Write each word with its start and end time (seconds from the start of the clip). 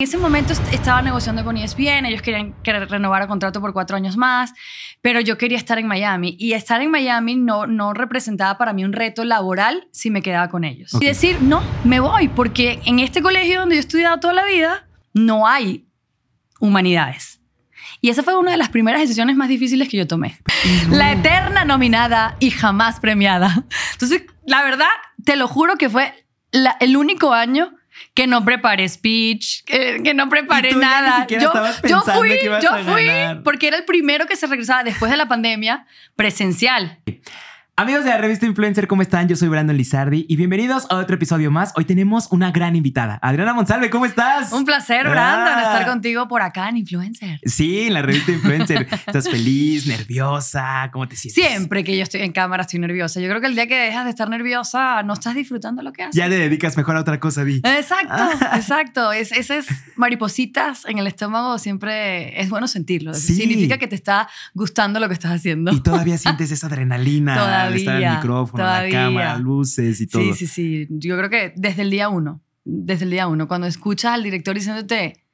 En 0.00 0.06
ese 0.06 0.16
momento 0.16 0.52
est- 0.52 0.72
estaba 0.72 1.02
negociando 1.02 1.42
con 1.42 1.56
ESPN, 1.56 2.06
ellos 2.06 2.22
querían 2.22 2.54
que 2.62 2.72
renovara 2.72 3.26
contrato 3.26 3.60
por 3.60 3.72
cuatro 3.72 3.96
años 3.96 4.16
más, 4.16 4.52
pero 5.02 5.18
yo 5.20 5.36
quería 5.36 5.58
estar 5.58 5.76
en 5.80 5.88
Miami 5.88 6.36
y 6.38 6.52
estar 6.52 6.80
en 6.80 6.92
Miami 6.92 7.34
no, 7.34 7.66
no 7.66 7.92
representaba 7.94 8.56
para 8.58 8.72
mí 8.72 8.84
un 8.84 8.92
reto 8.92 9.24
laboral 9.24 9.88
si 9.90 10.10
me 10.12 10.22
quedaba 10.22 10.50
con 10.50 10.62
ellos. 10.62 10.92
Y 11.00 11.06
decir, 11.06 11.42
no, 11.42 11.64
me 11.82 11.98
voy, 11.98 12.28
porque 12.28 12.78
en 12.84 13.00
este 13.00 13.22
colegio 13.22 13.58
donde 13.58 13.74
yo 13.74 13.78
he 13.78 13.80
estudiado 13.80 14.20
toda 14.20 14.34
la 14.34 14.44
vida 14.44 14.86
no 15.14 15.48
hay 15.48 15.88
humanidades. 16.60 17.40
Y 18.00 18.10
esa 18.10 18.22
fue 18.22 18.36
una 18.38 18.52
de 18.52 18.56
las 18.56 18.68
primeras 18.68 19.00
decisiones 19.00 19.34
más 19.34 19.48
difíciles 19.48 19.88
que 19.88 19.96
yo 19.96 20.06
tomé. 20.06 20.38
La 20.90 21.10
eterna 21.10 21.64
nominada 21.64 22.36
y 22.38 22.52
jamás 22.52 23.00
premiada. 23.00 23.64
Entonces, 23.94 24.22
la 24.46 24.62
verdad, 24.62 24.86
te 25.24 25.34
lo 25.34 25.48
juro 25.48 25.74
que 25.74 25.88
fue 25.90 26.14
la- 26.52 26.76
el 26.78 26.96
único 26.96 27.32
año 27.34 27.72
que 28.14 28.26
no 28.26 28.44
preparé 28.44 28.88
speech, 28.88 29.64
que, 29.64 30.00
que 30.02 30.14
no 30.14 30.28
preparé 30.28 30.72
ni 30.72 30.80
nada. 30.80 31.26
yo, 31.28 31.52
yo 31.88 32.00
fui, 32.00 32.30
que 32.30 32.44
ibas 32.46 32.62
yo 32.62 32.70
a 32.70 32.78
fui, 32.78 33.06
ganar. 33.06 33.42
porque 33.42 33.68
era 33.68 33.76
el 33.76 33.84
primero 33.84 34.26
que 34.26 34.36
se 34.36 34.46
regresaba 34.46 34.82
después 34.84 35.10
de 35.10 35.16
la 35.16 35.26
pandemia 35.28 35.86
presencial. 36.16 36.98
Amigos 37.80 38.02
de 38.02 38.10
la 38.10 38.18
revista 38.18 38.44
Influencer, 38.44 38.88
¿cómo 38.88 39.02
están? 39.02 39.28
Yo 39.28 39.36
soy 39.36 39.46
Brandon 39.46 39.76
Lizardi 39.76 40.26
y 40.28 40.34
bienvenidos 40.34 40.84
a 40.90 40.96
otro 40.96 41.14
episodio 41.14 41.52
más. 41.52 41.72
Hoy 41.76 41.84
tenemos 41.84 42.26
una 42.32 42.50
gran 42.50 42.74
invitada. 42.74 43.20
Adriana 43.22 43.54
Monsalve, 43.54 43.88
¿cómo 43.88 44.04
estás? 44.04 44.52
Un 44.52 44.64
placer, 44.64 45.08
Brandon, 45.08 45.54
Ah. 45.56 45.62
estar 45.62 45.86
contigo 45.86 46.26
por 46.26 46.42
acá 46.42 46.68
en 46.70 46.78
Influencer. 46.78 47.38
Sí, 47.44 47.82
en 47.82 47.94
la 47.94 48.02
revista 48.02 48.32
Influencer. 48.32 48.88
¿Estás 48.90 49.28
feliz, 49.30 49.86
nerviosa? 49.86 50.90
¿Cómo 50.92 51.06
te 51.06 51.14
sientes? 51.14 51.40
Siempre 51.46 51.84
que 51.84 51.96
yo 51.96 52.02
estoy 52.02 52.22
en 52.22 52.32
cámara 52.32 52.62
estoy 52.62 52.80
nerviosa. 52.80 53.20
Yo 53.20 53.28
creo 53.28 53.40
que 53.40 53.46
el 53.46 53.54
día 53.54 53.68
que 53.68 53.76
dejas 53.78 54.02
de 54.06 54.10
estar 54.10 54.28
nerviosa 54.28 55.04
no 55.04 55.12
estás 55.12 55.36
disfrutando 55.36 55.80
lo 55.82 55.92
que 55.92 56.02
haces. 56.02 56.16
Ya 56.16 56.28
te 56.28 56.36
dedicas 56.36 56.76
mejor 56.76 56.96
a 56.96 57.00
otra 57.02 57.20
cosa, 57.20 57.44
Di. 57.44 57.58
Exacto, 57.62 58.08
Ah. 58.10 58.56
exacto. 58.56 59.12
Es, 59.12 59.30
esas 59.30 59.66
maripositas 59.94 60.84
en 60.86 60.98
el 60.98 61.06
estómago 61.06 61.58
siempre 61.58 62.40
es 62.42 62.50
bueno 62.50 62.66
sentirlo. 62.66 63.14
Sí. 63.14 63.36
Significa 63.36 63.78
que 63.78 63.86
te 63.86 63.94
está 63.94 64.28
gustando 64.52 64.98
lo 64.98 65.06
que 65.06 65.14
estás 65.14 65.30
haciendo. 65.30 65.70
Y 65.72 65.78
todavía 65.80 66.18
sientes 66.18 66.50
esa 66.50 66.66
adrenalina 66.66 67.36
al 67.68 67.74
estar 67.76 67.94
el 67.96 68.00
Todavía, 68.02 68.20
micrófono, 68.20 68.62
la 68.64 68.70
todavía. 68.70 68.92
cámara, 69.04 69.38
luces 69.38 70.00
y 70.00 70.06
todo. 70.06 70.22
Sí, 70.22 70.32
sí, 70.34 70.46
sí. 70.46 70.86
Yo 70.90 71.16
creo 71.16 71.30
que 71.30 71.52
desde 71.56 71.82
el 71.82 71.90
día 71.90 72.08
uno, 72.08 72.42
desde 72.64 73.04
el 73.04 73.10
día 73.10 73.26
uno, 73.28 73.46
cuando 73.48 73.66
escuchas 73.66 74.12
al 74.14 74.22
director 74.22 74.54
diciéndote 74.54 75.24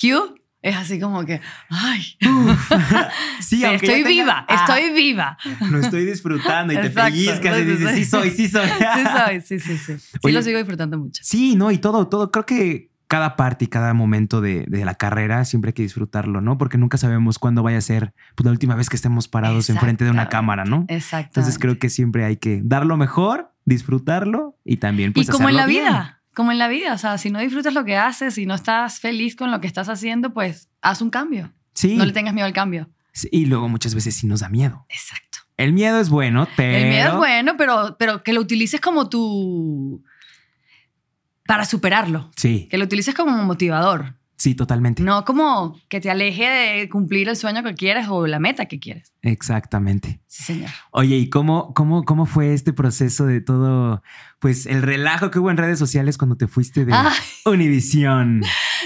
Q, 0.00 0.34
es 0.62 0.76
así 0.76 1.00
como 1.00 1.24
que, 1.24 1.40
ay, 1.70 2.02
Sí, 3.40 3.56
sí, 3.58 3.64
estoy 3.64 3.88
tenga- 4.02 4.08
viva, 4.08 4.46
Ah, 4.48 4.54
estoy 4.66 4.92
viva. 4.94 5.36
Lo 5.70 5.78
estoy 5.80 6.04
disfrutando 6.04 6.72
y 6.72 6.76
te 6.76 6.86
Exacto. 6.86 7.10
pellizcas 7.12 7.58
y 7.58 7.62
Sí, 7.62 7.64
sí, 7.64 7.76
dices, 7.76 7.90
sí. 7.96 8.04
sí 8.04 8.10
soy, 8.10 8.30
sí 8.30 8.48
soy. 8.48 8.68
Sí, 8.94 9.02
soy, 9.16 9.40
sí, 9.40 9.58
sí, 9.60 9.76
sí. 9.78 9.98
Sí 9.98 10.18
Oye, 10.22 10.34
lo 10.34 10.42
sigo 10.42 10.58
disfrutando 10.58 10.98
mucho. 10.98 11.20
Sí, 11.24 11.56
no, 11.56 11.70
y 11.72 11.78
todo, 11.78 12.06
todo. 12.08 12.30
Creo 12.30 12.46
que 12.46 12.91
cada 13.12 13.36
parte 13.36 13.66
y 13.66 13.68
cada 13.68 13.92
momento 13.92 14.40
de, 14.40 14.64
de 14.68 14.86
la 14.86 14.94
carrera 14.94 15.44
siempre 15.44 15.68
hay 15.68 15.72
que 15.74 15.82
disfrutarlo, 15.82 16.40
¿no? 16.40 16.56
Porque 16.56 16.78
nunca 16.78 16.96
sabemos 16.96 17.38
cuándo 17.38 17.62
vaya 17.62 17.76
a 17.76 17.82
ser 17.82 18.14
pues, 18.34 18.46
la 18.46 18.52
última 18.52 18.74
vez 18.74 18.88
que 18.88 18.96
estemos 18.96 19.28
parados 19.28 19.68
enfrente 19.68 20.06
de 20.06 20.10
una 20.10 20.30
cámara, 20.30 20.64
¿no? 20.64 20.86
Exacto. 20.88 21.28
Entonces 21.38 21.58
creo 21.58 21.78
que 21.78 21.90
siempre 21.90 22.24
hay 22.24 22.38
que 22.38 22.62
dar 22.64 22.86
lo 22.86 22.96
mejor, 22.96 23.52
disfrutarlo 23.66 24.56
y 24.64 24.78
también 24.78 25.12
pues 25.12 25.28
y 25.28 25.30
como 25.30 25.50
en 25.50 25.56
la 25.56 25.66
bien. 25.66 25.84
vida, 25.84 26.22
como 26.32 26.52
en 26.52 26.58
la 26.58 26.68
vida, 26.68 26.94
o 26.94 26.96
sea, 26.96 27.18
si 27.18 27.28
no 27.28 27.38
disfrutas 27.38 27.74
lo 27.74 27.84
que 27.84 27.98
haces, 27.98 28.32
si 28.32 28.46
no 28.46 28.54
estás 28.54 28.98
feliz 28.98 29.36
con 29.36 29.50
lo 29.50 29.60
que 29.60 29.66
estás 29.66 29.90
haciendo, 29.90 30.32
pues 30.32 30.70
haz 30.80 31.02
un 31.02 31.10
cambio. 31.10 31.52
Sí. 31.74 31.98
No 31.98 32.06
le 32.06 32.14
tengas 32.14 32.32
miedo 32.32 32.46
al 32.46 32.54
cambio. 32.54 32.88
Sí, 33.12 33.28
Y 33.30 33.44
luego 33.44 33.68
muchas 33.68 33.94
veces 33.94 34.14
sí 34.14 34.26
nos 34.26 34.40
da 34.40 34.48
miedo. 34.48 34.86
Exacto. 34.88 35.40
El 35.58 35.74
miedo 35.74 36.00
es 36.00 36.08
bueno, 36.08 36.48
pero... 36.56 36.78
El 36.78 36.88
miedo 36.88 37.10
es 37.10 37.16
bueno, 37.18 37.58
pero, 37.58 37.96
pero 37.98 38.22
que 38.22 38.32
lo 38.32 38.40
utilices 38.40 38.80
como 38.80 39.10
tu... 39.10 40.02
para 41.46 41.64
superarlo. 41.64 42.30
Sí, 42.36 42.68
Que 42.70 42.78
lo 42.78 42.84
utilices 42.84 43.14
como 43.14 43.32
motivador. 43.42 44.16
sí, 44.36 44.54
totalmente. 44.54 45.02
No 45.02 45.24
como 45.24 45.78
que 45.88 46.00
te 46.00 46.10
aleje 46.10 46.48
de 46.48 46.88
cumplir 46.88 47.28
el 47.28 47.36
sueño 47.36 47.62
que 47.62 47.74
quieres 47.74 48.06
o 48.08 48.26
la 48.26 48.38
meta 48.40 48.66
que 48.66 48.78
quieres. 48.80 49.12
Exactamente. 49.22 50.20
Sí, 50.26 50.42
señor. 50.42 50.70
Oye, 50.90 51.16
¿y 51.16 51.28
cómo, 51.30 51.72
cómo, 51.74 52.04
cómo 52.04 52.26
fue 52.26 52.52
este 52.54 52.72
proceso 52.72 53.24
de 53.26 53.40
todo, 53.40 54.02
pues 54.40 54.66
el 54.66 54.82
relajo 54.82 55.30
que 55.30 55.38
hubo 55.38 55.50
en 55.50 55.56
redes 55.58 55.78
sociales 55.78 56.18
cuando 56.18 56.36
te 56.36 56.48
fuiste 56.48 56.84
de. 56.84 56.92
Univisión? 57.44 58.42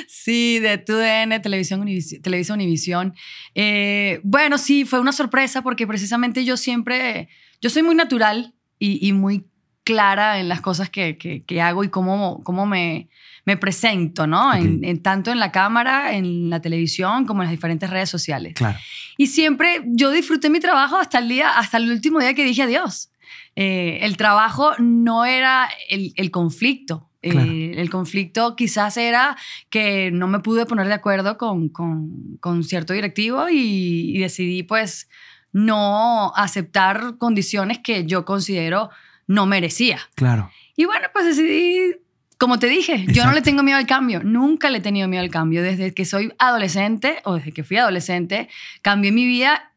Sí, 0.08 0.58
de 0.58 0.76
TUDN, 0.78 1.40
Televisión 1.40 1.80
Univisión. 1.80 2.20
Televisa 2.22 2.52
Univisión. 2.54 3.14
Eh, 3.54 4.20
bueno, 4.24 4.58
sí, 4.58 4.84
fue 4.84 5.00
una 5.00 5.12
sorpresa 5.12 5.62
porque 5.62 5.86
precisamente 5.86 6.44
yo 6.44 6.56
siempre, 6.56 7.28
yo 7.62 7.70
soy 7.70 7.82
muy 7.82 7.94
natural 7.94 8.54
y, 8.78 9.06
y 9.06 9.12
muy 9.12 9.46
clara 9.86 10.40
en 10.40 10.48
las 10.48 10.60
cosas 10.60 10.90
que, 10.90 11.16
que- 11.16 11.44
que 11.44 11.62
hago 11.62 11.84
y 11.84 11.88
cómo, 11.88 12.42
cómo 12.44 12.66
me, 12.66 13.08
me 13.44 13.56
presento, 13.56 14.26
¿no? 14.26 14.52
En- 14.52 15.00
tanto 15.02 15.30
en 15.30 15.38
la 15.38 15.52
cámara, 15.52 16.14
en 16.16 16.50
la 16.50 16.60
televisión, 16.60 17.24
como 17.24 17.42
en 17.42 17.46
las 17.46 17.52
diferentes 17.52 17.88
redes 17.88 18.10
sociales. 18.10 18.54
Claro. 18.54 18.76
Y 19.16 19.28
siempre 19.28 19.82
yo 19.86 20.10
disfruté 20.10 20.50
mi 20.50 20.58
trabajo 20.60 20.96
hasta 20.96 21.18
el 21.20 21.28
día, 21.28 21.50
hasta 21.56 21.76
el 21.78 21.90
último 21.90 22.18
día 22.18 22.34
que 22.34 22.44
dije 22.44 22.62
adiós. 22.64 23.10
Eh, 23.54 24.00
el 24.02 24.16
trabajo 24.16 24.72
no 24.78 25.24
era 25.24 25.68
el, 25.88 26.12
el 26.16 26.30
conflicto. 26.30 27.08
Eh, 27.22 27.30
Claro. 27.30 27.50
el 27.50 27.90
conflicto 27.90 28.54
quizás 28.56 28.96
era 28.96 29.36
que 29.70 30.10
no 30.12 30.28
me 30.28 30.38
pude 30.40 30.64
poner 30.66 30.86
de 30.88 30.94
acuerdo 30.94 31.36
con, 31.38 31.68
con- 31.70 32.36
con 32.40 32.62
cierto 32.62 32.92
directivo 32.92 33.48
y, 33.48 34.16
y 34.16 34.18
decidí 34.18 34.62
pues 34.62 35.08
no 35.52 36.32
aceptar 36.36 37.16
condiciones 37.18 37.78
que 37.78 38.04
yo 38.04 38.24
considero 38.24 38.90
no 39.26 39.46
merecía. 39.46 39.98
Claro. 40.14 40.50
Y 40.76 40.84
bueno, 40.84 41.08
pues 41.12 41.24
decidí, 41.26 41.96
como 42.38 42.58
te 42.58 42.66
dije, 42.68 43.06
yo 43.08 43.24
no 43.24 43.32
le 43.32 43.42
tengo 43.42 43.62
miedo 43.62 43.78
al 43.78 43.86
cambio, 43.86 44.22
nunca 44.22 44.70
le 44.70 44.78
he 44.78 44.80
tenido 44.82 45.08
miedo 45.08 45.22
al 45.22 45.30
cambio. 45.30 45.62
Desde 45.62 45.94
que 45.94 46.04
soy 46.04 46.32
adolescente 46.38 47.18
o 47.24 47.34
desde 47.36 47.52
que 47.52 47.64
fui 47.64 47.76
adolescente, 47.78 48.48
cambié 48.82 49.10
mi 49.12 49.24
vida 49.26 49.72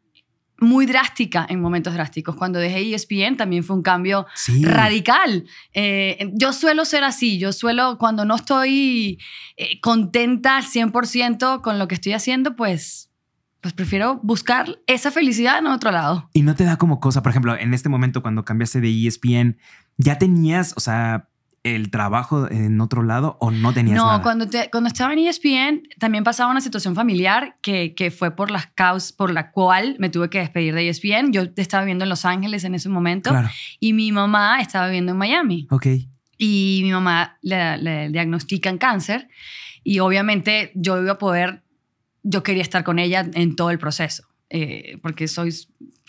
muy 0.62 0.86
drástica 0.86 1.46
en 1.50 1.62
momentos 1.62 1.94
drásticos. 1.94 2.36
Cuando 2.36 2.60
dejé 2.60 2.82
ESPN 2.94 3.38
también 3.38 3.64
fue 3.64 3.78
un 3.78 3.82
cambio 3.82 4.28
Sí. 4.36 4.62
radical. 4.66 5.46
Eh, 5.74 6.32
yo 6.34 6.52
suelo 6.52 6.84
ser 6.84 7.06
así, 7.06 7.40
yo 7.40 7.54
suelo, 7.54 7.98
cuando 7.98 8.26
no 8.26 8.36
estoy 8.36 9.20
eh, 9.56 9.80
contenta 9.80 10.58
al 10.58 10.66
100% 10.66 11.62
con 11.62 11.80
lo 11.80 11.88
que 11.88 11.96
estoy 11.96 12.12
haciendo, 12.12 12.58
pues, 12.58 13.09
pues 13.62 13.74
prefiero 13.74 14.20
buscar 14.24 14.80
esa 14.88 15.12
felicidad 15.12 15.60
en 15.60 15.68
otro 15.68 15.92
lado. 15.92 16.30
Y 16.34 16.42
no 16.44 16.56
te 16.56 16.64
da 16.64 16.78
como 16.78 17.00
cosa, 17.00 17.22
por 17.24 17.32
ejemplo, 17.32 17.56
en 17.58 17.74
este 17.74 17.90
momento 17.90 18.22
cuando 18.22 18.46
cambiaste 18.46 18.80
de 18.82 19.08
ESPN, 19.08 19.58
¿ya 19.98 20.18
tenías, 20.18 20.74
o 20.78 20.80
sea, 20.80 21.28
el 21.64 21.92
trabajo 21.92 22.50
en 22.50 22.80
otro 22.80 23.04
lado 23.04 23.36
o 23.42 23.52
no 23.52 23.74
tenías 23.74 23.98
No, 23.98 24.06
nada? 24.06 24.22
cuando, 24.22 24.48
te- 24.48 24.70
cuando 24.72 24.88
estaba 24.88 25.12
en 25.12 25.20
ESPN 25.20 25.84
también 26.00 26.24
pasaba 26.24 26.50
una 26.50 26.62
situación 26.62 26.96
familiar 26.96 27.58
que, 27.62 27.94
que 27.96 28.12
fue 28.12 28.34
por 28.34 28.50
las 28.50 28.68
causas 28.68 29.12
por 29.12 29.30
la 29.30 29.52
cual 29.52 29.98
me 30.00 30.10
tuve 30.10 30.30
que 30.30 30.40
despedir 30.40 30.74
de 30.74 30.88
ESPN. 30.88 31.34
Yo 31.34 31.42
estaba 31.58 31.84
viviendo 31.84 32.06
en 32.06 32.10
Los 32.10 32.24
Ángeles 32.24 32.64
en 32.64 32.76
ese 32.76 32.88
momento 32.88 33.32
Claro. 33.32 33.50
y 33.82 33.92
mi 33.92 34.14
mamá 34.14 34.62
estaba 34.62 34.86
viviendo 34.88 35.12
en 35.12 35.18
Miami. 35.18 35.68
Ok. 35.70 35.88
y 36.38 36.80
mi 36.84 36.92
mamá 36.94 37.38
le, 37.42 37.78
le 37.80 38.10
diagnostican 38.10 38.78
cáncer 38.78 39.28
y 39.84 40.00
obviamente 40.00 40.72
yo 40.76 41.02
iba 41.02 41.12
a 41.12 41.18
poder, 41.18 41.64
yo 42.24 42.44
quería 42.44 42.62
estar 42.64 42.84
con 42.84 43.00
ella 43.00 43.26
en 43.34 43.56
todo 43.56 43.72
el 43.72 43.80
proceso, 43.80 44.24
eh, 44.50 44.98
porque 45.02 45.28
soy, 45.28 45.54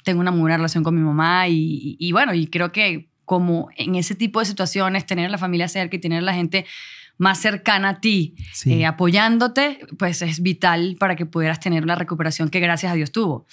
tengo 0.05 0.21
una 0.21 0.31
muy 0.31 0.41
buena 0.41 0.57
relación 0.57 0.83
con 0.85 0.95
mi 0.95 1.03
mamá 1.03 1.49
y, 1.49 1.97
y 1.99 2.13
bueno, 2.13 2.35
y 2.35 2.47
creo 2.49 2.73
que 2.73 3.09
como 3.25 3.69
en 3.77 3.95
ese 3.95 4.15
tipo 4.17 4.41
de 4.41 4.47
situaciones, 4.47 5.07
tener 5.07 5.27
a 5.27 5.29
la 5.29 5.39
familia 5.39 5.69
cerca 5.69 5.97
y 5.97 6.01
tener 6.01 6.19
a 6.19 6.23
la 6.23 6.35
gente 6.35 6.67
más 7.17 7.39
cercana 7.39 7.91
a 7.91 8.01
ti, 8.01 8.35
Sí. 8.53 8.73
eh, 8.73 8.87
apoyándote, 8.87 9.81
pues 9.99 10.23
es 10.23 10.43
vital 10.43 10.97
para 10.99 11.15
que 11.17 11.27
pudieras 11.27 11.61
tener 11.61 11.85
la 11.87 11.95
recuperación 11.95 12.49
que 12.49 12.61
gracias 12.61 12.91
a 12.93 12.95
Dios 12.95 13.13
tuvo. 13.13 13.47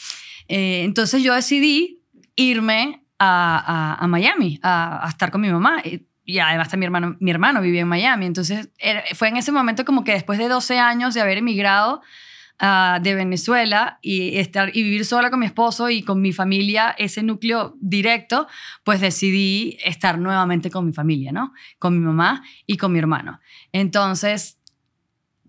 Eh, 0.48 0.84
entonces 0.84 1.22
yo 1.22 1.36
decidí 1.36 2.02
irme 2.36 3.04
a, 3.20 3.96
a- 4.00 4.04
a 4.04 4.08
Miami 4.08 4.60
a, 4.64 5.06
a 5.06 5.10
estar 5.10 5.32
con 5.32 5.42
mi 5.42 5.50
mamá. 5.52 5.82
Y- 5.84 6.06
Y 6.30 6.40
además 6.40 6.76
mi 6.78 6.84
hermano, 6.86 7.16
mi 7.22 7.32
hermano 7.32 7.62
vivía 7.62 7.82
en 7.82 7.88
Miami. 7.88 8.26
Entonces 8.26 8.70
era- 8.80 9.04
fue 9.16 9.30
en 9.30 9.38
ese 9.38 9.52
momento 9.54 9.86
como 9.86 10.04
que 10.04 10.12
después 10.12 10.38
de 10.40 10.48
12 10.50 10.78
años 10.78 11.14
de 11.14 11.22
haber 11.22 11.38
emigrado 11.38 12.02
ah, 12.60 13.00
de 13.02 13.16
Venezuela 13.16 14.00
y, 14.02 14.38
estar, 14.38 14.76
y 14.76 14.84
vivir 14.84 15.06
sola 15.06 15.30
con 15.30 15.40
mi 15.40 15.46
esposo 15.46 15.90
y 15.90 16.04
con 16.04 16.22
mi 16.22 16.34
familia, 16.34 16.96
ese 16.98 17.24
núcleo 17.24 17.76
directo, 17.80 18.48
pues 18.84 19.02
decidí 19.02 19.78
estar 19.84 20.20
nuevamente 20.20 20.70
con 20.70 20.86
mi 20.86 20.94
familia, 20.94 21.32
¿no? 21.32 21.54
Con 21.80 21.98
mi 21.98 22.06
mamá 22.06 22.44
y 22.66 22.78
con 22.78 22.92
mi 22.92 23.00
hermano. 23.00 23.40
Entonces 23.72 24.58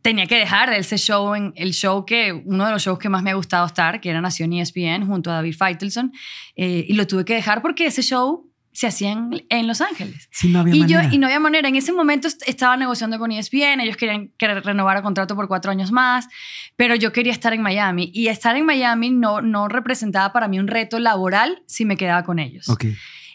tenía 0.02 0.26
que 0.26 0.36
dejar 0.36 0.72
ese 0.72 0.96
show, 0.96 1.34
en, 1.34 1.52
el 1.56 1.72
show 1.72 2.04
que, 2.04 2.32
uno 2.32 2.66
de 2.66 2.72
los 2.72 2.82
shows 2.82 2.98
que 2.98 3.08
más 3.08 3.22
me 3.22 3.30
ha 3.30 3.34
gustado 3.34 3.66
estar, 3.66 4.00
que 4.00 4.10
era 4.10 4.20
Nación 4.20 4.52
ESPN, 4.52 5.06
junto 5.06 5.30
a 5.30 5.34
David 5.34 5.54
Feitelson, 5.56 6.12
eh, 6.56 6.86
y 6.88 6.94
lo 6.94 7.06
tuve 7.06 7.24
que 7.24 7.34
dejar 7.34 7.62
porque 7.62 7.86
ese 7.86 8.02
show 8.02 8.47
se 8.78 8.86
hacía 8.86 9.10
en, 9.10 9.66
Los 9.66 9.80
Ángeles. 9.80 10.28
Sí, 10.30 10.50
no 10.52 10.60
había 10.60 10.72
Y, 10.72 10.86
yo, 10.86 10.98
manera. 10.98 11.12
y 11.12 11.18
no 11.18 11.26
había 11.26 11.40
manera. 11.40 11.68
En 11.68 11.74
ese 11.74 11.90
momento 11.92 12.28
est- 12.28 12.44
estaba 12.46 12.76
negociando 12.76 13.18
con 13.18 13.32
ESPN, 13.32 13.80
ellos 13.80 13.96
querían 13.96 14.28
que 14.38 14.46
re- 14.46 14.60
renovara 14.60 15.02
contrato 15.02 15.34
por 15.34 15.48
cuatro 15.48 15.72
años 15.72 15.90
más, 15.90 16.28
pero 16.76 16.94
yo 16.94 17.10
quería 17.10 17.32
estar 17.32 17.52
en 17.52 17.60
Miami. 17.60 18.12
Y 18.14 18.28
estar 18.28 18.54
en 18.54 18.64
Miami 18.64 19.10
no, 19.10 19.40
no 19.40 19.66
representaba 19.66 20.32
para 20.32 20.46
mí 20.46 20.60
un 20.60 20.68
reto 20.68 21.00
laboral 21.00 21.60
si 21.66 21.84
me 21.86 21.96
quedaba 21.96 22.22
con 22.22 22.38
ellos. 22.38 22.68
Ok. 22.68 22.84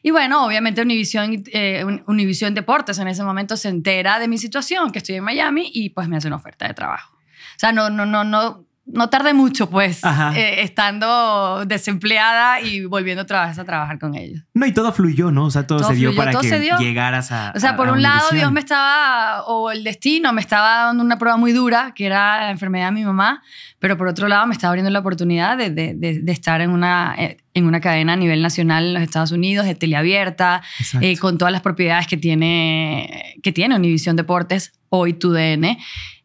Y 0.01 0.11
bueno, 0.11 0.45
obviamente 0.45 0.81
Univision, 0.81 1.43
eh, 1.51 1.83
Univision 2.07 2.53
Deportes 2.53 2.97
en 2.99 3.09
ese 3.09 3.23
momento 3.25 3.57
se 3.57 3.67
entera 3.67 4.19
de 4.19 4.29
mi 4.29 4.37
situación, 4.37 4.91
que 4.93 4.99
estoy 4.99 5.15
en 5.15 5.25
Miami, 5.25 5.69
y 5.73 5.89
pues 5.89 6.07
me 6.07 6.15
hace 6.15 6.27
una 6.27 6.37
oferta 6.37 6.69
de 6.69 6.73
trabajo. 6.73 7.17
O 7.17 7.59
sea, 7.59 7.73
no, 7.73 7.89
no, 7.89 8.05
no, 8.05 8.23
no, 8.23 8.65
no 8.85 9.09
tardé 9.09 9.33
mucho, 9.33 9.69
pues, 9.69 10.01
eh, 10.35 10.61
estando 10.61 11.65
desempleada 11.65 12.59
y 12.59 12.85
volviendo 12.85 13.23
otra 13.23 13.47
vez 13.47 13.57
a 13.57 13.63
trabajar 13.63 13.97
con 13.97 14.15
ellos. 14.15 14.43
No, 14.53 14.65
y 14.65 14.73
todo 14.73 14.91
fluyó, 14.91 15.31
¿no? 15.31 15.45
O 15.45 15.51
sea, 15.51 15.65
todo, 15.65 15.83
se 15.83 15.93
dio 15.95 16.13
para 16.15 16.33
que 16.33 16.67
llegaras 16.79 17.31
a. 17.31 17.53
O 17.55 17.59
sea, 17.59 17.77
por 17.77 17.89
un 17.89 18.01
lado, 18.01 18.29
Dios 18.31 18.51
me 18.51 18.59
estaba, 18.59 19.43
o 19.45 19.71
el 19.71 19.83
destino 19.83 20.33
me 20.33 20.41
estaba 20.41 20.85
dando 20.85 21.03
una 21.03 21.17
prueba 21.17 21.37
muy 21.37 21.53
dura, 21.53 21.93
que 21.95 22.05
era 22.05 22.41
la 22.41 22.51
enfermedad 22.51 22.87
de 22.87 22.91
mi 22.91 23.05
mamá, 23.05 23.41
pero 23.79 23.97
por 23.97 24.07
otro 24.07 24.27
lado, 24.27 24.45
me 24.47 24.53
estaba 24.53 24.69
abriendo 24.69 24.91
la 24.91 24.99
oportunidad 24.99 25.57
de, 25.57 25.69
de, 25.69 25.93
de, 25.95 26.31
estar 26.31 26.59
en 26.59 26.71
una, 26.71 27.15
eh, 27.17 27.37
en 27.53 27.65
una 27.65 27.79
cadena 27.79 28.13
a 28.13 28.17
nivel 28.17 28.41
nacional 28.41 28.87
en 28.87 28.93
los 28.95 29.03
Estados 29.03 29.31
Unidos, 29.31 29.65
de 29.65 29.75
teleabierta, 29.75 30.61
eh, 30.99 31.17
con 31.17 31.37
todas 31.37 31.53
las 31.53 31.61
propiedades 31.61 32.07
que 32.07 32.17
tiene, 32.17 33.37
que 33.41 33.53
tiene 33.53 33.75
Univision 33.75 34.17
Deportes, 34.17 34.73
hoy 34.89 35.13
tu 35.13 35.31
DN. 35.31 35.79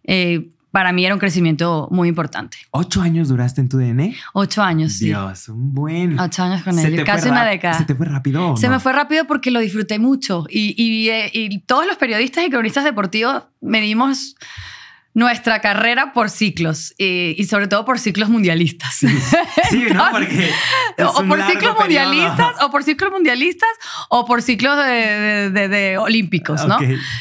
Eh, 0.04 0.50
para 0.70 0.92
mí 0.92 1.04
era 1.04 1.14
un 1.14 1.20
crecimiento 1.20 1.88
muy 1.90 2.08
importante. 2.08 2.58
¿Ocho 2.70 3.00
años 3.00 3.28
duraste 3.28 3.60
en 3.60 3.68
tu 3.68 3.78
DN? 3.78 4.14
Ocho 4.34 4.62
años, 4.62 4.92
sí. 4.92 5.06
Dios, 5.06 5.48
un 5.48 5.72
buen. 5.72 6.18
Ocho 6.18 6.42
años 6.42 6.62
con 6.62 6.78
él, 6.78 7.04
casi 7.04 7.28
una 7.28 7.44
década. 7.44 7.78
¿Se 7.78 7.84
te 7.84 7.94
fue 7.94 8.06
rápido? 8.06 8.56
Se 8.56 8.68
me 8.68 8.78
fue 8.80 8.92
rápido 8.92 9.26
porque 9.26 9.50
lo 9.50 9.60
disfruté 9.60 9.98
mucho 9.98 10.44
y, 10.48 10.74
y, 10.76 11.10
y 11.32 11.60
todos 11.60 11.86
los 11.86 11.96
periodistas 11.96 12.44
y 12.46 12.50
cronistas 12.50 12.84
deportivos 12.84 13.44
medimos 13.60 14.36
nuestra 15.14 15.60
carrera 15.60 16.12
por 16.12 16.30
ciclos 16.30 16.94
y, 16.96 17.42
sobre 17.44 17.66
todo 17.66 17.84
por 17.84 17.98
ciclos 17.98 18.28
mundialistas. 18.28 18.98
Sí, 19.70 19.86
¿no? 19.92 20.08
Porque 20.12 20.50
o 20.98 21.24
por 21.24 21.42
ciclos 21.42 21.76
mundialistas 21.78 22.54
o 22.62 22.70
por 22.70 22.84
ciclos 22.84 23.10
mundialistas 23.10 23.68
o 24.10 24.24
por 24.24 24.42
ciclos 24.42 24.76
de, 24.76 25.50
de, 25.50 25.98
olímpicos, 25.98 26.66
¿no? 26.66 26.78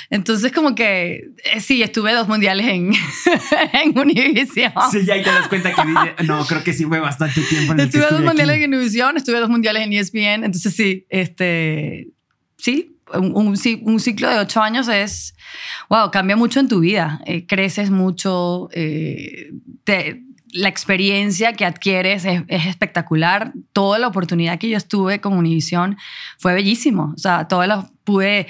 Entonces 0.10 0.52
como 0.52 0.76
que 0.76 1.30
eh, 1.44 1.60
sí, 1.60 1.82
estuve 1.82 2.14
dos 2.14 2.28
mundiales 2.28 2.68
en, 2.68 2.94
en 3.74 3.98
Univision. 3.98 4.74
Sí, 4.92 5.06
ya 5.06 5.16
te 5.16 5.30
das 5.30 5.48
cuenta 5.48 5.74
que 5.74 6.24
no, 6.24 6.46
creo 6.46 6.64
que 6.64 6.74
sí 6.74 6.86
fue 6.86 7.00
bastante 7.00 7.42
tiempo 7.42 7.74
en 7.74 7.80
el 7.80 7.86
Estuve 7.88 8.08
dos 8.10 8.22
mundiales 8.22 8.58
en 8.58 8.74
Univision, 8.74 9.18
estuve 9.18 9.40
dos 9.40 9.50
mundiales 9.50 9.84
en 9.84 9.94
ESPN, 9.94 10.44
entonces 10.44 10.76
sí, 10.76 11.06
este, 11.10 12.10
sí, 12.58 12.97
un, 13.14 13.58
ciclo 14.00 14.30
de 14.30 14.40
ocho 14.40 14.62
años 14.62 14.88
es, 14.88 15.36
wow, 15.90 16.12
cambia 16.12 16.36
mucho 16.36 16.60
en 16.60 16.68
tu 16.68 16.80
vida, 16.80 17.22
eh, 17.26 17.46
creces 17.46 17.92
mucho, 17.92 18.70
eh, 18.72 19.52
la 20.52 20.70
experiencia 20.70 21.54
que 21.54 21.66
adquieres 21.66 22.26
es, 22.26 22.44
espectacular, 22.48 23.54
toda 23.74 24.00
la 24.00 24.08
oportunidad 24.08 24.60
que 24.60 24.70
yo 24.70 24.78
estuve 24.78 25.20
con 25.22 25.34
Univision 25.34 25.98
fue 26.38 26.54
bellísimo, 26.54 27.14
o 27.16 27.20
sea, 27.20 27.48
todas 27.48 27.68
las 27.68 27.86
pude... 28.04 28.48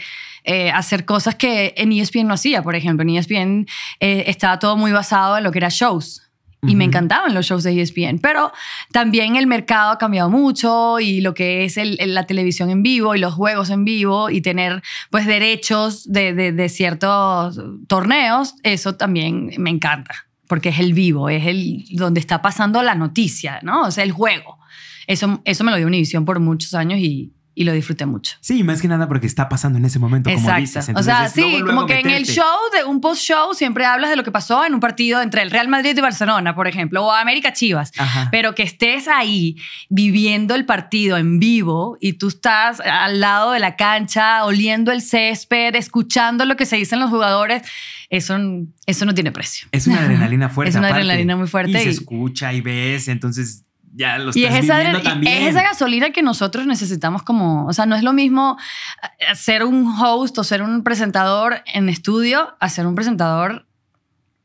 Eh, 0.50 0.72
hacer 0.72 1.04
cosas 1.04 1.36
que 1.36 1.74
en 1.76 1.92
ESPN 1.92 2.26
no 2.26 2.34
hacía. 2.34 2.64
Por 2.64 2.74
ejemplo, 2.74 3.04
en 3.04 3.18
ESPN 3.18 3.68
estaba 4.00 4.60
todo 4.60 4.78
muy 4.78 4.94
basado 4.94 5.38
en 5.38 5.44
lo 5.44 5.52
que 5.52 5.58
era 5.58 5.68
shows 5.68 6.27
y 6.64 6.76
me 6.76 6.86
encantaban 6.86 7.34
los 7.34 7.46
shows 7.46 7.64
de 7.64 7.80
ESPN, 7.80 8.20
pero 8.20 8.52
también 8.92 9.36
el 9.36 9.46
mercado 9.46 9.92
ha 9.92 9.98
cambiado 9.98 10.30
mucho 10.30 11.00
y 11.00 11.22
lo 11.22 11.34
que 11.34 11.66
es 11.66 11.78
la 11.78 12.26
televisión 12.26 12.70
en 12.70 12.82
vivo 12.82 13.16
y 13.16 13.20
los 13.20 13.34
juegos 13.34 13.70
en 13.70 13.86
vivo 13.86 14.30
y 14.30 14.42
tener 14.42 14.82
pues 15.12 15.28
derechos 15.28 16.12
de, 16.12 16.34
de, 16.34 16.70
ciertos 16.70 17.62
torneos, 17.88 18.56
eso 18.64 18.96
también 18.96 19.52
me 19.60 19.70
encanta, 19.70 20.28
porque 20.48 20.70
es 20.70 20.80
el 20.80 20.94
vivo, 20.94 21.30
es 21.30 21.46
el 21.46 21.86
donde 21.92 22.20
está 22.20 22.42
pasando 22.42 22.82
la 22.82 22.96
noticia, 22.96 23.60
¿no? 23.62 23.84
O 23.84 23.92
sea, 23.92 24.04
el 24.04 24.12
juego. 24.12 24.58
Eso, 25.06 25.42
eso 25.46 25.64
me 25.64 25.72
lo 25.72 25.78
dio 25.78 25.88
Univision 25.88 26.26
por 26.26 26.40
muchos 26.40 26.74
años 26.74 27.00
y, 27.00 27.34
y 27.58 27.64
lo 27.64 27.74
disfruté 27.74 28.06
mucho. 28.06 28.36
Sí, 28.40 28.64
más 28.64 28.84
que 28.84 28.88
nada 28.88 29.08
porque 29.08 29.26
está 29.26 29.50
pasando 29.50 29.80
en 29.80 29.86
ese 29.86 29.98
momento, 29.98 30.30
como 30.32 30.56
dices. 30.58 30.92
o 30.94 31.02
sea, 31.02 31.28
sí, 31.28 31.60
como 31.66 31.88
que 31.88 32.02
en 32.02 32.12
el 32.12 32.24
show, 32.24 32.46
de 32.72 32.84
un 32.84 33.02
post-show, 33.02 33.56
siempre 33.56 33.84
hablas 33.84 34.12
de 34.12 34.16
lo 34.16 34.24
que 34.24 34.32
pasó 34.32 34.64
en 34.64 34.76
un 34.76 34.80
partido 34.80 35.24
entre 35.24 35.42
el 35.42 35.50
Real 35.50 35.68
Madrid 35.68 35.98
y 35.98 36.00
Barcelona, 36.00 36.54
por 36.54 36.68
ejemplo, 36.68 37.04
o 37.04 37.12
América 37.12 37.54
Chivas. 37.54 37.92
Pero 38.30 38.54
que 38.54 38.62
estés 38.62 39.08
ahí 39.08 39.56
viviendo 39.90 40.54
el 40.54 40.66
partido 40.66 41.18
en 41.18 41.40
vivo 41.40 41.98
y 42.00 42.14
tú 42.14 42.28
estás 42.28 42.80
al 42.80 43.20
lado 43.22 43.54
de 43.54 43.60
la 43.60 43.76
cancha, 43.76 44.46
oliendo 44.46 44.92
el 44.92 45.02
césped, 45.02 45.74
escuchando 45.74 46.46
lo 46.46 46.58
que 46.58 46.68
se 46.68 46.76
dicen 46.76 47.00
los 47.00 47.10
jugadores, 47.10 47.64
eso, 48.12 48.38
eso 48.86 49.06
no 49.06 49.16
tiene 49.16 49.32
precio. 49.32 49.68
Es 49.72 49.88
una 49.88 50.00
adrenalina 50.04 50.50
fuerte. 50.50 50.70
es 50.70 50.76
una 50.76 50.90
adrenalina 50.90 51.36
muy 51.36 51.48
fuerte. 51.48 51.72
Y, 51.72 51.84
se 51.86 51.90
escucha 51.90 52.54
y 52.54 52.62
ves, 52.62 53.08
entonces 53.08 53.66
ya 53.98 54.20
lo 54.20 54.32
y 54.34 54.46
es 54.46 54.64
esa, 54.64 55.02
también. 55.02 55.42
Es 55.42 55.50
esa 55.50 55.64
gasolina 55.64 56.12
que 56.12 56.22
nosotros 56.22 56.68
necesitamos 56.68 57.24
como, 57.24 57.66
o 57.66 57.74
sea, 57.74 57.86
no 57.88 57.96
es 57.96 58.04
lo 58.04 58.14
mismo 58.14 58.58
eh, 59.02 59.36
ser 59.36 59.64
un 59.64 59.88
host 60.00 60.38
o 60.38 60.44
ser 60.44 60.62
un 60.62 60.84
presentador 60.84 61.64
en 61.74 61.90
estudio 61.90 62.56
a 62.60 62.70
ser 62.70 62.86
un 62.86 62.94
presentador 62.94 63.66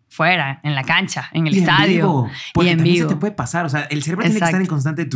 fuera, 0.08 0.60
en 0.62 0.74
la 0.74 0.84
cancha, 0.84 1.28
en 1.32 1.46
el 1.46 1.56
estadio. 1.56 2.26
y 2.54 2.68
en 2.68 2.82
vivo. 2.82 3.08
se 3.08 3.14
te 3.14 3.20
puede 3.20 3.32
pasar, 3.32 3.66
o 3.66 3.68
sea, 3.68 3.82
el 3.82 4.02
cerebro 4.02 4.24
tiene 4.24 4.38
que 4.38 4.44
estar 4.44 4.60
en 4.60 4.66
constante 4.66 5.08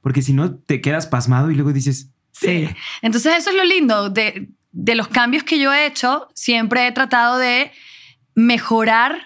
porque 0.00 0.22
si 0.22 0.32
no 0.32 0.54
te 0.54 0.80
quedas 0.80 1.06
pasmado 1.06 1.50
y 1.50 1.54
luego 1.54 1.72
dices, 1.72 2.10
sí. 2.32 2.68
Entonces 3.02 3.36
eso 3.36 3.50
es 3.50 3.56
lo 3.56 3.64
lindo 3.64 4.10
de, 4.10 4.48
de 4.72 4.94
los 4.94 5.08
cambios 5.08 5.42
que 5.42 5.58
yo 5.58 5.72
he 5.72 5.86
hecho, 5.86 6.28
siempre 6.34 6.86
he 6.86 6.92
tratado 6.92 7.38
de 7.38 7.72
mejorar 8.34 9.20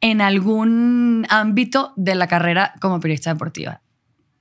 en 0.00 0.20
algún 0.20 1.26
ámbito 1.28 1.92
de 1.96 2.14
la 2.14 2.26
carrera 2.26 2.74
como 2.80 3.00
periodista 3.00 3.32
deportiva. 3.32 3.82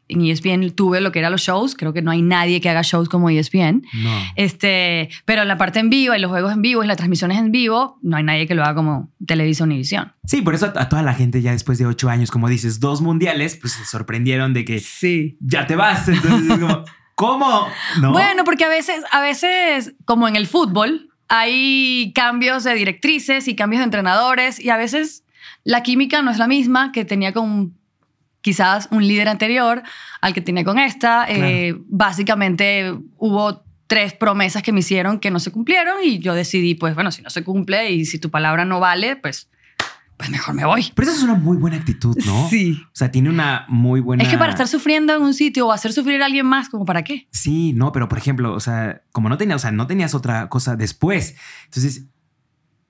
En 0.10 0.22
ESPN 0.22 0.72
tuve 0.72 1.02
lo 1.02 1.12
que 1.12 1.20
eran 1.20 1.34
los 1.34 1.42
shows, 1.42 1.76
creo 1.76 1.92
que 1.92 2.02
no 2.02 2.12
hay 2.12 2.22
nadie 2.22 2.62
que 2.62 2.70
haga 2.70 2.82
shows 2.82 3.10
como 3.10 3.30
ESPN. 3.30 3.84
No. 3.94 4.18
Este, 4.38 5.10
pero 5.26 5.42
en 5.42 5.50
la 5.50 5.58
parte 5.58 5.80
en 5.80 5.90
vivo, 5.90 6.14
en 6.14 6.22
los 6.22 6.32
juegos 6.32 6.54
en 6.54 6.62
vivo, 6.62 6.82
en 6.82 6.88
las 6.88 6.96
transmisiones 6.96 7.38
en 7.38 7.52
vivo, 7.52 8.00
no 8.02 8.16
hay 8.16 8.24
nadie 8.24 8.48
que 8.48 8.56
lo 8.56 8.64
haga 8.64 8.76
como 8.76 9.12
Televisión 9.26 9.70
Univisión. 9.70 10.14
Sí, 10.26 10.42
por 10.42 10.56
eso 10.56 10.72
a 10.74 10.88
toda 10.88 11.04
la 11.04 11.14
gente 11.14 11.42
ya 11.42 11.52
después 11.52 11.78
de 11.78 11.86
ocho 11.86 12.10
años, 12.10 12.32
como 12.32 12.48
dices, 12.48 12.80
dos 12.80 13.02
mundiales, 13.02 13.58
pues 13.58 13.74
se 13.74 13.84
sorprendieron 13.84 14.54
de 14.54 14.64
que 14.64 14.80
sí. 14.80 15.38
ya 15.42 15.68
te 15.68 15.76
vas. 15.76 16.08
Entonces, 16.08 16.58
como, 16.58 16.86
¿cómo? 17.16 17.68
¿No? 18.00 18.14
Bueno, 18.14 18.46
porque 18.46 18.64
a 18.64 18.70
veces, 18.70 19.04
a 19.12 19.20
veces, 19.20 19.94
como 20.06 20.30
en 20.30 20.38
el 20.38 20.48
fútbol, 20.48 21.10
hay 21.28 22.14
cambios 22.16 22.64
de 22.64 22.74
directrices 22.76 23.50
y 23.50 23.56
cambios 23.56 23.82
de 23.82 23.86
entrenadores 23.86 24.60
y 24.62 24.70
a 24.70 24.78
veces 24.78 25.26
la 25.68 25.84
química 25.84 26.22
no 26.22 26.32
es 26.32 26.38
la 26.38 26.48
misma 26.48 26.94
que 26.94 27.04
tenía 27.04 27.34
con 27.34 27.78
quizás 28.40 28.88
un 28.90 29.06
líder 29.06 29.28
anterior 29.28 29.84
al 30.22 30.34
que 30.34 30.40
tenía 30.40 30.64
con 30.64 30.80
esta. 30.80 31.26
Eh, 31.28 31.76
básicamente 31.90 32.98
hubo 33.18 33.66
tres 33.88 34.14
promesas 34.14 34.64
que 34.64 34.72
me 34.72 34.80
hicieron 34.80 35.20
que 35.20 35.30
no 35.30 35.40
se 35.40 35.52
cumplieron 35.52 35.98
y 36.02 36.20
yo 36.20 36.34
decidí, 36.36 36.76
pues 36.76 36.96
bueno, 36.96 37.12
si 37.12 37.22
no 37.22 37.30
se 37.30 37.44
cumple 37.44 37.92
y 37.92 38.06
si 38.06 38.18
tu 38.18 38.32
palabra 38.32 38.64
no 38.64 38.80
vale, 38.80 39.18
pues 39.18 39.50
pues 40.16 40.30
mejor 40.30 40.56
me 40.56 40.66
voy. 40.66 40.90
Pero 40.96 41.10
esa 41.10 41.18
es 41.18 41.24
una 41.24 41.36
muy 41.36 41.58
buena 41.58 41.76
actitud, 41.76 42.18
¿no? 42.26 42.48
Sí. 42.50 42.82
O 42.86 42.96
sea, 42.96 43.12
tiene 43.12 43.30
una 43.30 43.66
muy 43.68 44.00
buena... 44.00 44.24
Es 44.24 44.30
que 44.30 44.38
para 44.38 44.52
estar 44.52 44.68
sufriendo 44.68 45.14
en 45.14 45.22
un 45.22 45.34
sitio 45.34 45.68
o 45.68 45.72
hacer 45.74 45.92
sufrir 45.94 46.24
a 46.24 46.26
alguien 46.26 46.46
más, 46.46 46.70
¿como 46.70 46.86
para 46.86 47.04
qué? 47.04 47.28
Sí, 47.32 47.74
no, 47.74 47.92
pero 47.92 48.08
por 48.08 48.18
ejemplo, 48.18 48.54
o 48.54 48.60
sea, 48.60 49.02
como 49.12 49.30
no 49.30 49.38
tenías, 49.38 49.58
o 49.58 49.60
sea, 49.60 49.72
no 49.72 49.86
tenías 49.86 50.16
otra 50.16 50.50
cosa 50.50 50.76
después. 50.76 51.36
Entonces, 51.66 52.06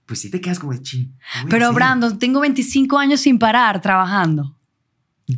pues 0.08 0.22
sí 0.22 0.32
te 0.32 0.42
quedas 0.42 0.58
como 0.58 0.74
de 0.74 0.82
ching. 0.82 1.14
Pero 1.50 1.74
Brandon, 1.74 2.18
tengo 2.18 2.40
25 2.40 2.98
años 2.98 3.20
sin 3.20 3.38
parar 3.38 3.82
trabajando. 3.82 4.56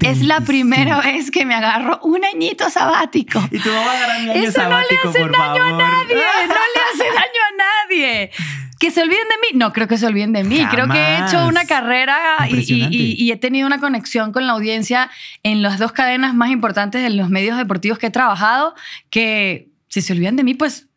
Es 0.01 0.21
la 0.21 0.41
primera 0.41 1.01
vez 1.01 1.31
que 1.31 1.45
me 1.45 1.55
agarro 1.55 1.99
un 2.03 2.23
añito 2.23 2.69
sabático. 2.69 3.39
Y 3.51 3.57
tú 3.57 3.69
vas 3.69 3.87
a 3.87 3.91
agarrar 3.91 4.21
un 4.21 4.29
año 4.29 4.41
Eso 4.43 4.51
sabático, 4.51 5.05
no 5.05 5.11
le 5.11 5.19
hace 5.19 5.29
daño 5.31 5.63
a 5.63 5.71
nadie. 5.71 6.15
No 6.15 6.53
le 6.53 6.81
hace 6.93 7.03
daño 7.03 7.41
a 7.49 7.87
nadie. 7.89 8.31
Que 8.79 8.91
se 8.91 9.01
olviden 9.01 9.27
de 9.27 9.35
mí. 9.41 9.57
No 9.57 9.73
creo 9.73 9.87
que 9.87 9.97
se 9.97 10.05
olviden 10.05 10.31
de 10.31 10.43
mí. 10.43 10.63
Creo 10.69 10.87
que 10.87 10.99
he 10.99 11.25
hecho 11.25 11.47
una 11.47 11.65
carrera 11.65 12.47
y, 12.47 13.31
he 13.31 13.37
tenido 13.37 13.65
una 13.65 13.79
conexión 13.79 14.31
con 14.31 14.45
la 14.45 14.53
audiencia 14.53 15.09
en 15.41 15.63
las 15.63 15.79
dos 15.79 15.91
cadenas 15.91 16.35
más 16.35 16.51
importantes 16.51 17.01
de 17.01 17.09
los 17.09 17.29
medios 17.29 17.57
deportivos 17.57 17.97
que 17.97 18.07
he 18.07 18.11
trabajado. 18.11 18.75
Que 19.09 19.69
si 19.87 20.01
se 20.01 20.13
olvidan 20.13 20.35
de 20.35 20.43
mí, 20.43 20.53
pues 20.53 20.88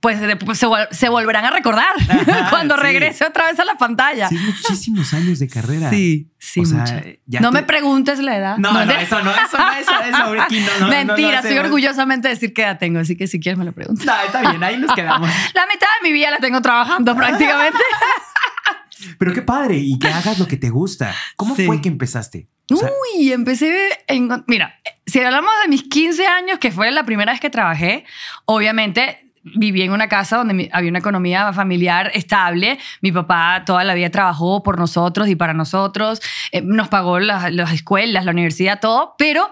pues, 0.00 0.18
se, 0.90 1.08
volverán 1.08 1.44
a 1.44 1.50
recordar 1.50 1.88
cuando 2.50 2.76
regrese 2.76 3.24
otra 3.24 3.46
vez 3.46 3.58
a 3.58 3.64
la 3.64 3.74
pantalla. 3.74 4.28
Sí, 4.28 4.36
muchísimos 4.36 5.12
años 5.12 5.38
de 5.38 5.48
carrera. 5.48 5.90
Sí, 5.90 6.30
sí, 6.38 6.62
No 7.40 7.50
me 7.50 7.62
preguntes 7.62 8.18
la 8.20 8.36
edad. 8.36 8.58
No, 8.58 8.72
no, 8.72 8.80
eso 8.80 9.22
no, 9.22 9.30
eso 9.30 9.58
no, 9.58 9.72
eso, 9.72 9.92
eso 10.04 10.80
no, 10.80 10.88
Mentira, 10.88 11.40
estoy 11.40 11.58
orgullosamente 11.58 12.28
de 12.28 12.34
decir 12.34 12.54
qué 12.54 12.62
edad 12.62 12.78
tengo, 12.78 13.00
así 13.00 13.16
que 13.16 13.26
si 13.26 13.40
quieres 13.40 13.58
me 13.58 13.64
lo 13.64 13.72
preguntas. 13.72 14.06
No, 14.06 14.14
está 14.24 14.50
bien, 14.50 14.62
ahí 14.62 14.78
nos 14.78 14.94
quedamos. 14.94 15.28
la 15.54 15.66
mitad 15.66 15.88
de 16.00 16.08
mi 16.08 16.12
vida 16.12 16.30
la 16.30 16.38
tengo 16.38 16.62
trabajando 16.62 17.16
prácticamente. 17.16 17.78
Pero 19.18 19.32
qué 19.32 19.42
padre 19.42 19.76
y 19.76 19.98
que 19.98 20.08
hagas 20.08 20.38
lo 20.38 20.46
que 20.46 20.56
te 20.56 20.70
gusta. 20.70 21.14
¿Cómo 21.36 21.54
fue 21.54 21.80
que 21.80 21.88
empezaste? 21.88 22.48
Uy, 22.70 23.32
empecé 23.32 24.04
en... 24.06 24.28
Mira, 24.46 24.78
si 25.06 25.20
hablamos 25.20 25.50
de 25.62 25.68
mis 25.68 25.84
15 25.84 26.26
años, 26.26 26.58
que 26.58 26.70
fue 26.70 26.90
la 26.90 27.04
primera 27.04 27.32
vez 27.32 27.40
que 27.40 27.48
trabajé, 27.48 28.04
obviamente 28.44 29.27
viví 29.54 29.82
en 29.82 29.92
una 29.92 30.08
casa 30.08 30.36
donde 30.36 30.68
había 30.72 30.90
una 30.90 30.98
economía 30.98 31.52
familiar 31.52 32.10
estable. 32.14 32.78
Mi 33.00 33.12
papá 33.12 33.62
toda 33.64 33.84
la 33.84 33.94
vida 33.94 34.10
trabajó 34.10 34.62
por 34.62 34.78
nosotros 34.78 35.28
y 35.28 35.36
para 35.36 35.54
nosotros. 35.54 36.20
Eh, 36.52 36.62
nos 36.62 36.88
pagó 36.88 37.18
las, 37.18 37.52
escuelas, 37.72 38.24
la 38.24 38.32
universidad, 38.32 38.80
todo. 38.80 39.14
Pero 39.18 39.50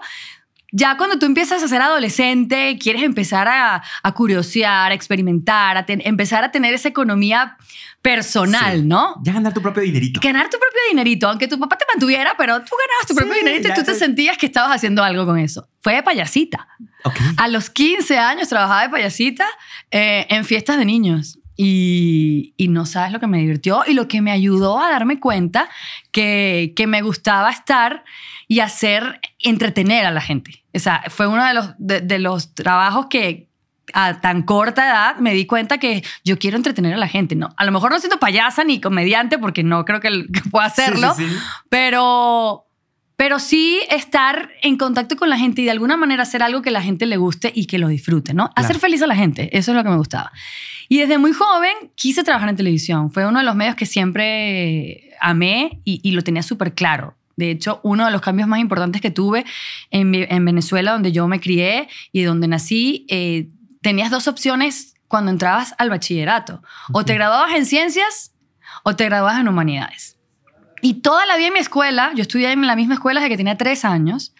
ya 0.71 0.97
cuando 0.97 1.17
tú 1.17 1.25
empiezas 1.25 1.63
a 1.63 1.67
ser 1.67 1.81
adolescente, 1.81 2.77
quieres 2.79 3.03
empezar 3.03 3.47
a, 3.47 3.81
a 4.03 4.13
curiosear, 4.13 4.91
a 4.91 4.95
experimentar, 4.95 5.77
a 5.77 5.85
empezar 5.87 6.43
a 6.43 6.51
tener 6.51 6.73
esa 6.73 6.89
economía 6.89 7.57
personal, 8.01 8.87
¿no? 8.87 9.15
Ya 9.23 9.33
ganar 9.33 9.53
tu 9.53 9.61
propio 9.61 9.83
dinerito. 9.83 10.19
Ganar 10.23 10.45
tu 10.45 10.57
propio 10.57 10.79
dinerito, 10.89 11.27
aunque 11.27 11.47
tu 11.47 11.59
papá 11.59 11.77
te 11.77 11.85
mantuviera, 11.93 12.35
pero 12.37 12.59
tú 12.59 12.71
ganabas 12.71 13.07
tu 13.07 13.15
propio 13.15 13.33
dinerito 13.33 13.69
y 13.69 13.73
tú 13.73 13.83
te 13.83 13.95
sentías 13.95 14.37
que 14.37 14.45
estabas 14.45 14.75
haciendo 14.75 15.03
algo 15.03 15.25
con 15.25 15.37
eso. 15.37 15.67
Fue 15.81 15.95
de 15.95 16.03
payasita. 16.03 16.67
A 17.37 17.47
los 17.47 17.69
15 17.69 18.17
años 18.17 18.49
trabajaba 18.49 18.83
de 18.83 18.89
payasita 18.89 19.45
eh, 19.91 20.25
en 20.29 20.45
fiestas 20.45 20.77
de 20.77 20.85
niños. 20.85 21.39
Y, 21.59 22.53
y, 22.55 22.67
no 22.67 22.85
sabes 22.85 23.11
lo 23.11 23.19
que 23.19 23.25
me 23.25 23.39
divirtió 23.39 23.81
y 23.87 23.93
lo 23.93 24.07
que 24.07 24.21
me 24.21 24.29
ayudó 24.29 24.79
a 24.79 24.91
darme 24.91 25.19
cuenta 25.19 25.67
que, 26.11 26.73
que 26.75 26.85
me 26.85 27.01
gustaba 27.01 27.49
estar 27.49 28.03
y 28.47 28.59
hacer 28.59 29.19
entretener 29.39 30.05
a 30.05 30.11
la 30.11 30.21
gente. 30.21 30.63
O 30.75 30.77
sea, 30.77 31.03
fue 31.09 31.25
uno 31.25 31.43
de 31.43 31.53
los, 31.55 31.73
de 31.79 32.19
los 32.19 32.53
trabajos 32.53 33.07
que, 33.07 33.47
a 33.93 34.19
tan 34.19 34.43
corta 34.43 34.85
edad 34.85 35.17
me 35.17 35.33
di 35.33 35.45
cuenta 35.45 35.77
que 35.77 36.03
yo 36.23 36.37
quiero 36.37 36.57
entretener 36.57 36.93
a 36.93 36.97
la 36.97 37.07
gente. 37.07 37.35
No, 37.35 37.53
a 37.57 37.65
lo 37.65 37.71
mejor 37.71 37.91
no 37.91 37.99
siendo 37.99 38.19
payasa 38.19 38.63
ni 38.63 38.81
comediante 38.81 39.37
porque 39.37 39.63
no 39.63 39.85
creo 39.85 39.99
que, 39.99 40.09
pueda 40.51 40.65
hacerlo, 40.65 41.15
pero 41.69 42.66
pero 43.17 43.39
sí 43.39 43.79
estar 43.89 44.51
en 44.61 44.77
contacto 44.77 45.17
con 45.17 45.29
la 45.29 45.37
gente 45.37 45.63
y 45.63 45.65
de 45.65 45.71
alguna 45.71 45.97
manera 45.97 46.21
hacer 46.23 46.43
algo 46.43 46.61
que 46.61 46.69
la 46.69 46.83
gente 46.83 47.07
le 47.07 47.17
guste 47.17 47.51
y 47.53 47.65
que 47.65 47.79
lo 47.79 47.87
disfrute, 47.87 48.35
¿no? 48.35 48.51
Hacer 48.55 48.77
feliz 48.77 49.01
a 49.01 49.07
la 49.07 49.15
gente, 49.15 49.49
eso 49.57 49.71
es 49.71 49.75
lo 49.75 49.83
que 49.83 49.89
me 49.89 49.97
gustaba. 49.97 50.31
Y 50.87 50.99
desde 50.99 51.17
muy 51.17 51.33
joven 51.33 51.73
quise 51.95 52.23
trabajar 52.23 52.47
en 52.49 52.55
televisión. 52.55 53.11
Fue 53.11 53.25
uno 53.25 53.39
de 53.39 53.45
los 53.45 53.55
medios 53.55 53.75
que 53.75 53.87
siempre 53.87 55.09
amé 55.19 55.81
y, 55.83 56.11
lo 56.11 56.21
tenía 56.21 56.43
súper 56.43 56.75
claro. 56.75 57.15
De 57.35 57.51
hecho, 57.51 57.79
uno 57.83 58.05
de 58.05 58.11
los 58.11 58.21
cambios 58.21 58.47
más 58.47 58.59
importantes 58.59 59.01
que 59.01 59.11
tuve 59.11 59.45
en, 59.89 60.11
Venezuela, 60.45 60.91
donde 60.91 61.11
yo 61.11 61.27
me 61.27 61.39
crié 61.39 61.87
y 62.11 62.21
donde 62.21 62.47
nací, 62.47 63.05
eh, 63.09 63.49
tenías 63.81 64.11
dos 64.11 64.27
opciones 64.27 64.93
cuando 65.07 65.31
entrabas 65.31 65.73
al 65.79 65.89
bachillerato. 65.89 66.61
O 66.93 67.03
te 67.03 67.15
graduabas 67.15 67.55
en 67.55 67.65
ciencias 67.65 68.33
o 68.83 68.95
te 68.95 69.05
graduabas 69.05 69.39
en 69.39 69.47
humanidades. 69.47 70.16
Y 70.81 70.95
toda 70.95 71.25
la 71.25 71.37
vida 71.37 71.47
en 71.47 71.53
mi 71.53 71.59
escuela, 71.59 72.11
yo 72.15 72.21
estudié 72.21 72.51
en 72.51 72.65
la 72.65 72.75
misma 72.75 72.95
escuela 72.95 73.19
desde 73.19 73.29
que 73.29 73.37
tenía 73.37 73.57
tres 73.57 73.83
años, 73.85 74.33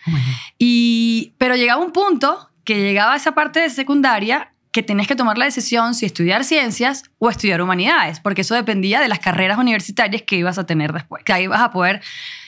y, 0.57 1.33
pero 1.37 1.55
llegaba 1.55 1.83
un 1.83 1.91
punto 1.91 2.49
que 2.63 2.79
llegaba 2.81 3.13
a 3.13 3.15
esa 3.15 3.33
parte 3.33 3.59
de 3.59 3.69
secundaria 3.69 4.51
que 4.71 4.83
tenías 4.83 5.07
que 5.07 5.15
tomar 5.15 5.37
la 5.37 5.45
decisión 5.45 5.95
si 5.95 6.05
estudiar 6.05 6.43
ciencias 6.43 7.03
o 7.17 7.29
estudiar 7.29 7.61
humanidades, 7.61 8.19
porque 8.19 8.41
eso 8.41 8.53
dependía 8.53 8.99
de 8.99 9.07
las 9.07 9.19
carreras 9.19 9.57
universitarias 9.57 10.21
que 10.21 10.35
ibas 10.35 10.59
a 10.59 10.65
tener 10.65 10.93
después, 10.93 11.23
que 11.23 11.41
ibas 11.41 11.61
a 11.61 11.71
poder 11.71 12.01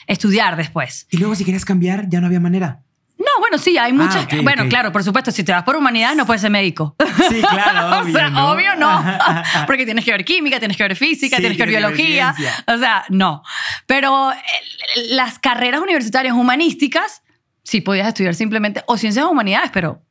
estudiar 0.06 0.56
después. 0.56 1.08
Y 1.10 1.16
luego 1.16 1.34
si 1.34 1.44
querías 1.44 1.64
cambiar, 1.64 2.08
ya 2.08 2.20
no 2.20 2.28
había 2.28 2.38
manera. 2.38 2.82
No, 3.20 3.26
bueno, 3.38 3.58
sí, 3.58 3.76
hay 3.76 3.92
muchas. 3.92 4.26
Ah, 4.32 4.36
bueno, 4.42 4.66
claro, 4.70 4.90
por 4.92 5.04
supuesto, 5.04 5.30
si 5.30 5.44
te 5.44 5.52
vas 5.52 5.62
por 5.62 5.76
humanidades 5.76 6.16
no 6.16 6.24
puedes 6.24 6.40
ser 6.40 6.50
médico. 6.50 6.96
Sí, 7.28 7.42
claro, 7.42 7.98
obvio. 8.00 8.14
o 8.14 8.16
sea, 8.16 8.30
¿no? 8.30 8.50
obvio 8.50 8.76
no. 8.76 9.04
Porque 9.66 9.84
tienes 9.84 10.06
que 10.06 10.10
ver 10.10 10.24
química, 10.24 10.58
tienes 10.58 10.78
que 10.78 10.84
ver 10.84 10.96
física, 10.96 11.36
tienes 11.36 11.58
que 11.58 11.64
ver 11.64 11.68
biología. 11.68 12.34
o 12.66 12.78
sea, 12.78 13.04
no. 13.10 13.42
Pero 13.86 14.32
eh, 14.32 14.36
las 15.10 15.38
carreras 15.38 15.82
universitarias 15.82 16.34
humanísticas, 16.34 17.22
sí 17.62 17.82
podías 17.82 18.08
estudiar 18.08 18.34
simplemente, 18.34 18.82
o 18.86 18.96
ciencias 18.96 19.26
o 19.26 19.30
humanidades, 19.30 19.70
pero 19.70 20.02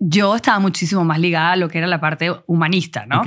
yo 0.00 0.34
estaba 0.34 0.58
muchísimo 0.58 1.04
más 1.04 1.20
ligada 1.20 1.52
a 1.52 1.56
lo 1.56 1.68
que 1.68 1.78
era 1.78 1.86
la 1.86 2.00
parte 2.00 2.32
humanista, 2.46 3.06
¿no? 3.06 3.22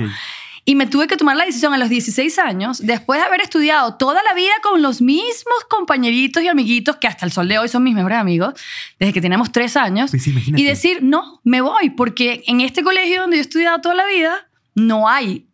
Y 0.68 0.74
me 0.74 0.86
tuve 0.88 1.06
que 1.06 1.16
tomar 1.16 1.36
la 1.36 1.44
decisión 1.44 1.72
a 1.72 1.78
los 1.78 1.88
16 1.88 2.40
años, 2.40 2.84
después 2.84 3.20
de 3.20 3.26
haber 3.26 3.40
estudiado 3.40 3.94
toda 3.94 4.20
la 4.24 4.34
vida 4.34 4.52
con 4.64 4.82
los 4.82 5.00
mismos 5.00 5.64
compañeritos 5.70 6.42
y 6.42 6.48
amiguitos 6.48 6.96
que 6.96 7.06
hasta 7.06 7.24
el 7.24 7.30
sol 7.30 7.46
de 7.46 7.58
hoy 7.58 7.68
son 7.68 7.84
mis 7.84 7.94
mejores 7.94 8.18
amigos, 8.18 8.54
desde 8.98 9.12
que 9.12 9.20
tenemos 9.20 9.52
tres 9.52 9.76
años, 9.76 10.10
pues 10.10 10.26
y 10.26 10.64
decir, 10.64 11.04
no, 11.04 11.40
me 11.44 11.60
voy, 11.60 11.90
porque 11.90 12.42
en 12.48 12.60
este 12.60 12.82
colegio 12.82 13.20
donde 13.20 13.36
yo 13.36 13.40
he 13.40 13.42
estudiado 13.42 13.80
toda 13.80 13.94
la 13.94 14.06
vida, 14.06 14.48
no 14.74 15.08
hay 15.08 15.46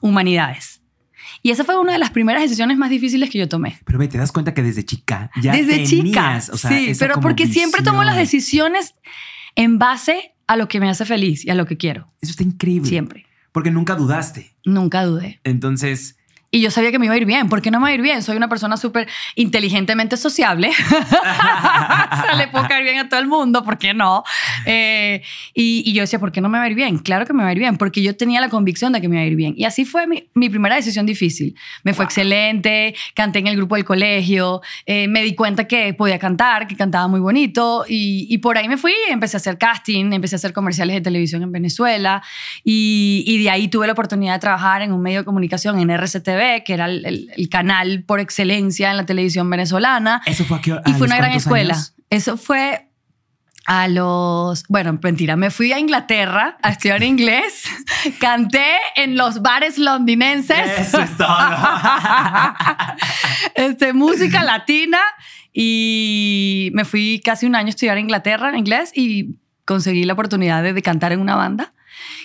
humanidades. 0.00 0.80
Y 1.42 1.50
esa 1.50 1.64
fue 1.64 1.78
una 1.78 1.92
de 1.92 1.98
las 1.98 2.10
primeras 2.10 2.42
decisiones 2.42 2.76
más 2.76 2.90
difíciles 2.90 3.30
que 3.30 3.38
yo 3.38 3.48
tomé. 3.48 3.78
Pero 3.84 3.98
ve, 3.98 4.06
te 4.06 4.16
das 4.16 4.30
cuenta 4.30 4.54
que 4.54 4.62
desde 4.62 4.84
chica 4.84 5.30
ya 5.40 5.52
desde 5.52 5.84
chica, 5.84 6.40
o 6.52 6.56
sea, 6.56 6.70
sí, 6.70 6.92
pero 6.98 7.20
porque 7.20 7.46
siempre 7.48 7.82
tomo 7.82 8.04
las 8.04 8.16
decisiones 8.16 8.94
en 9.56 9.78
base 9.78 10.34
a 10.46 10.56
lo 10.56 10.68
que 10.68 10.78
me 10.80 10.88
hace 10.88 11.04
feliz 11.04 11.44
y 11.44 11.50
a 11.50 11.54
lo 11.54 11.66
que 11.66 11.76
quiero. 11.76 12.12
Eso 12.20 12.30
está 12.30 12.44
increíble. 12.44 12.88
Siempre. 12.88 13.25
Porque 13.56 13.70
nunca 13.70 13.94
dudaste. 13.94 14.54
Nunca 14.66 15.06
dudé. 15.06 15.40
Entonces, 15.42 16.18
y 16.50 16.60
yo 16.60 16.70
sabía 16.70 16.90
que 16.90 16.98
me 16.98 17.06
iba 17.06 17.14
a 17.14 17.18
ir 17.18 17.26
bien. 17.26 17.48
¿Por 17.48 17.60
qué 17.60 17.70
no 17.70 17.80
me 17.80 17.84
va 17.84 17.88
a 17.90 17.94
ir 17.94 18.02
bien? 18.02 18.22
Soy 18.22 18.36
una 18.36 18.48
persona 18.48 18.76
súper 18.76 19.08
inteligentemente 19.34 20.16
sociable. 20.16 20.70
Se 22.30 22.36
le 22.36 22.48
puedo 22.48 22.66
caer 22.68 22.84
bien 22.84 22.98
a 22.98 23.08
todo 23.08 23.20
el 23.20 23.26
mundo, 23.26 23.64
¿por 23.64 23.78
qué 23.78 23.94
no? 23.94 24.22
Eh, 24.64 25.22
y, 25.54 25.92
yo 25.92 26.02
decía, 26.02 26.18
¿por 26.18 26.32
qué 26.32 26.40
no 26.40 26.48
me 26.48 26.58
va 26.58 26.64
a 26.64 26.68
ir 26.68 26.74
bien? 26.74 26.98
Claro 26.98 27.26
que 27.26 27.32
me 27.32 27.42
va 27.42 27.48
a 27.48 27.52
ir 27.52 27.58
bien, 27.58 27.76
porque 27.76 28.02
yo 28.02 28.16
tenía 28.16 28.40
la 28.40 28.48
convicción 28.48 28.92
de 28.92 29.00
que 29.00 29.08
me 29.08 29.16
iba 29.16 29.24
a 29.24 29.26
ir 29.26 29.36
bien. 29.36 29.54
Y 29.56 29.64
así 29.64 29.84
fue 29.84 30.06
mi, 30.06 30.28
mi 30.34 30.48
primera 30.48 30.76
decisión 30.76 31.04
difícil. 31.04 31.56
Me 31.82 31.94
fue 31.94 32.04
excelente, 32.04 32.94
canté 33.14 33.40
en 33.40 33.48
el 33.48 33.56
grupo 33.56 33.74
del 33.74 33.84
colegio, 33.84 34.60
eh, 34.86 35.08
me 35.08 35.22
di 35.22 35.34
cuenta 35.34 35.64
que 35.64 35.94
podía 35.94 36.18
cantar, 36.18 36.66
que 36.66 36.76
cantaba 36.76 37.08
muy 37.08 37.20
bonito. 37.20 37.84
Y, 37.88 38.26
y, 38.30 38.38
por 38.38 38.56
ahí 38.56 38.68
me 38.68 38.76
fui, 38.76 38.94
empecé 39.10 39.36
a 39.36 39.38
hacer 39.38 39.58
casting, 39.58 40.12
empecé 40.12 40.36
a 40.36 40.38
hacer 40.38 40.52
comerciales 40.52 40.94
de 40.94 41.00
televisión 41.00 41.42
en 41.42 41.52
Venezuela. 41.52 42.22
Y, 42.64 43.24
y 43.26 43.42
de 43.42 43.50
ahí 43.50 43.68
tuve 43.68 43.86
la 43.86 43.92
oportunidad 43.92 44.34
de 44.34 44.38
trabajar 44.38 44.82
en 44.82 44.92
un 44.92 45.02
medio 45.02 45.18
de 45.20 45.24
comunicación, 45.24 45.78
en 45.80 45.90
RCTV 45.90 46.35
que 46.64 46.74
era 46.74 46.86
el, 46.86 47.48
canal 47.50 48.04
por 48.04 48.20
excelencia 48.20 48.90
en 48.90 48.96
la 48.96 49.06
televisión 49.06 49.48
venezolana. 49.50 50.22
Eso 50.26 50.44
fue 50.44 50.58
aquí. 50.58 50.72
Y 50.86 50.92
fue 50.92 51.06
una 51.06 51.16
gran 51.16 51.32
escuela. 51.32 51.76
Eso 52.10 52.36
fue 52.36 52.86
a 53.66 53.88
los, 53.88 54.64
bueno, 54.68 54.98
mentira, 55.02 55.34
me 55.34 55.50
fui 55.50 55.72
a 55.72 55.78
Inglaterra 55.78 56.56
a 56.62 56.70
estudiar 56.70 57.02
inglés, 57.02 57.64
canté 58.20 58.76
en 58.94 59.16
los 59.16 59.42
bares 59.42 59.76
londinenses. 59.76 60.78
Eso 60.78 61.00
es 61.00 61.16
todo. 61.16 61.36
este, 63.54 63.92
música 63.92 64.44
latina 64.44 65.00
y 65.52 66.70
me 66.74 66.84
fui 66.84 67.20
casi 67.24 67.46
un 67.46 67.56
año 67.56 67.66
a 67.66 67.70
estudiar 67.70 67.98
Inglaterra 67.98 68.50
en 68.50 68.56
inglés 68.56 68.92
y 68.94 69.36
conseguí 69.64 70.04
la 70.04 70.12
oportunidad 70.12 70.62
de, 70.62 70.72
de 70.72 70.82
cantar 70.82 71.12
en 71.12 71.20
una 71.20 71.34
banda 71.34 71.72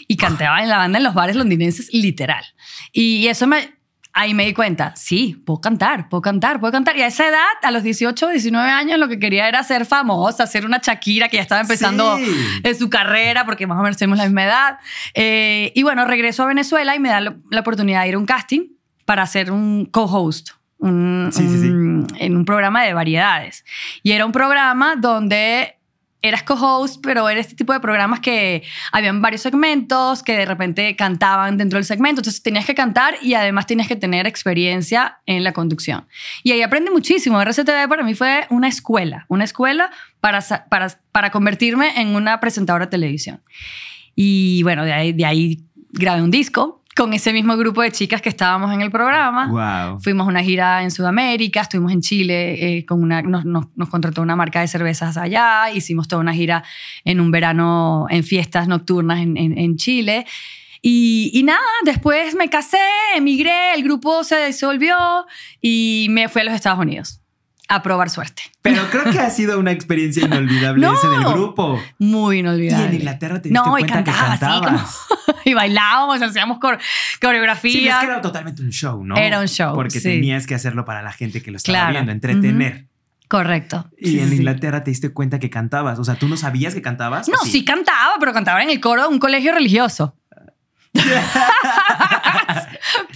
y 0.07 0.17
cantaba 0.17 0.61
en 0.61 0.69
la 0.69 0.77
banda 0.77 0.99
en 0.99 1.03
los 1.03 1.15
bares 1.15 1.35
londinenses 1.35 1.91
literal. 1.91 2.45
Y 2.91 3.27
eso 3.27 3.47
me, 3.47 3.73
ahí 4.13 4.33
me 4.33 4.45
di 4.45 4.53
cuenta, 4.53 4.93
sí, 4.95 5.41
puedo 5.45 5.61
cantar, 5.61 6.09
puedo 6.09 6.21
cantar, 6.21 6.59
puedo 6.59 6.71
cantar. 6.71 6.97
Y 6.97 7.01
a 7.01 7.07
esa 7.07 7.27
edad, 7.27 7.47
a 7.61 7.71
los 7.71 7.83
18, 7.83 8.29
19 8.29 8.69
años, 8.69 8.99
lo 8.99 9.07
que 9.07 9.19
quería 9.19 9.47
era 9.47 9.63
ser 9.63 9.85
famosa, 9.85 10.47
ser 10.47 10.65
una 10.65 10.79
Shakira 10.83 11.29
que 11.29 11.37
ya 11.37 11.43
estaba 11.43 11.61
empezando 11.61 12.17
en 12.63 12.75
su 12.77 12.89
carrera, 12.89 13.45
porque 13.45 13.67
más 13.67 13.79
o 13.79 13.83
menos 13.83 13.97
tenemos 13.97 14.17
la 14.17 14.25
misma 14.25 14.43
edad. 14.45 14.79
Eh, 15.13 15.71
y 15.75 15.83
bueno, 15.83 16.05
regreso 16.05 16.43
a 16.43 16.47
Venezuela 16.47 16.95
y 16.95 16.99
me 16.99 17.09
da 17.09 17.21
la 17.21 17.59
oportunidad 17.59 18.03
de 18.03 18.09
ir 18.09 18.15
a 18.15 18.19
un 18.19 18.25
casting 18.25 18.67
para 19.05 19.25
ser 19.25 19.51
un 19.51 19.85
co-host. 19.85 20.51
en 20.83 22.07
un 22.35 22.43
programa 22.45 22.83
de 22.83 22.93
variedades. 22.93 23.63
Y 24.01 24.13
era 24.13 24.25
un 24.25 24.31
programa 24.31 24.95
donde 24.95 25.80
eras 26.21 26.43
co-host, 26.43 27.01
pero 27.01 27.27
era 27.29 27.39
este 27.39 27.55
tipo 27.55 27.73
de 27.73 27.79
programas 27.79 28.19
que 28.19 28.63
habían 28.91 29.21
varios 29.21 29.41
segmentos 29.41 30.21
que 30.23 30.37
de 30.37 30.45
repente 30.45 30.95
cantaban 30.95 31.57
dentro 31.57 31.77
del 31.77 31.85
segmento. 31.85 32.21
Entonces 32.21 32.43
tenías 32.43 32.65
que 32.65 32.75
cantar 32.75 33.15
y 33.21 33.33
además 33.33 33.65
tenías 33.65 33.87
que 33.87 33.95
tener 33.95 34.27
experiencia 34.27 35.19
en 35.25 35.43
la 35.43 35.53
conducción. 35.53 36.07
Y 36.43 36.51
ahí 36.51 36.61
aprendí 36.61 36.91
muchísimo. 36.91 37.41
RCTV 37.41 37.87
para 37.89 38.03
mí 38.03 38.13
fue 38.13 38.45
una 38.49 38.67
escuela, 38.67 39.25
una 39.29 39.43
escuela 39.43 39.91
para, 40.19 40.41
para, 40.69 40.89
para 41.11 41.31
convertirme 41.31 41.99
en 41.99 42.15
una 42.15 42.39
presentadora 42.39 42.85
de 42.85 42.91
televisión. 42.91 43.41
Y 44.15 44.61
bueno, 44.63 44.85
de 44.85 44.93
ahí, 44.93 45.13
de 45.13 45.25
ahí 45.25 45.63
grabé 45.93 46.21
un 46.21 46.31
disco 46.31 46.80
con 46.95 47.13
ese 47.13 47.31
mismo 47.31 47.55
grupo 47.55 47.81
de 47.81 47.91
chicas 47.91 48.21
que 48.21 48.29
estábamos 48.29 48.73
en 48.73 48.81
el 48.81 48.91
programa. 48.91 49.97
Fuimos 50.01 50.27
a 50.27 50.29
una 50.29 50.43
gira 50.43 50.83
en 50.83 50.91
Sudamérica, 50.91 51.61
estuvimos 51.61 51.91
en 51.91 52.01
Chile, 52.01 52.77
eh, 52.77 52.85
con 52.85 53.01
una, 53.01 53.21
nos, 53.21 53.45
nos, 53.45 53.89
contrató 53.89 54.21
una 54.21 54.35
marca 54.35 54.61
de 54.61 54.67
cervezas 54.67 55.17
allá, 55.17 55.71
hicimos 55.71 56.07
toda 56.07 56.21
una 56.21 56.33
gira 56.33 56.63
en 57.05 57.21
un 57.21 57.31
verano, 57.31 58.07
en 58.09 58.23
fiestas 58.23 58.67
nocturnas 58.67 59.19
en, 59.19 59.37
en, 59.37 59.75
Chile. 59.77 60.25
Y, 60.81 61.31
y, 61.33 61.43
nada, 61.43 61.61
después 61.85 62.35
me 62.35 62.49
casé, 62.49 62.77
emigré, 63.15 63.73
el 63.75 63.83
grupo 63.83 64.23
se 64.23 64.47
disolvió 64.47 64.95
y 65.61 66.07
me 66.09 66.27
fui 66.27 66.41
a 66.41 66.45
los 66.45 66.53
Estados 66.53 66.79
Unidos 66.79 67.21
a 67.71 67.81
probar 67.81 68.09
suerte. 68.09 68.43
Pero 68.61 68.83
creo 68.91 69.05
que 69.05 69.19
ha 69.19 69.29
sido 69.29 69.57
una 69.57 69.71
experiencia 69.71 70.25
inolvidable 70.25 70.85
ese 70.93 71.07
del 71.07 71.23
grupo. 71.23 71.79
Muy 71.99 72.39
inolvidable. 72.39 72.83
Y 72.83 72.87
en 72.89 72.95
Inglaterra 72.95 73.41
te 73.41 73.47
diste 73.47 73.63
no, 73.63 73.71
cuenta 73.71 73.93
y 73.93 74.03
cantaba, 74.03 74.33
que 74.33 74.39
cantabas. 74.39 74.97
y 75.45 75.53
bailábamos, 75.53 76.21
hacíamos 76.21 76.59
coreografía. 77.19 77.71
Sí, 77.71 77.87
es 77.87 77.95
que 77.95 78.05
era 78.05 78.21
totalmente 78.21 78.61
un 78.61 78.71
show, 78.71 79.03
¿no? 79.03 79.15
Era 79.15 79.39
un 79.39 79.47
show. 79.47 79.73
Porque 79.73 79.99
tenías 79.99 80.47
que 80.47 80.55
hacerlo 80.55 80.85
para 80.85 81.01
la 81.01 81.11
gente 81.11 81.41
que 81.41 81.51
lo 81.51 81.57
estaba 81.57 81.91
viendo, 81.91 82.11
entretener. 82.11 82.87
Correcto. 83.27 83.89
Y 83.97 84.19
en 84.19 84.33
Inglaterra 84.33 84.83
te 84.83 84.91
diste 84.91 85.09
cuenta 85.13 85.39
que 85.39 85.49
cantabas. 85.49 85.97
O 85.99 86.03
sea, 86.03 86.15
¿tú 86.15 86.27
no 86.27 86.35
sabías 86.35 86.73
que 86.73 86.81
cantabas? 86.81 87.29
No, 87.29 87.37
sí? 87.45 87.63
cantaba, 87.63 88.15
pero 88.19 88.33
cantaba 88.33 88.61
en 88.61 88.69
el 88.69 88.81
coro 88.81 89.03
de 89.03 89.07
un 89.07 89.19
colegio 89.19 89.53
religioso. 89.53 90.17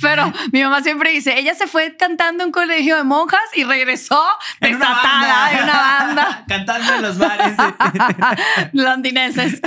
Pero 0.02 0.32
mi 0.52 0.62
mamá 0.64 0.82
siempre 0.82 1.12
dice, 1.12 1.38
ella 1.38 1.54
se 1.56 1.68
fue 1.68 1.96
cantando 1.98 2.44
en 2.44 2.48
un 2.48 2.52
colegio 2.52 2.96
de 2.98 3.04
monjas 3.04 3.40
y 3.56 3.64
regresó 3.64 4.22
En 4.62 4.76
una 4.76 4.88
desatada 4.88 5.20
banda. 5.20 5.50
de 5.58 5.64
una 5.64 5.74
banda. 5.74 6.46
Cantando 6.48 6.94
en 6.96 7.02
los 7.02 7.18
bares. 7.18 7.56
Londineses. 8.74 9.62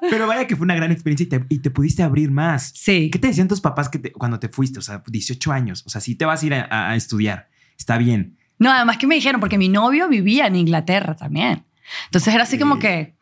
Pero 0.00 0.26
vaya 0.26 0.46
que 0.46 0.56
fue 0.56 0.64
una 0.64 0.74
gran 0.74 0.90
experiencia 0.92 1.24
y 1.24 1.28
te, 1.28 1.44
y 1.48 1.58
te 1.60 1.70
pudiste 1.70 2.02
abrir 2.02 2.30
más. 2.30 2.72
Sí. 2.74 3.10
¿Qué 3.10 3.18
te 3.18 3.28
decían 3.28 3.48
tus 3.48 3.60
papás 3.60 3.88
que 3.88 3.98
te- 3.98 4.12
cuando 4.12 4.38
te 4.38 4.48
fuiste? 4.48 4.78
O 4.78 4.82
sea, 4.82 5.02
18 5.06 5.52
años. 5.52 5.82
O 5.86 5.90
sea, 5.90 6.00
si 6.00 6.14
te 6.14 6.24
vas 6.24 6.42
a 6.42 6.46
ir 6.46 6.54
a, 6.54 6.90
a- 6.90 6.96
estudiar, 6.96 7.48
está 7.78 7.98
bien. 7.98 8.38
No, 8.58 8.70
además 8.70 8.98
que 8.98 9.06
me 9.06 9.14
dijeron, 9.16 9.40
porque 9.40 9.58
mi 9.58 9.68
novio 9.68 10.08
vivía 10.08 10.46
en 10.46 10.56
Inglaterra 10.56 11.14
también. 11.16 11.64
Entonces 12.06 12.32
era 12.34 12.44
así 12.44 12.58
como 12.58 12.78
que... 12.78 13.13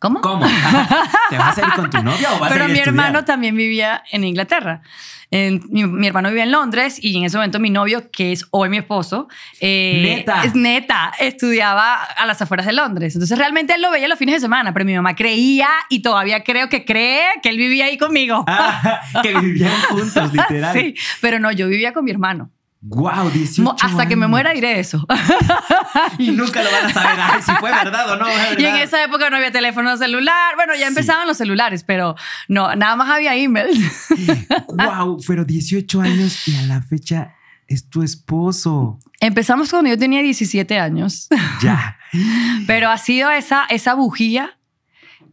¿Cómo? 0.00 0.20
¿Cómo? 0.22 0.46
¿Te 1.30 1.36
vas 1.38 1.56
a 1.58 1.60
ir 1.60 1.72
con 1.74 1.90
tu 1.90 2.02
novia 2.02 2.32
o 2.34 2.38
vas 2.40 2.50
Pero 2.50 2.64
a 2.64 2.68
ir 2.68 2.72
mi 2.72 2.80
hermano 2.80 3.24
también 3.24 3.54
vivía 3.54 4.02
en 4.10 4.24
Inglaterra. 4.24 4.80
En- 5.30 5.62
mi, 5.68 5.84
mi 5.84 6.06
hermano 6.08 6.28
vivía 6.30 6.42
en 6.44 6.50
Londres 6.52 6.98
y 7.00 7.16
en 7.18 7.24
ese 7.24 7.36
momento 7.36 7.60
mi 7.60 7.70
novio, 7.70 8.10
que 8.10 8.32
es 8.32 8.46
hoy 8.50 8.68
mi 8.70 8.78
esposo, 8.78 9.28
eh, 9.60 10.00
Neta. 10.16 10.42
es 10.42 10.54
neta, 10.56 11.12
estudiaba 11.20 12.02
a 12.02 12.26
las 12.26 12.40
afueras 12.42 12.66
de 12.66 12.72
Londres. 12.72 13.14
Entonces 13.14 13.38
realmente 13.38 13.74
él 13.74 13.82
lo 13.82 13.90
veía 13.92 14.08
los 14.08 14.18
fines 14.18 14.36
de 14.36 14.40
semana, 14.40 14.72
pero 14.72 14.84
mi 14.86 14.94
mamá 14.96 15.14
creía 15.14 15.68
y 15.90 16.00
todavía 16.02 16.42
creo 16.42 16.68
que 16.68 16.84
cree 16.84 17.26
que 17.42 17.50
él 17.50 17.58
vivía 17.58 17.84
ahí 17.84 17.96
conmigo. 17.98 18.42
Ah, 18.48 19.02
que 19.22 19.38
vivían 19.38 19.70
juntos, 19.90 20.32
literal. 20.32 20.72
sí, 20.76 20.94
pero 21.20 21.38
no, 21.38 21.52
yo 21.52 21.68
vivía 21.68 21.92
con 21.92 22.04
mi 22.04 22.10
hermano. 22.10 22.50
Wow, 22.82 23.28
18 23.30 23.62
Mo- 23.62 23.76
Hasta 23.80 24.06
que 24.06 24.16
me 24.16 24.26
muera 24.26 24.52
diré 24.52 24.80
eso. 24.80 25.06
Y 26.18 26.30
nunca 26.30 26.62
lo 26.62 26.70
van 26.70 26.86
a 26.86 26.90
saber 26.92 27.18
ay, 27.20 27.42
si 27.42 27.52
fue 27.52 27.70
verdad 27.70 28.10
o 28.12 28.16
no. 28.16 28.26
y 28.58 28.64
en 28.64 28.76
esa 28.76 29.04
época 29.04 29.28
no 29.28 29.36
había 29.36 29.52
teléfono 29.52 29.96
celular. 29.98 30.54
Bueno, 30.56 30.72
ya 30.74 30.80
Sí. 30.86 30.88
empezaban 30.88 31.26
los 31.26 31.36
celulares, 31.36 31.84
pero 31.84 32.14
no, 32.48 32.74
nada 32.76 32.96
más 32.96 33.10
había 33.10 33.34
email. 33.36 33.68
Wow, 34.68 35.18
pero 35.26 35.44
18 35.44 36.00
años 36.00 36.48
y 36.48 36.56
a 36.56 36.62
la 36.62 36.80
fecha 36.82 37.34
es 37.68 37.88
tu 37.88 38.02
esposo. 38.02 38.98
Empezamos 39.20 39.70
cuando 39.70 39.90
yo 39.90 39.98
tenía 39.98 40.22
17 40.22 40.78
años. 40.78 41.28
Ya. 41.62 41.98
Pero 42.66 42.88
ha 42.90 42.96
sido 42.98 43.30
esa, 43.30 43.66
esa 43.68 43.94
bujía 43.94 44.58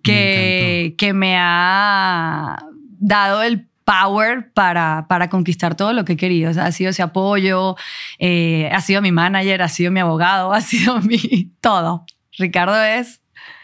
que, 0.03 0.95
que 0.97 1.13
me 1.13 1.35
ha 1.39 2.57
dado 2.99 3.41
el 3.41 3.67
power 3.88 4.51
para, 4.53 5.06
para 5.08 5.29
conquistar 5.29 5.75
todo 5.75 5.94
lo 5.94 6.03
que 6.03 6.13
he 6.13 6.17
querido. 6.17 6.51
O 6.51 6.53
sea, 6.53 6.65
ha 6.65 6.72
sido 6.74 6.89
ese 6.89 7.01
apoyo, 7.01 7.77
eh, 8.20 8.70
ha 8.74 8.82
sido 8.82 9.01
mi 9.01 9.13
manager, 9.13 9.62
ha 9.62 9.70
sido 9.70 9.91
mi 9.94 10.01
abogado, 10.01 10.51
ha 10.53 10.60
sido 10.60 11.00
mi 11.01 11.51
todo. 11.62 12.06
Ricardo 12.38 12.84
es, 12.84 13.22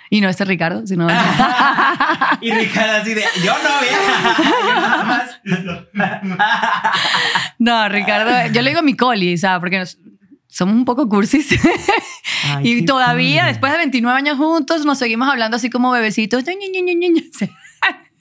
y 0.10 0.22
no 0.22 0.30
este 0.30 0.46
Ricardo, 0.46 0.88
sino... 0.88 1.08
y 2.42 2.52
Ricardo 2.52 3.02
así 3.02 3.14
de, 3.14 3.24
yo 3.44 3.52
no, 3.52 3.82
vieja. 3.82 4.38
Yo 5.44 5.58
nada 5.94 6.22
más. 6.24 6.40
no, 7.60 7.90
Ricardo, 7.90 8.54
yo 8.54 8.62
le 8.62 8.70
digo 8.70 8.82
mi 8.82 8.96
coli, 8.96 9.38
¿sabes? 9.38 9.60
Porque 9.60 9.80
nos- 9.80 9.98
somos 10.48 10.74
un 10.74 10.86
poco 10.86 11.10
cursis. 11.10 11.50
Ay, 12.46 12.70
y 12.70 12.86
todavía, 12.86 13.42
padre. 13.42 13.52
después 13.54 13.72
de 13.74 13.78
29 13.80 14.18
años 14.18 14.38
juntos, 14.38 14.86
nos 14.86 15.00
seguimos 15.00 15.28
hablando 15.28 15.58
así 15.58 15.70
como 15.70 15.92
bebecitos. 15.92 16.46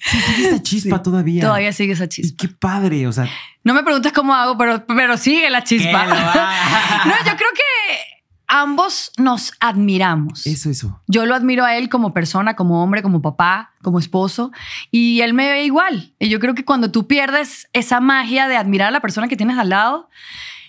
Sí. 0.05 0.19
Sigue 0.21 0.49
esa 0.49 0.63
chispa 0.63 0.97
Sí. 0.97 1.03
todavía. 1.03 1.43
Todavía 1.43 1.73
sigue 1.73 1.93
esa 1.93 2.05
Y 2.05 2.09
chispa. 2.09 2.37
qué 2.39 2.49
padre, 2.49 3.07
o 3.07 3.13
sea, 3.13 3.29
No 3.65 3.73
me 3.75 3.83
preguntes 3.85 4.13
cómo 4.13 4.35
hago, 4.35 4.59
pero, 4.59 4.85
pero 4.87 5.17
sigue 5.17 5.49
la 5.51 5.63
chispa. 5.65 6.07
No, 7.07 7.13
yo 7.25 7.37
creo 7.37 7.51
que 7.55 8.23
ambos 8.49 9.13
nos 9.17 9.53
admiramos. 9.61 10.47
Eso, 10.47 10.69
eso. 10.71 11.01
Yo 11.07 11.25
lo 11.27 11.35
admiro 11.35 11.65
a 11.65 11.77
él 11.77 11.89
como 11.89 12.13
persona, 12.13 12.55
como 12.55 12.83
hombre, 12.83 13.03
como 13.03 13.23
papá, 13.23 13.73
como 13.83 13.99
esposo, 13.99 14.53
y 14.91 15.21
él 15.21 15.33
me 15.35 15.49
ve 15.51 15.65
igual. 15.65 16.13
Y 16.19 16.29
yo 16.29 16.39
creo 16.41 16.55
que 16.55 16.65
cuando 16.65 16.91
tú 16.91 17.07
pierdes 17.07 17.69
esa 17.73 18.01
magia 18.01 18.49
de 18.49 18.57
admirar 18.57 18.89
a 18.89 18.91
la 18.93 19.01
persona 19.01 19.29
que 19.29 19.37
tienes 19.37 19.59
al 19.59 19.71
lado, 19.71 20.09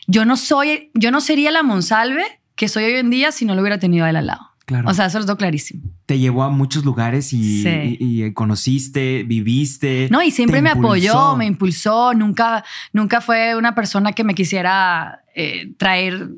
yo 0.07 0.25
no 0.25 0.37
soy, 0.37 0.91
yo 0.93 1.11
no 1.11 1.19
sería 1.21 1.51
la 1.51 1.63
Monsalve 1.63 2.23
que 2.55 2.67
soy 2.69 2.83
hoy 2.85 2.93
en 2.97 3.09
día 3.09 3.31
si 3.31 3.45
no 3.45 3.55
lo 3.55 3.61
hubiera 3.61 3.79
tenido 3.79 4.05
a 4.05 4.09
él 4.09 4.15
al 4.15 4.27
lado. 4.27 4.51
Claro. 4.65 4.89
O 4.89 4.93
sea, 4.93 5.07
eso 5.07 5.19
lo 5.19 5.25
tengo 5.25 5.37
clarísimo. 5.37 5.83
te 6.05 6.19
llevó 6.19 6.43
a 6.43 6.49
muchos 6.49 6.85
lugares 6.85 7.33
y, 7.33 7.63
Sí. 7.63 7.97
y- 7.99 8.23
y 8.25 8.33
conociste, 8.33 9.23
viviste. 9.23 10.07
No, 10.09 10.21
y 10.23 10.31
siempre 10.31 10.61
me 10.61 10.69
impulsó. 10.71 10.87
apoyó, 11.19 11.35
me 11.37 11.45
impulsó, 11.45 12.13
nunca, 12.13 12.63
nunca 12.93 13.19
fue 13.19 13.55
una 13.57 13.75
persona 13.75 14.13
que 14.13 14.23
me 14.23 14.33
quisiera 14.35 15.19
eh, 15.35 15.73
traer 15.77 16.29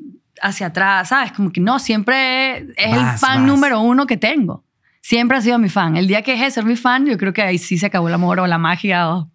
hacia 0.42 0.66
atrás, 0.68 1.08
¿sabes? 1.10 1.32
Como 1.32 1.52
que 1.52 1.60
no, 1.60 1.78
siempre 1.78 2.56
es 2.58 2.92
el 2.92 2.96
Vas, 2.96 3.20
fan 3.20 3.38
vas. 3.40 3.46
número 3.46 3.80
uno 3.80 4.06
que 4.06 4.16
tengo. 4.16 4.64
Siempre 5.02 5.36
ha 5.36 5.40
sido 5.40 5.58
mi 5.58 5.68
fan. 5.68 5.96
El 5.96 6.08
día 6.08 6.22
que 6.22 6.32
dejé 6.32 6.44
de 6.44 6.50
ser 6.50 6.64
mi 6.64 6.74
fan, 6.76 7.06
yo 7.06 7.16
creo 7.16 7.32
que 7.32 7.42
ahí 7.42 7.58
sí 7.58 7.78
se 7.78 7.86
acabó 7.86 8.08
el 8.08 8.14
amor 8.14 8.40
o 8.40 8.46
la 8.48 8.58
magia. 8.58 9.08
O... 9.10 9.30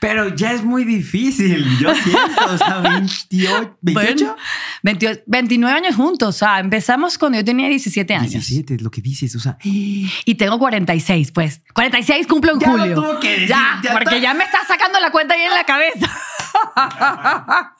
Pero 0.00 0.34
ya 0.34 0.52
es 0.52 0.62
muy 0.64 0.84
difícil, 0.84 1.64
yo 1.78 1.94
siento. 1.94 2.44
O 2.48 2.56
sea, 2.58 2.78
28, 2.78 3.78
28. 3.82 4.24
Bueno, 4.24 4.36
28 4.82 5.20
29 5.26 5.76
años 5.76 5.94
juntos, 5.96 6.28
o 6.36 6.38
sea, 6.38 6.58
empezamos 6.60 7.18
cuando 7.18 7.38
yo 7.38 7.44
tenía 7.44 7.68
17 7.68 8.14
años. 8.14 8.30
17 8.30 8.74
es 8.76 8.82
lo 8.82 8.90
que 8.90 9.00
dices, 9.02 9.34
o 9.36 9.40
sea. 9.40 9.58
Y 9.62 10.34
tengo 10.36 10.58
46, 10.58 11.32
pues. 11.32 11.60
46 11.74 12.26
cumplo 12.26 12.52
en 12.52 12.60
Ya 12.60 12.66
lo 12.68 12.72
julio. 12.78 12.94
tuvo 12.94 13.20
que 13.20 13.30
decir, 13.30 13.48
ya, 13.48 13.80
ya 13.82 13.92
porque 13.92 14.16
está. 14.16 14.18
ya 14.18 14.34
me 14.34 14.44
está 14.44 14.58
sacando 14.66 15.00
la 15.00 15.10
cuenta 15.10 15.34
ahí 15.34 15.42
en 15.42 15.52
la 15.52 15.64
cabeza. 15.64 16.10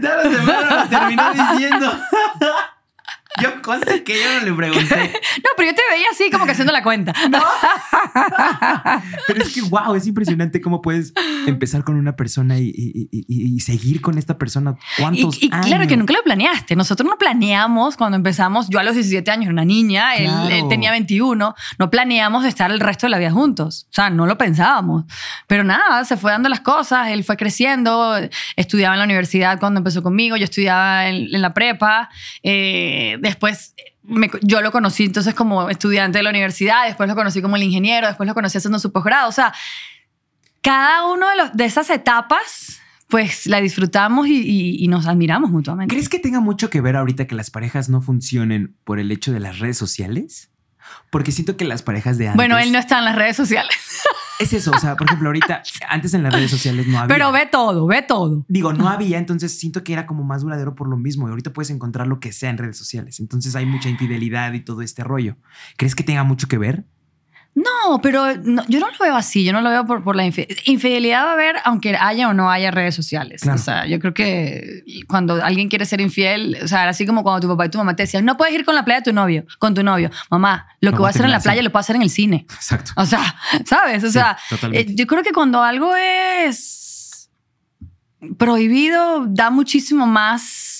Ya 0.00 0.14
la 0.16 0.22
semana 0.22 0.84
lo 0.84 0.88
terminó 0.88 1.32
diciendo. 1.32 2.00
Yo 3.42 3.60
conste 3.62 4.02
que 4.04 4.14
yo 4.18 4.40
no 4.40 4.46
le 4.46 4.52
pregunté. 4.54 4.96
No, 5.38 5.50
pero 5.56 5.70
yo 5.70 5.76
te 5.76 5.82
veía 5.92 6.06
así 6.10 6.30
como 6.30 6.46
que 6.46 6.52
haciendo 6.52 6.72
la 6.72 6.82
cuenta. 6.82 7.12
Pero 9.26 9.42
es 9.42 9.52
que, 9.54 9.60
wow, 9.62 9.94
es 9.94 10.06
impresionante 10.06 10.60
cómo 10.60 10.80
puedes 10.82 11.12
empezar 11.46 11.84
con 11.84 11.96
una 11.96 12.16
persona 12.16 12.58
y, 12.58 12.68
y- 12.74 13.08
y- 13.12 13.54
y- 13.56 13.60
seguir 13.60 14.00
con 14.00 14.18
esta 14.18 14.38
persona. 14.38 14.76
¿Cuántos 14.98 15.42
y 15.42 15.48
claro 15.50 15.66
años? 15.76 15.88
que 15.88 15.96
nunca 15.96 16.12
lo 16.14 16.22
planeaste. 16.22 16.76
Nosotros 16.76 17.08
no 17.08 17.16
planeamos 17.18 17.96
cuando 17.96 18.16
empezamos. 18.16 18.68
Yo 18.68 18.78
a 18.78 18.82
los 18.82 18.94
17 18.94 19.30
años 19.30 19.44
era 19.44 19.52
una 19.52 19.64
niña, 19.64 20.14
él, 20.16 20.26
Claro. 20.26 20.48
él 20.54 20.68
tenía 20.68 20.90
21. 20.90 21.54
No 21.78 21.90
planeamos 21.90 22.44
estar 22.44 22.70
el 22.70 22.80
resto 22.80 23.06
de 23.06 23.10
la 23.10 23.18
vida 23.18 23.30
juntos. 23.30 23.86
O 23.90 23.94
sea, 23.94 24.10
no 24.10 24.26
lo 24.26 24.36
pensábamos. 24.38 25.04
Pero 25.46 25.64
nada, 25.64 26.04
se 26.04 26.16
fue 26.16 26.32
dando 26.32 26.48
las 26.48 26.60
cosas. 26.60 27.08
Él 27.08 27.24
fue 27.24 27.36
creciendo. 27.36 28.16
Estudiaba 28.56 28.94
en 28.94 28.98
la 29.00 29.04
universidad 29.04 29.58
cuando 29.60 29.78
empezó 29.78 30.02
conmigo. 30.02 30.36
Yo 30.36 30.44
estudiaba 30.44 31.08
en, 31.08 31.34
en 31.34 31.42
la 31.42 31.54
prepa. 31.54 32.08
Eh, 32.42 33.18
después 33.28 33.74
me- 34.02 34.30
yo 34.42 34.60
lo 34.60 34.72
conocí 34.72 35.04
entonces 35.04 35.34
como 35.34 35.68
estudiante 35.70 36.18
de 36.18 36.22
la 36.22 36.30
universidad. 36.30 36.86
Después 36.86 37.08
lo 37.08 37.14
conocí 37.14 37.40
como 37.42 37.56
el 37.56 37.62
ingeniero. 37.62 38.06
Después 38.06 38.26
lo 38.26 38.34
conocí 38.34 38.58
haciendo 38.58 38.78
su 38.78 38.90
posgrado. 38.92 39.28
O 39.28 39.32
sea, 39.32 39.52
cada 40.62 41.06
uno 41.06 41.28
de, 41.30 41.36
los, 41.36 41.52
de 41.56 41.64
esas 41.64 41.88
etapas, 41.90 42.80
pues 43.08 43.46
la 43.46 43.60
disfrutamos 43.60 44.26
y, 44.26 44.40
y- 44.40 44.84
y 44.84 44.88
nos 44.88 45.06
admiramos 45.06 45.50
mutuamente. 45.50 45.94
¿Crees 45.94 46.08
que 46.08 46.18
tenga 46.18 46.40
mucho 46.40 46.68
que 46.70 46.80
ver 46.80 46.96
ahorita 46.96 47.26
que 47.26 47.34
las 47.34 47.50
parejas 47.50 47.88
no 47.88 48.00
funcionen 48.02 48.76
por 48.84 48.98
el 48.98 49.10
hecho 49.12 49.32
de 49.32 49.40
las 49.40 49.58
redes 49.58 49.78
sociales? 49.78 50.50
Porque 51.10 51.32
siento 51.32 51.56
que 51.56 51.64
las 51.64 51.82
parejas 51.82 52.18
de 52.18 52.28
antes. 52.28 52.36
Bueno, 52.36 52.58
él 52.58 52.72
no 52.72 52.78
está 52.78 52.98
en 52.98 53.04
las 53.04 53.14
redes 53.16 53.36
sociales, 53.36 53.76
Es 54.38 54.52
eso, 54.52 54.70
o 54.70 54.78
sea, 54.78 54.96
por 54.96 55.06
ejemplo, 55.08 55.28
ahorita, 55.28 55.62
antes 55.88 56.14
en 56.14 56.22
las 56.22 56.32
redes 56.32 56.50
sociales 56.50 56.86
no 56.86 56.98
había. 56.98 57.08
pero 57.08 57.32
ve 57.32 57.48
todo, 57.50 57.86
ve 57.86 58.02
todo. 58.02 58.44
Digo, 58.48 58.72
no 58.72 58.88
había, 58.88 59.18
entonces 59.18 59.58
siento 59.58 59.82
que 59.82 59.92
era 59.92 60.06
como 60.06 60.22
más 60.22 60.42
duradero 60.42 60.74
por 60.74 60.88
lo 60.88 60.96
mismo. 60.96 61.26
Y 61.26 61.30
ahorita 61.30 61.52
puedes 61.52 61.70
encontrar 61.70 62.06
lo 62.06 62.20
que 62.20 62.32
sea 62.32 62.50
en 62.50 62.58
redes 62.58 62.76
sociales. 62.76 63.18
Entonces 63.18 63.56
hay 63.56 63.66
mucha 63.66 63.88
infidelidad 63.88 64.52
y 64.52 64.60
todo 64.60 64.82
este 64.82 65.02
rollo. 65.02 65.36
¿Crees 65.76 65.94
que 65.94 66.04
tenga 66.04 66.22
mucho 66.22 66.46
que 66.46 66.58
ver? 66.58 66.84
No, 67.54 68.00
pero 68.00 68.36
no- 68.36 68.64
yo 68.68 68.78
no 68.78 68.86
lo 68.88 68.96
veo 69.00 69.16
así, 69.16 69.42
yo 69.44 69.52
no 69.52 69.60
lo 69.60 69.68
veo 69.70 69.84
por, 69.84 70.04
por 70.04 70.14
la 70.14 70.24
infidelidad. 70.24 70.62
Infidelidad 70.66 71.24
va 71.24 71.30
a 71.30 71.32
haber 71.32 71.56
aunque 71.64 71.96
haya 71.96 72.28
o 72.28 72.32
no 72.34 72.50
haya 72.50 72.70
redes 72.70 72.94
sociales. 72.94 73.40
Claro. 73.42 73.58
O 73.58 73.62
sea, 73.62 73.84
yo 73.86 73.98
creo 73.98 74.14
que 74.14 74.84
cuando 75.08 75.42
alguien 75.44 75.68
quiere 75.68 75.84
ser 75.84 76.00
infiel, 76.00 76.56
o 76.62 76.68
sea, 76.68 76.82
era 76.82 76.90
así 76.90 77.04
como 77.04 77.24
cuando 77.24 77.40
tu 77.40 77.48
papá 77.48 77.66
y 77.66 77.70
tu 77.70 77.78
mamá 77.78 77.96
te 77.96 78.04
decían, 78.04 78.24
no 78.24 78.36
puedes 78.36 78.54
ir 78.54 78.64
con 78.64 78.76
la 78.76 78.84
playa 78.84 79.00
de 79.00 79.10
tu 79.10 79.12
novio, 79.12 79.44
con 79.58 79.74
tu 79.74 79.82
novio. 79.82 80.08
Mamá, 80.30 80.68
lo 80.80 80.92
que 80.92 80.98
voy 80.98 81.06
a 81.08 81.10
hacer 81.10 81.24
en 81.24 81.32
la 81.32 81.40
playa 81.40 81.60
lo 81.62 81.70
puedo 81.72 81.80
hacer 81.80 81.96
en 81.96 82.02
el 82.02 82.10
cine. 82.10 82.46
Exacto. 82.54 82.92
O 82.96 83.04
sea, 83.04 83.34
¿sabes? 83.64 84.04
O 84.04 84.10
sea, 84.10 84.38
eh, 84.72 84.86
yo 84.94 85.06
creo 85.08 85.24
que 85.24 85.32
cuando 85.32 85.60
algo 85.60 85.96
es 85.96 87.28
prohibido, 88.36 89.26
da 89.28 89.50
muchísimo 89.50 90.06
más 90.06 90.77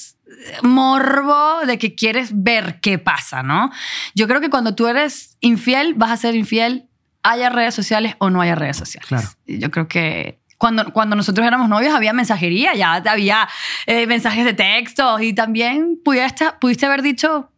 morbo 0.62 1.60
de 1.66 1.78
que 1.78 1.94
quieres 1.94 2.30
ver 2.32 2.80
qué 2.80 2.98
pasa, 2.98 3.42
¿no? 3.42 3.70
Yo 4.14 4.28
creo 4.28 4.40
que 4.40 4.50
cuando 4.50 4.74
tú 4.74 4.86
eres 4.86 5.36
infiel, 5.40 5.94
vas 5.94 6.10
a 6.10 6.16
ser 6.16 6.34
infiel, 6.34 6.88
haya 7.22 7.50
redes 7.50 7.74
sociales 7.74 8.14
o 8.18 8.30
no 8.30 8.40
haya 8.40 8.54
redes 8.54 8.76
sociales. 8.76 9.08
Claro. 9.08 9.28
Yo 9.46 9.70
creo 9.70 9.88
que 9.88 10.40
cuando, 10.56 10.92
cuando 10.92 11.14
nosotros 11.16 11.46
éramos 11.46 11.68
novios 11.68 11.94
había 11.94 12.12
mensajería, 12.12 12.74
ya 12.74 12.94
había 12.94 13.48
eh, 13.86 14.06
mensajes 14.06 14.44
de 14.44 14.54
texto 14.54 15.20
y 15.20 15.32
también 15.32 15.98
pudiste, 16.04 16.46
pudiste 16.60 16.86
haber 16.86 17.02
dicho, 17.02 17.50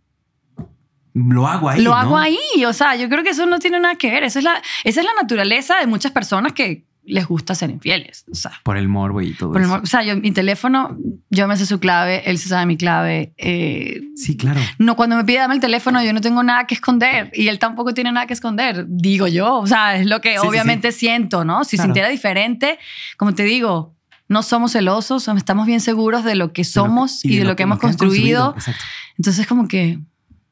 Lo 1.14 1.46
hago 1.48 1.68
ahí. 1.70 1.80
lo 1.83 1.90
¿no? 1.90 1.96
hago 1.96 2.18
ahí. 2.18 2.38
O 2.66 2.72
sea, 2.72 2.96
yo 2.96 3.09
creo 3.09 3.22
que 3.24 3.30
eso 3.30 3.46
no 3.46 3.59
tiene 3.59 3.80
nada 3.80 3.94
que 3.94 4.11
ver. 4.11 4.24
Esa 4.24 4.38
es 4.40 4.44
la, 4.44 4.62
esa 4.85 5.00
es 5.00 5.06
la 5.06 5.14
naturaleza 5.20 5.78
de 5.78 5.87
muchas 5.87 6.12
personas 6.12 6.52
que, 6.52 6.85
les 7.04 7.26
gusta 7.26 7.54
ser 7.54 7.70
infieles. 7.70 8.24
O 8.30 8.34
sea, 8.34 8.52
por 8.62 8.76
el 8.76 8.88
morbo 8.88 9.20
y 9.22 9.32
todo 9.34 9.50
por 9.52 9.60
el 9.60 9.64
eso. 9.66 9.74
mor- 9.74 9.82
o 9.82 9.86
sea 9.86 10.02
yo, 10.04 10.16
mi 10.16 10.32
teléfono, 10.32 10.96
yo 11.30 11.48
me 11.48 11.56
sé 11.56 11.66
su 11.66 11.80
clave, 11.80 12.22
él 12.30 12.38
se 12.38 12.48
sabe 12.48 12.66
mi 12.66 12.76
clave. 12.76 13.32
eh, 13.38 14.00
Sí, 14.16 14.36
claro. 14.36 14.60
no, 14.78 14.96
cuando 14.96 15.16
me 15.16 15.24
pide 15.24 15.38
dame 15.38 15.54
el 15.54 15.60
teléfono, 15.60 16.02
yo 16.04 16.12
no 16.12 16.20
tengo 16.20 16.42
nada 16.42 16.66
que 16.66 16.74
esconder 16.74 17.30
y 17.34 17.48
él 17.48 17.58
tampoco 17.58 17.94
tiene 17.94 18.12
nada 18.12 18.26
que 18.26 18.34
esconder, 18.34 18.84
digo 18.88 19.26
yo. 19.28 19.56
O 19.58 19.66
sea, 19.66 19.96
es 19.96 20.06
lo 20.06 20.20
que 20.20 20.34
Sí, 20.34 20.38
sí, 20.42 20.46
obviamente 20.46 20.92
siento, 20.92 21.44
¿no? 21.44 21.64
Si 21.64 21.76
Claro. 21.76 21.88
sintiera 21.88 22.08
diferente, 22.08 22.78
como 23.16 23.34
te 23.34 23.42
digo, 23.44 23.96
no 24.28 24.42
somos 24.44 24.72
celosos, 24.72 25.26
estamos 25.28 25.66
bien 25.66 25.80
seguros 25.80 26.22
de 26.24 26.36
lo 26.36 26.52
que 26.52 26.62
somos 26.64 27.24
y, 27.24 27.38
de 27.38 27.44
lo 27.44 27.56
que, 27.56 27.64
hemos 27.64 27.78
construido. 27.80 28.54
Exacto. 28.56 28.84
Entonces, 29.18 29.46
como 29.46 29.66
que, 29.66 29.98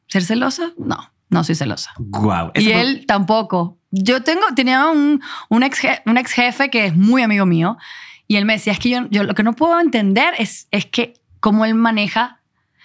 ¿ser 0.09 0.25
celosa? 0.25 0.73
No, 0.79 1.13
no 1.31 1.45
soy 1.45 1.55
celosa. 1.55 1.93
Guau. 1.99 2.51
Y 2.57 2.71
él 2.71 3.05
tampoco. 3.07 3.78
Yo 3.91 4.23
tengo, 4.23 4.43
tenía 4.55 4.87
un, 4.89 5.23
un, 5.49 5.63
ex, 5.63 5.81
un 6.05 6.19
ex 6.19 6.33
jefe 6.33 6.71
que 6.71 6.87
es 6.87 6.97
muy 6.97 7.23
amigo 7.23 7.47
mío 7.47 7.79
y 8.27 8.37
él 8.37 8.45
me 8.45 8.55
decía, 8.55 8.73
es 8.73 8.79
que 8.79 8.91
yo, 8.91 9.09
yo 9.11 9.25
lo 9.25 9.35
que 9.35 9.43
no 9.43 9.55
puedo 9.55 9.81
entender 9.81 10.35
es, 10.39 10.69
es 10.71 10.87
que 10.87 11.15
cómo 11.41 11.65
él 11.65 11.75
maneja, 11.75 12.41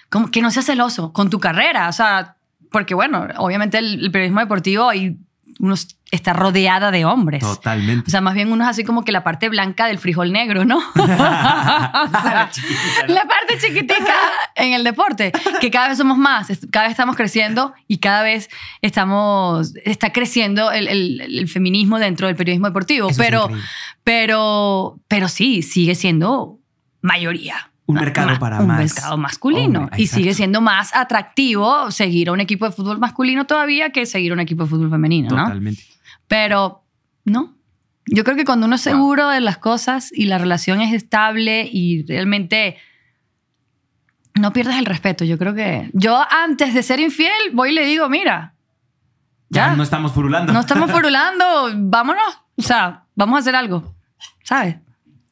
como 0.08 0.30
que 0.30 0.40
no 0.40 0.50
sea 0.50 0.62
celoso 0.62 1.12
con 1.12 1.28
tu 1.28 1.40
carrera. 1.40 1.88
O 1.88 1.92
sea, 1.92 2.36
porque 2.70 2.94
bueno, 2.94 3.26
obviamente 3.36 3.78
el, 3.78 4.04
el 4.04 4.10
periodismo 4.10 4.40
deportivo 4.40 4.92
y 4.94 5.18
uno 5.58 5.74
está 6.10 6.32
rodeada 6.32 6.90
de 6.90 7.04
hombres. 7.04 7.40
Totalmente. 7.42 8.04
O 8.06 8.10
sea, 8.10 8.20
más 8.20 8.34
bien 8.34 8.52
uno 8.52 8.62
es 8.64 8.70
así 8.70 8.84
como 8.84 9.04
que 9.04 9.12
la 9.12 9.24
parte 9.24 9.48
blanca 9.48 9.86
del 9.86 9.98
frijol 9.98 10.32
negro, 10.32 10.64
¿no? 10.64 10.78
O 10.94 11.06
sea, 11.06 12.50
la 13.08 13.26
parte 13.26 13.58
chiquitica 13.58 14.14
en 14.54 14.72
el 14.74 14.84
deporte, 14.84 15.32
que 15.60 15.70
cada 15.70 15.88
vez 15.88 15.98
somos 15.98 16.18
más, 16.18 16.48
cada 16.70 16.84
vez 16.86 16.92
estamos 16.92 17.16
creciendo 17.16 17.74
y 17.88 17.98
cada 17.98 18.22
vez 18.22 18.48
estamos, 18.82 19.74
está 19.84 20.12
creciendo 20.12 20.70
el, 20.70 20.88
el- 20.88 21.20
el 21.20 21.48
feminismo 21.48 21.98
dentro 21.98 22.26
del 22.26 22.36
periodismo 22.36 22.66
deportivo, 22.68 23.08
Eso 23.10 23.18
pero, 23.20 23.48
pero, 24.04 25.00
pero 25.08 25.28
sí, 25.28 25.62
sigue 25.62 25.94
siendo 25.94 26.58
mayoría. 27.00 27.70
Un 27.86 27.96
Ma- 27.96 28.00
mercado 28.02 28.28
ma- 28.30 28.38
para 28.38 28.60
un 28.60 28.66
más 28.66 28.78
mercado 28.78 29.16
masculino 29.18 29.80
hombre, 29.80 30.00
y 30.02 30.06
sigue 30.06 30.32
siendo 30.32 30.60
más 30.62 30.94
atractivo 30.94 31.90
seguir 31.90 32.30
a 32.30 32.32
un 32.32 32.40
equipo 32.40 32.64
de 32.64 32.72
fútbol 32.72 32.98
masculino 32.98 33.44
todavía 33.46 33.90
que 33.90 34.06
seguir 34.06 34.30
a 34.32 34.34
un 34.34 34.40
equipo 34.40 34.64
de 34.64 34.70
fútbol 34.70 34.88
femenino, 34.90 35.28
¿no? 35.36 35.42
Totalmente. 35.44 35.82
Pero 36.26 36.82
no. 37.26 37.54
Yo 38.06 38.24
creo 38.24 38.36
que 38.36 38.44
cuando 38.46 38.66
uno 38.66 38.76
es 38.76 38.84
Wow. 38.86 38.92
seguro 38.94 39.28
de 39.28 39.40
las 39.42 39.58
cosas 39.58 40.10
y 40.12 40.24
la 40.26 40.38
relación 40.38 40.80
es 40.80 40.94
estable 40.94 41.68
y 41.70 42.04
realmente 42.06 42.76
no 44.34 44.52
pierdes 44.52 44.76
el 44.76 44.86
respeto. 44.86 45.24
Yo 45.24 45.38
creo 45.38 45.54
que 45.54 45.90
yo 45.92 46.20
antes 46.30 46.74
de 46.74 46.82
ser 46.82 47.00
infiel 47.00 47.32
voy 47.52 47.70
y 47.70 47.72
le 47.74 47.84
digo, 47.86 48.08
mira, 48.08 48.54
Ya, 49.50 49.68
ya, 49.68 49.76
no 49.76 49.82
estamos 49.82 50.12
furulando. 50.12 50.52
no 50.52 50.60
estamos 50.60 50.90
furulando, 50.90 51.70
vámonos. 51.74 52.40
O 52.56 52.62
sea, 52.62 53.04
vamos 53.14 53.36
a 53.36 53.40
hacer 53.40 53.56
algo, 53.56 53.94
¿sabes? 54.42 54.76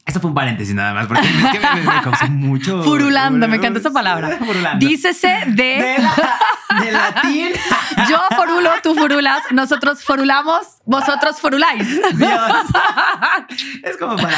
Esto 0.04 0.20
fue 0.20 0.30
un 0.30 0.34
paréntesis 0.34 0.74
nada 0.74 0.92
más, 0.94 1.06
porque 1.06 1.22
es 1.26 1.50
que 1.52 1.60
me, 1.60 1.74
me- 1.76 1.94
me 1.94 2.02
causó 2.02 2.26
mucho. 2.30 2.82
Furulando, 2.82 3.46
me 3.46 3.56
encanta 3.56 3.78
esa 3.78 3.92
palabra. 3.92 4.36
Furulando. 4.38 4.84
Dícese 4.86 5.28
de... 5.46 5.54
De, 5.54 5.96
la- 5.98 6.38
de 6.84 6.90
latín. 6.92 7.48
Yo 8.10 8.18
forulo, 8.34 8.70
tú 8.82 8.94
forulas, 8.96 9.40
nosotros 9.52 10.02
forulamos, 10.02 10.66
vosotros 10.86 11.38
foruláis. 11.40 11.86
Dios. 12.16 12.30
Es 13.84 13.96
como 13.96 14.16
para 14.16 14.36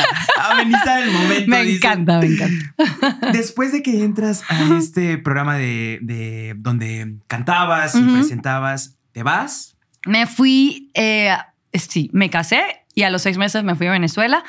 amenizar 0.50 1.02
el 1.02 1.10
momento. 1.12 1.44
Me 1.50 1.62
encanta, 1.62 2.18
me 2.18 2.26
encanta. 2.26 3.30
Después 3.32 3.72
de 3.72 3.82
que 3.82 4.02
entras 4.04 4.42
a 4.48 4.76
este 4.78 5.18
programa 5.18 5.54
de, 5.56 5.98
de 6.02 6.54
donde 6.58 7.16
cantabas 7.26 7.94
y 7.94 8.02
presentabas, 8.02 8.96
¿te 9.12 9.22
vas? 9.22 9.76
Me 10.06 10.26
fui, 10.26 10.90
eh, 10.94 11.34
sí, 11.72 12.10
me 12.12 12.28
casé 12.30 12.84
y 12.94 13.02
a 13.04 13.10
los 13.10 13.22
seis 13.22 13.38
meses 13.38 13.62
me 13.64 13.74
fui 13.76 13.86
a 13.86 13.92
Venezuela. 13.92 14.44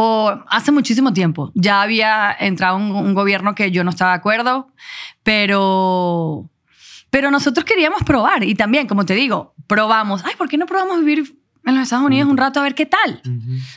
Por, 0.00 0.46
hace 0.48 0.72
muchísimo 0.72 1.12
tiempo. 1.12 1.52
Ya 1.54 1.82
había 1.82 2.34
entrado 2.40 2.76
un, 2.78 2.90
un 2.90 3.12
gobierno 3.12 3.54
que 3.54 3.70
yo 3.70 3.84
no 3.84 3.90
estaba 3.90 4.12
de 4.12 4.16
acuerdo, 4.16 4.72
pero, 5.22 6.48
pero 7.10 7.30
nosotros 7.30 7.66
queríamos 7.66 8.02
probar. 8.04 8.42
Y 8.44 8.54
también, 8.54 8.86
como 8.86 9.04
te 9.04 9.12
digo, 9.14 9.54
probamos. 9.66 10.24
Ay, 10.24 10.36
¿por 10.38 10.48
qué 10.48 10.56
no 10.56 10.64
probamos 10.64 11.00
vivir 11.00 11.36
en 11.66 11.74
los 11.74 11.82
Estados 11.82 12.06
Unidos 12.06 12.30
un 12.30 12.38
rato 12.38 12.60
a 12.60 12.62
ver 12.62 12.74
qué 12.74 12.86
tal? 12.86 13.20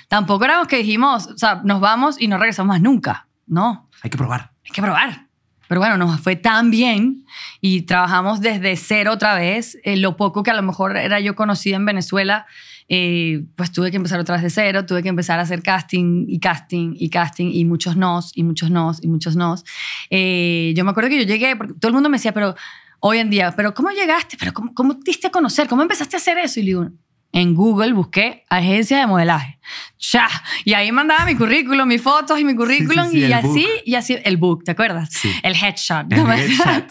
Tampoco 0.07 0.45
éramos 0.45 0.69
que 0.69 0.77
dijimos, 0.77 1.27
o 1.27 1.37
sea, 1.37 1.59
nos 1.65 1.81
vamos 1.81 2.15
y 2.21 2.29
no 2.29 2.37
regresamos 2.37 2.69
más 2.75 2.81
nunca. 2.81 3.27
No, 3.45 3.89
Hay 4.01 4.09
que 4.09 4.17
probar. 4.17 4.51
hay 4.63 4.71
que 4.71 4.81
probar. 4.81 5.27
Pero 5.67 5.81
bueno, 5.81 5.97
nos 5.97 6.21
fue 6.21 6.35
tan 6.35 6.71
bien 6.71 7.25
y 7.59 7.81
trabajamos 7.81 8.39
desde 8.39 8.77
cero 8.77 9.11
otra 9.11 9.35
vez. 9.35 9.77
Eh, 9.83 9.97
lo 9.97 10.15
poco 10.15 10.43
que 10.43 10.51
a 10.51 10.53
lo 10.53 10.61
mejor 10.61 10.95
era 10.95 11.19
yo 11.19 11.35
conocida 11.35 11.75
en 11.75 11.85
Venezuela, 11.85 12.45
eh, 12.89 13.43
pues 13.55 13.71
tuve 13.71 13.91
que 13.91 13.97
empezar 13.97 14.19
otra 14.19 14.35
vez 14.35 14.43
de 14.43 14.49
cero, 14.49 14.85
tuve 14.85 15.03
que 15.03 15.09
empezar 15.09 15.39
a 15.39 15.43
hacer 15.43 15.61
casting 15.61 16.25
y 16.27 16.39
casting 16.39 16.95
y 16.97 17.09
casting 17.09 17.51
y 17.51 17.65
muchos 17.65 17.95
nos 17.95 18.35
y 18.35 18.43
muchos 18.43 18.69
nos 18.69 19.03
y 19.03 19.07
muchos 19.07 19.35
nos. 19.35 19.63
Eh, 20.09 20.73
yo 20.75 20.83
me 20.83 20.91
acuerdo 20.91 21.09
que 21.09 21.19
yo 21.19 21.25
llegué, 21.25 21.55
porque 21.55 21.73
todo 21.73 21.89
el 21.89 21.93
mundo 21.93 22.09
me 22.09 22.17
decía, 22.17 22.33
pero 22.33 22.55
hoy 22.99 23.19
en 23.19 23.29
día, 23.29 23.53
pero 23.55 23.73
¿cómo 23.73 23.89
llegaste? 23.91 24.37
¿Pero 24.39 24.53
cómo, 24.53 24.73
cómo 24.73 24.95
te 24.95 25.03
diste 25.05 25.27
a 25.27 25.31
conocer? 25.31 25.67
¿Cómo 25.67 25.81
empezaste 25.81 26.15
a 26.15 26.19
hacer 26.19 26.37
eso? 26.37 26.59
Y 26.59 26.63
le 26.63 26.67
digo, 26.67 26.89
en 27.33 27.55
Google 27.55 27.93
busqué 27.93 28.45
agencia 28.49 28.99
de 28.99 29.07
modelaje. 29.07 29.59
Ya. 29.99 30.29
Y 30.63 30.73
ahí 30.73 30.91
mandaba 30.91 31.25
mi 31.25 31.35
currículum, 31.35 31.87
mis 31.87 32.01
fotos 32.01 32.39
y 32.39 32.45
mi 32.45 32.55
currículum. 32.55 33.09
sí, 33.09 33.17
y 33.17 33.23
el 33.23 33.33
así, 33.33 33.47
book. 33.47 33.81
y 33.85 33.95
así, 33.95 34.17
el 34.23 34.37
book, 34.37 34.63
¿te 34.63 34.71
acuerdas? 34.71 35.09
Sí. 35.11 35.31
El 35.41 35.55
headshot. 35.55 36.13
El 36.13 36.19
headshot. 36.29 36.85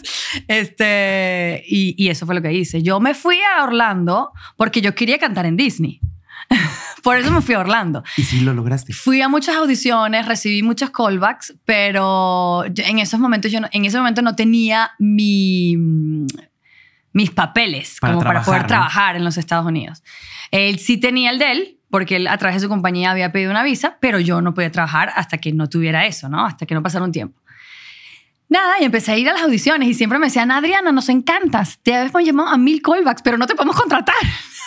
Este, 0.47 1.63
y, 1.65 1.95
y 1.97 2.09
eso 2.09 2.25
fue 2.25 2.35
lo 2.35 2.41
que 2.41 2.51
hice. 2.51 2.83
Yo 2.83 2.99
me 2.99 3.13
fui 3.13 3.37
a 3.41 3.63
Orlando 3.63 4.31
porque 4.57 4.81
yo 4.81 4.93
quería 4.93 5.17
cantar 5.17 5.45
en 5.45 5.55
Disney. 5.55 6.01
Por 7.03 7.17
eso 7.17 7.31
me 7.31 7.41
fui 7.41 7.55
a 7.55 7.59
Orlando. 7.59 8.03
Y 8.17 8.23
sí 8.23 8.41
lo 8.41 8.53
lograste. 8.53 8.93
Fui 8.93 9.21
a 9.21 9.29
muchas 9.29 9.55
audiciones, 9.55 10.27
recibí 10.27 10.61
muchos 10.61 10.89
callbacks, 10.89 11.53
pero 11.65 12.65
en 12.65 12.99
esos 12.99 13.19
momentos 13.19 13.51
yo 13.51 13.61
no, 13.61 13.69
en 13.71 13.85
ese 13.85 13.97
momento 13.97 14.21
no 14.21 14.35
tenía 14.35 14.91
mi, 14.99 15.77
mis 17.13 17.31
papeles 17.31 17.97
Para 18.01 18.13
como 18.13 18.23
para 18.23 18.41
trabajar, 18.41 18.45
poder 18.45 18.61
¿no? 18.63 18.67
trabajar 18.67 19.15
en 19.15 19.23
los 19.23 19.37
Estados 19.37 19.65
Unidos. 19.65 20.03
Él 20.51 20.79
sí 20.79 20.97
tenía 20.97 21.31
el 21.31 21.39
de 21.39 21.51
él, 21.51 21.79
porque 21.89 22.17
él 22.17 22.27
a 22.27 22.37
través 22.37 22.55
de 22.55 22.65
su 22.65 22.69
compañía 22.69 23.11
había 23.11 23.31
pedido 23.31 23.51
una 23.51 23.63
visa, 23.63 23.97
pero 23.99 24.19
yo 24.19 24.41
no 24.41 24.53
podía 24.53 24.71
trabajar 24.71 25.11
hasta 25.15 25.37
que 25.37 25.51
no 25.53 25.69
tuviera 25.69 26.05
eso, 26.05 26.27
¿no? 26.27 26.45
Hasta 26.45 26.65
que 26.65 26.73
no 26.73 26.83
pasara 26.83 27.05
un 27.05 27.11
tiempo. 27.11 27.39
Nada, 28.49 28.75
y 28.79 28.83
empecé 28.83 29.13
a 29.13 29.17
ir 29.17 29.29
a 29.29 29.33
las 29.33 29.41
audiciones 29.43 29.87
y 29.89 29.93
siempre 29.93 30.19
me 30.19 30.27
decían, 30.27 30.51
Adriana, 30.51 30.91
nos 30.91 31.09
encantas, 31.09 31.79
te 31.81 31.93
hemos 31.93 32.23
llamado 32.23 32.49
a 32.49 32.57
mil 32.57 32.81
callbacks, 32.81 33.21
pero 33.21 33.37
no 33.37 33.47
te 33.47 33.55
podemos 33.55 33.75
contratar. 33.75 34.15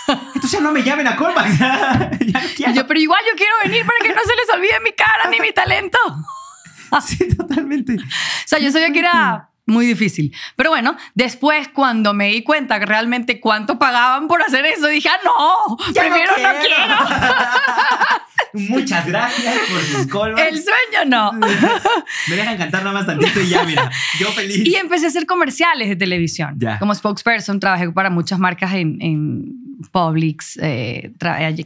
Entonces 0.34 0.60
no 0.60 0.72
me 0.72 0.82
llamen 0.82 1.06
a 1.06 1.16
callback. 1.16 2.16
Ya 2.58 2.72
yo, 2.72 2.86
pero 2.86 2.98
igual 2.98 3.20
yo 3.30 3.36
quiero 3.36 3.52
venir 3.64 3.84
para 3.84 3.98
que 4.02 4.08
no 4.08 4.22
se 4.24 4.34
les 4.34 4.54
olvide 4.54 4.80
mi 4.82 4.92
cara 4.92 5.30
ni 5.30 5.40
mi 5.40 5.52
talento. 5.52 5.98
Sí, 7.04 7.28
totalmente. 7.36 7.96
O 8.46 8.48
sea, 8.48 8.58
yo 8.60 8.70
sabía 8.70 8.92
que 8.92 9.00
era 9.00 9.50
muy 9.66 9.84
difícil. 9.84 10.32
Pero 10.54 10.70
bueno, 10.70 10.96
después 11.14 11.68
cuando 11.68 12.14
me 12.14 12.28
di 12.28 12.42
cuenta 12.42 12.78
realmente 12.78 13.40
cuánto 13.40 13.78
pagaban 13.78 14.28
por 14.28 14.40
hacer 14.42 14.64
eso, 14.64 14.86
dije, 14.86 15.08
ah, 15.08 15.18
no, 15.24 15.76
Ya 15.92 16.02
primero 16.02 16.32
no 16.32 16.48
quiero. 16.60 16.94
Muchas 18.74 19.06
gracias 19.06 19.54
por 19.68 19.80
sus 19.82 20.06
callbacks. 20.06 20.40
El 20.40 20.62
sueño 20.62 21.04
no. 21.06 21.32
Me 22.28 22.36
dejan 22.36 22.56
cantar 22.56 22.84
nada 22.84 22.94
más 22.94 23.06
tantito 23.06 23.40
y 23.40 23.48
ya, 23.48 23.64
mira, 23.64 23.90
yo 24.18 24.28
feliz. 24.32 24.66
Y 24.66 24.76
empecé 24.76 25.06
a 25.06 25.08
hacer 25.08 25.26
comerciales 25.26 25.88
de 25.88 25.96
televisión. 25.96 26.54
Ya. 26.58 26.78
Como 26.78 26.94
spokesperson, 26.94 27.60
trabajé 27.60 27.90
para 27.90 28.08
muchas 28.08 28.38
marcas 28.38 28.72
en, 28.72 29.02
en 29.02 29.65
Publix, 29.92 30.58
eh, 30.62 31.12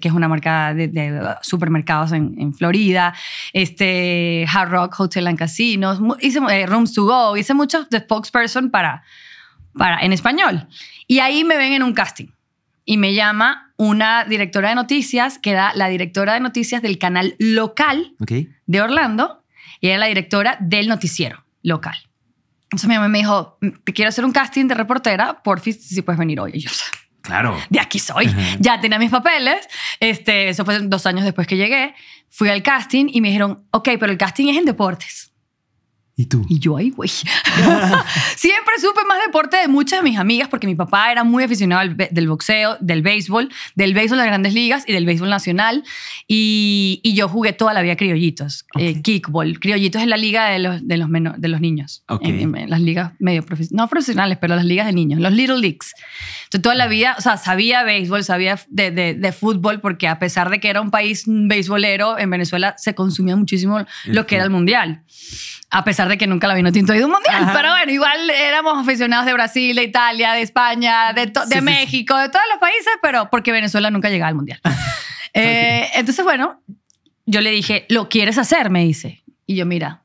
que 0.00 0.08
es 0.08 0.14
una 0.14 0.28
marca 0.28 0.74
de, 0.74 0.88
de 0.88 1.34
supermercados 1.42 2.12
en, 2.12 2.34
en 2.38 2.52
Florida, 2.54 3.14
este, 3.52 4.46
Hard 4.52 4.70
Rock 4.70 5.00
Hotel 5.00 5.26
and 5.26 5.38
Casinos, 5.38 6.00
hice 6.20 6.40
eh, 6.50 6.66
Rooms 6.66 6.92
to 6.92 7.04
Go, 7.04 7.36
hice 7.36 7.54
muchos 7.54 7.88
de 7.90 7.98
spokesperson 8.00 8.70
para, 8.70 9.02
para, 9.74 10.00
en 10.00 10.12
español. 10.12 10.66
Y 11.06 11.18
ahí 11.20 11.44
me 11.44 11.56
ven 11.56 11.72
en 11.72 11.82
un 11.82 11.92
casting. 11.92 12.26
Y 12.84 12.96
me 12.96 13.14
llama 13.14 13.72
una 13.76 14.24
directora 14.24 14.70
de 14.70 14.74
noticias, 14.74 15.38
que 15.38 15.50
era 15.50 15.72
la 15.74 15.88
directora 15.88 16.34
de 16.34 16.40
noticias 16.40 16.82
del 16.82 16.98
canal 16.98 17.36
local 17.38 18.14
Ok. 18.20 18.32
de 18.66 18.80
Orlando 18.82 19.44
y 19.80 19.88
era 19.88 19.98
la 19.98 20.06
directora 20.06 20.56
del 20.60 20.88
noticiero 20.88 21.44
local. 21.62 21.96
Entonces 22.64 22.88
mi 22.88 22.94
mamá 22.94 23.08
me 23.08 23.18
dijo, 23.18 23.58
te 23.84 23.92
quiero 23.92 24.08
hacer 24.10 24.24
un 24.24 24.32
casting 24.32 24.66
de 24.66 24.74
reportera, 24.74 25.42
porfis, 25.42 25.82
si 25.88 26.02
puedes 26.02 26.18
venir 26.18 26.40
hoy. 26.40 26.52
Y 26.54 26.60
yo, 26.60 26.70
Claro. 27.22 27.56
de 27.68 27.80
aquí 27.80 27.98
soy. 27.98 28.26
Ajá. 28.26 28.40
Ya 28.58 28.80
tenía 28.80 28.98
mis 28.98 29.10
papeles. 29.10 29.68
Este, 30.00 30.48
eso 30.48 30.64
fue 30.64 30.78
dos 30.80 31.06
años 31.06 31.24
después 31.24 31.46
que 31.46 31.56
llegué. 31.56 31.94
Fui 32.28 32.48
al 32.48 32.62
casting 32.62 33.06
y 33.10 33.20
me 33.20 33.28
dijeron, 33.28 33.64
ok, 33.72 33.90
pero 33.98 34.12
el 34.12 34.18
casting 34.18 34.48
es 34.48 34.56
en 34.56 34.64
deportes. 34.64 35.29
¿Y 36.20 36.26
tú? 36.26 36.44
Y 36.50 36.58
yo 36.58 36.76
ahí, 36.76 36.90
güey. 36.90 37.08
Siempre 38.36 38.74
supe 38.80 39.00
más 39.08 39.18
deporte 39.24 39.56
de 39.56 39.68
muchas 39.68 40.00
de 40.02 40.10
mis 40.10 40.18
amigas 40.18 40.48
porque 40.48 40.66
mi 40.66 40.74
papá 40.74 41.10
era 41.10 41.24
muy 41.24 41.42
aficionado 41.44 41.88
del 42.10 42.28
boxeo, 42.28 42.76
del 42.80 43.00
béisbol, 43.02 43.48
del 43.74 43.94
béisbol 43.94 44.18
de 44.18 44.24
las 44.24 44.26
grandes 44.26 44.52
ligas 44.54 44.84
y 44.86 44.92
del 44.92 45.06
béisbol 45.06 45.30
nacional. 45.30 45.82
Y, 46.28 47.00
y 47.02 47.14
yo 47.14 47.28
jugué 47.28 47.52
toda 47.54 47.72
la 47.72 47.80
vida 47.82 47.96
criollitos, 47.96 48.66
eh, 48.78 48.96
Ok. 48.98 49.02
kickball. 49.02 49.58
Criollitos 49.60 50.02
es 50.02 50.08
la 50.08 50.16
liga 50.18 50.48
de 50.50 50.58
los, 50.58 50.86
de 50.86 50.96
los, 50.98 51.08
de 51.10 51.48
los 51.48 51.60
niños. 51.60 52.02
Ok. 52.08 52.20
En, 52.26 52.40
en- 52.40 52.56
en 52.56 52.70
las 52.70 52.80
ligas 52.82 53.12
medio 53.18 53.42
profesionales, 53.44 53.76
no 53.84 53.88
profesionales, 53.88 54.38
pero 54.40 54.56
las 54.56 54.64
ligas 54.66 54.86
de 54.86 54.92
niños, 54.92 55.20
los 55.20 55.32
Little 55.32 55.58
Leagues. 55.58 55.94
Entonces 56.44 56.62
toda 56.62 56.74
la 56.74 56.86
vida, 56.88 57.14
o 57.18 57.22
sea, 57.22 57.36
sabía 57.38 57.82
béisbol, 57.82 58.24
sabía 58.24 58.58
de, 58.68 58.90
de, 58.90 59.14
de 59.14 59.32
fútbol 59.32 59.80
porque 59.80 60.06
a 60.08 60.18
pesar 60.18 60.50
de 60.50 60.60
que 60.60 60.68
era 60.68 60.80
un 60.82 60.90
país 60.90 61.24
beisbolero, 61.26 62.18
en 62.18 62.28
Venezuela 62.28 62.74
se 62.76 62.94
consumía 62.94 63.36
muchísimo 63.36 63.86
lo 64.04 64.26
que 64.26 64.34
era 64.34 64.44
el 64.44 64.50
mundial. 64.50 65.02
A 65.72 65.84
pesar 65.84 66.08
de 66.10 66.18
que 66.18 66.26
nunca 66.26 66.46
la 66.46 66.54
vino 66.54 66.70
tinto 66.72 66.92
a 66.92 66.96
un 66.96 67.10
mundial. 67.10 67.44
Ajá. 67.44 67.52
Pero 67.54 67.70
bueno, 67.70 67.92
igual 67.92 68.30
éramos 68.30 68.78
aficionados 68.78 69.26
de 69.26 69.32
Brasil, 69.32 69.76
de 69.76 69.84
Italia, 69.84 70.32
de 70.32 70.42
España, 70.42 71.12
de, 71.12 71.24
Sí, 71.24 71.30
de 71.32 71.42
sí, 71.46 71.54
sí. 71.54 71.60
México, 71.60 72.16
de 72.16 72.28
todos 72.28 72.44
los 72.50 72.58
países, 72.60 72.92
pero 73.00 73.30
porque 73.30 73.52
Venezuela 73.52 73.90
nunca 73.90 74.10
llegaba 74.10 74.28
al 74.28 74.34
mundial. 74.34 74.60
Eh, 75.32 75.88
entonces, 75.94 76.24
bueno, 76.24 76.60
yo 77.24 77.40
le 77.40 77.52
dije, 77.52 77.86
¿lo 77.88 78.08
quieres 78.08 78.36
hacer? 78.36 78.68
Me 78.68 78.82
dice. 78.82 79.22
Y 79.46 79.54
yo, 79.54 79.64
mira, 79.64 80.02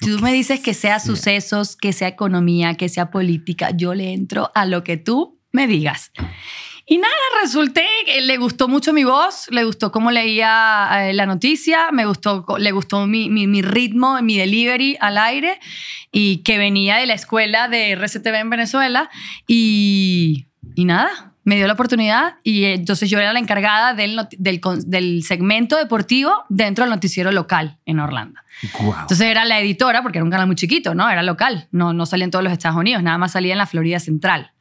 si 0.00 0.14
tú 0.14 0.22
me 0.22 0.32
dices 0.32 0.60
que 0.60 0.74
sea. 0.74 1.00
sucesos, 1.00 1.74
que 1.76 1.94
sea 1.94 2.08
economía, 2.08 2.74
que 2.74 2.90
sea 2.90 3.10
política, 3.10 3.70
yo 3.70 3.94
le 3.94 4.12
entro 4.12 4.52
a 4.54 4.66
lo 4.66 4.84
que 4.84 4.98
tú 4.98 5.38
me 5.52 5.66
digas. 5.66 6.12
Y 6.90 6.96
nada, 6.96 7.14
resulté 7.42 7.84
que 8.06 8.22
le 8.22 8.38
gustó 8.38 8.66
mucho 8.66 8.94
mi 8.94 9.04
voz, 9.04 9.46
le 9.50 9.64
gustó 9.64 9.92
cómo 9.92 10.10
leía 10.10 10.88
eh, 10.92 11.12
la 11.12 11.26
noticia, 11.26 11.90
me 11.92 12.06
gustó, 12.06 12.46
le 12.58 12.72
gustó 12.72 13.06
mi, 13.06 13.28
mi, 13.28 13.46
mi 13.46 13.60
ritmo, 13.60 14.20
mi 14.22 14.38
delivery 14.38 14.96
al 14.98 15.18
aire 15.18 15.60
y 16.12 16.38
que 16.38 16.56
venía 16.56 16.96
de 16.96 17.04
la 17.04 17.12
escuela 17.12 17.68
de 17.68 17.92
RCTV 17.92 18.34
en 18.36 18.50
Venezuela 18.50 19.10
y, 19.46 20.46
y 20.74 20.86
nada, 20.86 21.34
me 21.44 21.56
dio 21.56 21.66
la 21.66 21.74
oportunidad 21.74 22.36
y 22.42 22.64
eh, 22.64 22.74
entonces 22.74 23.10
yo 23.10 23.18
era 23.18 23.34
la 23.34 23.38
encargada 23.38 23.92
del, 23.92 24.20
del, 24.38 24.60
del 24.86 25.22
segmento 25.22 25.76
deportivo 25.76 26.44
dentro 26.48 26.84
del 26.84 26.90
noticiero 26.90 27.32
local 27.32 27.78
en 27.84 28.00
Orlando. 28.00 28.40
Wow. 28.80 28.94
Entonces 29.02 29.26
era 29.26 29.44
la 29.44 29.60
editora, 29.60 30.02
porque 30.02 30.18
era 30.18 30.24
un 30.24 30.30
canal 30.30 30.46
muy 30.46 30.56
chiquito, 30.56 30.94
¿no? 30.94 31.08
Era 31.08 31.22
local, 31.22 31.68
no, 31.70 31.92
no 31.92 32.06
salía 32.06 32.24
en 32.24 32.30
todos 32.30 32.42
los 32.42 32.52
Estados 32.52 32.78
Unidos, 32.78 33.02
nada 33.02 33.18
más 33.18 33.32
salía 33.32 33.52
en 33.52 33.58
la 33.58 33.66
Florida 33.66 34.00
Central. 34.00 34.52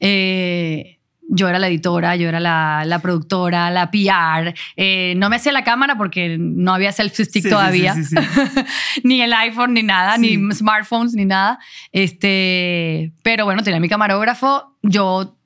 Eh, 0.00 0.97
yo 1.30 1.48
era 1.48 1.58
la 1.58 1.68
editora, 1.68 2.16
yo 2.16 2.28
era 2.28 2.40
la, 2.40 2.84
la 2.86 2.98
productora, 3.00 3.70
la 3.70 3.90
PR. 3.90 4.54
Eh, 4.76 5.14
no 5.18 5.28
me 5.28 5.36
hacía 5.36 5.52
la 5.52 5.62
cámara 5.62 5.96
porque 5.98 6.36
no 6.38 6.72
había 6.74 6.90
selfie-stick 6.90 7.42
Sí, 7.42 7.42
sí, 7.42 7.48
todavía. 7.50 7.94
sí, 7.94 8.04
sí, 8.04 8.16
sí. 8.16 8.60
ni 9.04 9.20
el 9.20 9.32
iPhone, 9.34 9.74
ni 9.74 9.82
nada, 9.82 10.16
ni 10.16 10.36
smartphones, 10.52 11.12
ni 11.14 11.26
nada. 11.26 11.58
Este, 11.92 13.12
pero 13.22 13.44
bueno, 13.44 13.62
tenía 13.62 13.78
mi 13.80 13.88
camarógrafo. 13.88 14.76
Yo 14.82 15.36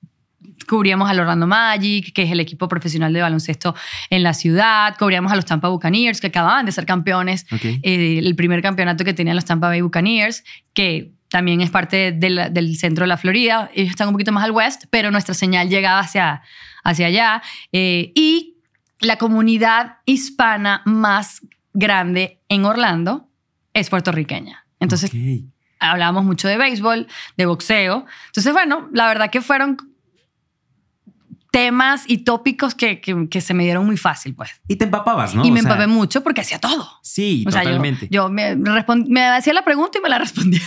cubríamos 0.68 1.10
al 1.10 1.18
Orlando 1.20 1.46
Magic, 1.46 2.12
que 2.12 2.22
es 2.22 2.30
el 2.30 2.40
equipo 2.40 2.68
profesional 2.68 3.12
de 3.12 3.20
baloncesto 3.20 3.74
en 4.10 4.22
la 4.22 4.32
ciudad. 4.34 4.96
Cubríamos 4.98 5.32
a 5.32 5.36
los 5.36 5.44
Tampa 5.44 5.68
Buccaneers, 5.68 6.20
que 6.20 6.28
acababan 6.28 6.64
de 6.64 6.72
ser 6.72 6.86
campeones. 6.86 7.46
Eh, 7.82 8.18
el 8.22 8.36
primer 8.36 8.62
campeonato 8.62 9.04
que 9.04 9.12
tenían 9.14 9.36
los 9.36 9.44
Tampa 9.44 9.68
Bay 9.68 9.80
Buccaneers, 9.80 10.44
que 10.72 11.12
también 11.32 11.60
es 11.62 11.70
parte 11.70 12.12
de 12.12 12.30
la- 12.30 12.48
del 12.50 12.76
centro 12.76 13.02
de 13.02 13.08
la 13.08 13.16
Florida. 13.16 13.70
Ellos 13.74 13.90
están 13.90 14.06
un 14.08 14.14
poquito 14.14 14.30
más 14.32 14.44
al 14.44 14.50
west, 14.52 14.84
pero 14.90 15.10
nuestra 15.10 15.34
señal 15.34 15.68
llegaba 15.68 15.98
hacia, 16.00 16.42
hacia 16.84 17.06
allá. 17.06 17.42
Eh, 17.72 18.12
y 18.14 18.58
la 19.00 19.16
comunidad 19.16 19.96
hispana 20.04 20.82
más 20.84 21.40
grande 21.72 22.38
en 22.48 22.64
Orlando 22.66 23.28
es 23.74 23.88
puertorriqueña. 23.90 24.66
Entonces, 24.78 25.10
Ok. 25.10 25.16
hablábamos 25.80 26.22
mucho 26.24 26.46
de 26.48 26.58
béisbol, 26.58 27.08
de 27.36 27.46
boxeo. 27.46 28.04
Entonces, 28.26 28.52
bueno, 28.52 28.88
la 28.92 29.06
verdad 29.08 29.30
que 29.30 29.40
fueron 29.40 29.76
temas 31.50 32.04
y 32.06 32.18
tópicos 32.18 32.74
que, 32.74 33.00
que- 33.00 33.28
que 33.28 33.40
se 33.42 33.52
me 33.54 33.64
dieron 33.64 33.84
muy 33.84 33.96
fácil, 33.98 34.34
pues. 34.34 34.50
Y 34.68 34.76
te 34.76 34.84
empapabas, 34.84 35.34
¿no? 35.34 35.44
y 35.44 35.50
O 35.50 35.52
me 35.52 35.60
sea, 35.60 35.70
empapé 35.72 35.86
mucho 35.86 36.22
porque 36.22 36.40
hacía 36.40 36.58
todo. 36.58 36.88
Sí, 37.02 37.44
O 37.46 37.50
sea, 37.50 37.62
yo- 37.62 37.70
totalmente. 37.70 38.08
yo, 38.10 38.28
me, 38.30 38.54
respon- 38.56 39.06
me 39.08 39.22
hacía 39.26 39.52
la 39.52 39.62
pregunta 39.64 39.98
y 39.98 40.00
me 40.02 40.08
la 40.08 40.18
respondía. 40.18 40.62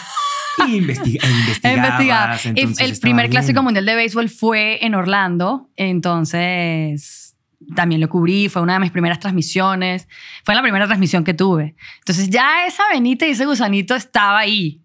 Y 0.68 0.80
investi- 0.80 1.20
e 1.22 1.30
investigabas. 1.32 2.46
Investigaba. 2.46 2.86
El- 2.86 3.00
primer 3.00 3.26
bien. 3.26 3.32
clásico 3.32 3.64
mundial 3.64 3.86
de 3.86 3.96
béisbol 3.96 4.30
fue 4.30 4.86
en 4.86 4.96
Orlando, 4.96 5.70
entonces 5.76 7.36
también 7.76 8.00
lo 8.02 8.10
cubrí, 8.10 8.48
fue 8.50 8.62
una 8.62 8.74
de 8.74 8.80
mis 8.80 8.92
primeras 8.92 9.20
transmisiones, 9.20 10.08
fue 10.44 10.54
la 10.56 10.62
primera 10.62 10.86
transmisión 10.86 11.24
que 11.24 11.34
tuve. 11.34 11.76
Entonces 12.00 12.30
ya 12.30 12.66
esa 12.68 12.84
venita 12.94 13.26
y 13.28 13.32
ese 13.32 13.46
gusanito 13.46 13.96
estaba 13.96 14.40
ahí 14.40 14.82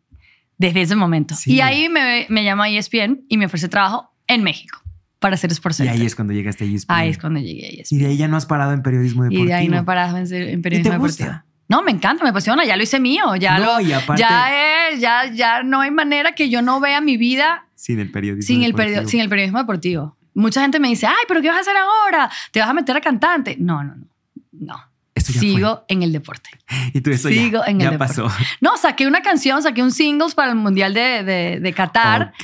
desde 0.57 0.83
ese 0.83 0.97
momento. 0.97 1.35
Sí. 1.35 1.53
Y 1.55 1.61
ahí 1.61 1.89
me, 1.89 2.27
me 2.29 2.45
llama 2.45 2.69
ESPN 2.69 3.25
y 3.29 3.37
me 3.37 3.47
ofrece 3.47 3.69
trabajo 3.69 4.15
en 4.27 4.43
México 4.43 4.79
para 5.19 5.35
hacer 5.35 5.51
Sports 5.53 5.81
Y 5.81 5.89
ahí 5.89 6.07
es 6.07 6.15
cuando 6.15 6.33
llegaste 6.33 6.65
a 6.65 6.67
ESPN. 6.69 6.95
Ahí 6.97 7.11
es 7.11 7.19
cuando 7.19 7.41
llegué 7.41 7.67
a 7.67 7.73
Y 7.73 7.81
ESPN. 7.81 7.99
de 7.99 8.07
ahí 8.07 8.17
ya 8.17 8.29
no 8.29 8.37
has 8.37 8.47
parado 8.47 8.73
en 8.73 8.83
periodismo 8.83 9.25
deportivo. 9.25 9.45
Y 9.45 9.49
de 9.49 9.55
ahí 9.55 9.69
no 9.69 9.79
he 9.79 9.83
parado 9.85 10.17
en, 10.17 10.63
periodismo 10.63 10.93
te 10.93 10.99
gusta? 10.99 11.25
deportivo. 11.25 11.50
No, 11.71 11.81
me 11.83 11.91
encanta, 11.93 12.23
me 12.25 12.31
apasiona, 12.31 12.65
ya 12.67 12.77
lo 12.77 12.83
hice 12.83 13.01
mío, 13.01 13.35
ya 13.37 13.59
No, 13.59 13.65
lo, 13.77 13.81
y 13.81 13.93
aparte- 13.93 14.21
ya 14.21 14.89
es, 14.91 15.01
ya, 15.01 15.27
ya 15.33 15.63
no 15.63 15.81
hay 15.81 15.91
manera 15.91 16.33
que 16.35 16.51
yo 16.51 16.61
no 16.63 16.81
vea 16.81 17.01
mi 17.01 17.17
vida 17.17 17.65
Sin 17.77 17.99
el 18.01 18.11
periodismo 18.11 18.47
sin 18.47 18.63
el, 18.65 19.09
sin 19.09 19.21
el 19.21 19.29
periodismo 19.29 19.59
deportivo. 19.59 20.17
Mucha 20.35 20.61
gente 20.63 20.79
me 20.81 20.89
dice, 20.89 21.07
ay, 21.07 21.25
pero 21.29 21.41
¿qué 21.41 21.49
vas 21.49 21.59
a 21.59 21.61
hacer 21.61 21.77
ahora? 21.77 22.31
¿Te 22.51 22.61
vas 22.61 22.69
a 22.69 22.73
meter 22.75 22.97
a 22.97 23.01
cantante? 23.01 23.57
No, 23.59 23.83
no, 23.85 23.95
no. 23.97 24.07
No. 24.53 24.77
Ya 25.15 25.23
Sigo 25.39 25.85
en 25.89 26.03
el 26.03 26.13
deporte. 26.13 26.51
fue. 26.67 26.79
Y 26.95 27.01
tú 27.03 27.11
eso 27.11 27.29
sigo 27.29 27.63
ya, 27.65 27.71
en 27.71 27.77
el 27.81 27.87
ya 27.87 27.91
deporte. 27.93 28.15
pasó. 28.23 28.29
No, 28.61 28.77
saqué 28.77 29.07
una 29.07 29.23
canción, 29.23 29.63
saqué 29.63 29.83
un 29.83 29.93
singles 29.93 30.35
para 30.35 30.51
el 30.51 30.57
Mundial 30.57 30.93
de, 30.95 31.23
de, 31.25 31.61
de 31.61 31.73
Qatar. 31.73 32.33
Ok. 32.35 32.43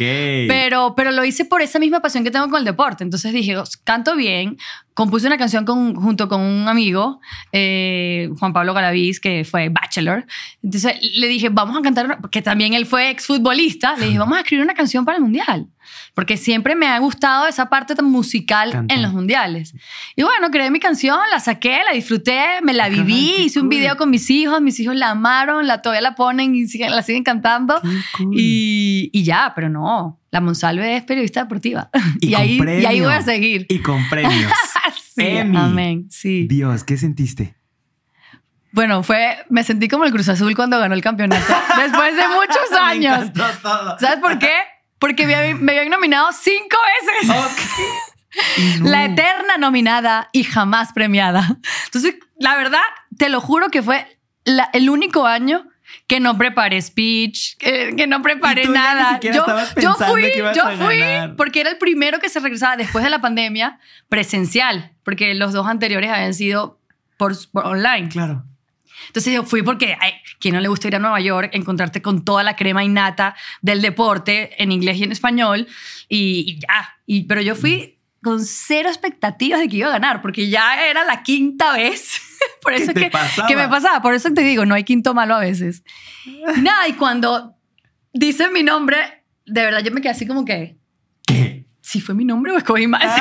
Pero, 0.49 0.95
pero 0.97 1.11
lo 1.11 1.25
hice 1.25 1.45
por 1.47 1.63
esa 1.63 1.79
misma 1.79 2.01
pasión 2.01 2.23
que 2.23 2.31
tengo 2.31 2.49
con 2.51 2.59
el 2.59 2.65
deporte. 2.65 3.03
Entonces 3.03 3.33
dije, 3.33 3.57
"Os- 3.57 3.77
canto 3.79 4.15
bien. 4.15 4.59
Compuse 4.97 5.27
una 5.27 5.37
canción 5.37 5.67
con, 5.67 5.95
junto 5.95 6.27
con 6.27 6.41
un 6.41 6.67
amigo, 6.69 7.21
eh, 7.53 8.31
Juan 8.39 8.55
Pablo 8.55 8.73
Galaviz, 8.73 9.21
que 9.21 9.45
fue 9.45 9.69
Bachelor. 9.69 10.25
Entonces 10.63 10.95
le 11.19 11.29
dije, 11.29 11.51
vamos 11.51 11.77
a 11.77 11.83
cantar, 11.83 12.19
porque 12.19 12.41
también 12.41 12.73
él 12.73 12.87
fue 12.87 13.11
exfutbolista. 13.11 13.95
Le 13.99 14.07
dije, 14.07 14.19
vamos 14.25 14.39
a 14.39 14.41
escribir 14.41 14.65
una 14.65 14.73
canción 14.73 15.05
para 15.05 15.19
el 15.19 15.23
Mundial. 15.23 15.67
Porque 16.15 16.39
siempre 16.39 16.75
me 16.75 16.87
ha 16.87 16.99
gustado 16.99 17.47
esa 17.47 17.69
parte 17.69 17.95
tan 17.95 18.07
musical 18.07 18.87
en 18.89 19.03
los 19.03 19.13
mundiales. 19.13 19.75
Y 20.17 20.23
bueno, 20.23 20.51
creé 20.51 20.71
mi 20.71 20.81
canción, 20.81 21.19
la 21.31 21.41
saqué, 21.41 21.81
la 21.87 21.93
disfruté, 21.95 22.41
me 22.63 22.73
la 22.73 22.89
viví, 22.89 23.35
hice 23.45 23.61
un 23.61 23.67
cool. 23.67 23.77
video 23.77 23.97
con 23.99 24.09
mis 24.11 24.31
hijos, 24.31 24.63
mis 24.63 24.81
hijos 24.81 24.97
la 24.97 25.11
amaron, 25.11 25.67
la, 25.67 25.83
todavía 25.83 26.01
la 26.01 26.15
ponen 26.15 26.55
y 26.55 26.63
siguen- 26.69 26.91
la 26.95 27.03
siguen 27.03 27.23
cantando. 27.23 27.79
Qué 27.83 27.89
cool. 28.17 28.31
Y, 28.35 29.11
y 29.13 29.25
ya, 29.25 29.53
pero 29.55 29.69
no. 29.69 30.19
La 30.37 30.43
Monsalve 30.43 30.99
es 30.99 31.03
periodista 31.05 31.41
deportiva. 31.45 31.89
Y 32.21 32.35
ahí, 32.35 32.61
y 32.61 32.85
ahí 32.85 33.01
voy 33.01 33.11
a 33.11 33.21
premio. 33.21 33.23
seguir. 33.25 33.67
Y 33.71 33.79
con 33.79 34.07
premios. 34.11 34.53
Sí, 35.17 35.39
amén. 35.39 36.09
Sí. 36.11 36.47
Dios, 36.47 36.85
¿qué 36.85 36.99
sentiste? 36.99 37.57
Bueno, 38.71 39.03
fue, 39.03 39.39
me 39.49 39.65
sentí 39.65 39.89
como 39.89 40.05
el 40.05 40.13
Cruz 40.13 40.29
Azul 40.29 40.55
cuando 40.55 40.79
ganó 40.79 40.95
el 40.95 41.01
campeonato. 41.01 41.43
después 41.79 42.15
de 42.15 42.29
muchos 42.29 42.79
años. 42.79 43.33
todo. 43.33 43.99
¿Sabes 43.99 44.19
por 44.19 44.39
qué? 44.39 44.53
Porque 44.99 45.27
me, 45.27 45.55
me 45.55 45.73
habían 45.73 45.89
nominado 45.91 46.29
cinco 46.39 46.77
veces. 47.25 48.79
No. 48.81 48.91
La 48.91 49.07
eterna 49.07 49.57
nominada 49.59 50.29
y 50.33 50.45
jamás 50.45 50.93
premiada. 50.93 51.57
Entonces, 51.87 52.17
la 52.39 52.55
verdad, 52.57 52.83
te 53.17 53.31
lo 53.31 53.41
juro 53.41 53.71
que 53.71 53.83
fue 53.83 54.07
la- 54.45 54.69
el 54.75 54.91
único 54.91 55.25
año 55.27 55.67
que 56.07 56.21
no 56.21 56.39
preparé 56.39 56.81
speech, 56.81 57.57
que, 57.59 57.95
que 57.97 58.07
no 58.07 58.23
preparé 58.23 58.63
Y 58.63 58.67
tú 58.67 58.73
ya 58.75 58.95
ni 58.95 59.01
nada. 59.01 59.21
yo, 59.21 59.45
yo 59.81 59.95
fui, 59.95 60.23
que 60.23 60.39
ibas 60.39 60.57
yo 60.57 60.65
a 60.65 60.73
fui, 60.77 60.99
ganar. 60.99 61.37
porque 61.37 61.61
era 61.61 61.71
el 61.71 61.79
primero 61.79 62.21
que 62.21 62.29
se 62.29 62.39
regresaba 62.41 62.77
después 62.77 63.03
de 63.03 63.11
la 63.11 63.21
pandemia 63.21 63.81
presencial, 64.09 64.93
porque 65.03 65.35
los 65.35 65.53
dos 65.53 65.67
anteriores 65.67 66.11
habían 66.11 66.35
sido 66.35 66.79
por, 67.17 67.35
por 67.51 67.67
online. 67.67 68.09
Claro. 68.09 68.45
Entonces 69.09 69.35
yo 69.35 69.43
fui 69.43 69.63
porque, 69.63 69.97
ay, 70.01 70.13
¿quién 70.41 70.55
no 70.55 70.61
le 70.61 70.69
gusta 70.69 70.89
ir 70.89 70.97
a 70.97 70.99
Nueva 70.99 71.21
York, 71.21 71.51
encontrarte 71.53 72.01
con 72.03 72.25
toda 72.25 72.43
la 72.43 72.57
crema 72.57 72.83
innata 72.83 73.35
del 73.61 73.83
deporte 73.83 74.61
en 74.63 74.73
inglés 74.73 74.97
y 74.99 75.05
en 75.05 75.13
español? 75.13 75.67
Y, 76.09 76.45
y 76.47 76.61
ya. 76.61 76.97
Y, 77.05 77.25
pero 77.25 77.41
yo 77.41 77.55
fui 77.57 77.96
con 78.27 78.45
cero 78.45 78.89
expectativas 78.89 79.61
de 79.61 79.69
que 79.69 79.77
iba 79.77 79.89
a 79.89 79.93
ganar, 79.93 80.21
porque 80.21 80.49
ya 80.51 80.87
era 80.87 81.05
la 81.05 81.23
quinta 81.23 81.73
vez. 81.73 82.21
Por 82.63 82.75
¿Qué 82.75 82.83
eso 82.83 82.93
que, 82.93 83.11
que 83.49 83.57
me 83.57 83.69
pasaba. 83.69 84.03
Por 84.03 84.13
eso 84.15 84.31
te 84.35 84.43
digo, 84.43 84.67
no 84.67 84.75
hay 84.75 84.85
quinto 84.85 85.15
malo 85.15 85.35
a 85.35 85.41
veces. 85.41 85.83
Y 86.27 86.61
nada, 86.61 86.87
y 86.89 86.93
cuando 86.95 87.55
dicen 88.13 88.53
mi 88.53 88.63
nombre, 88.63 89.25
de 89.47 89.63
verdad 89.63 89.81
yo 89.83 89.91
me 89.93 90.01
quedé 90.03 90.11
así 90.11 90.27
como 90.27 90.45
que, 90.45 90.77
¿Qué? 91.27 91.65
si 91.81 92.01
fue 92.01 92.15
mi 92.15 92.25
nombre 92.25 92.53
o 92.53 92.59
escogí 92.59 92.87
mal. 92.87 93.03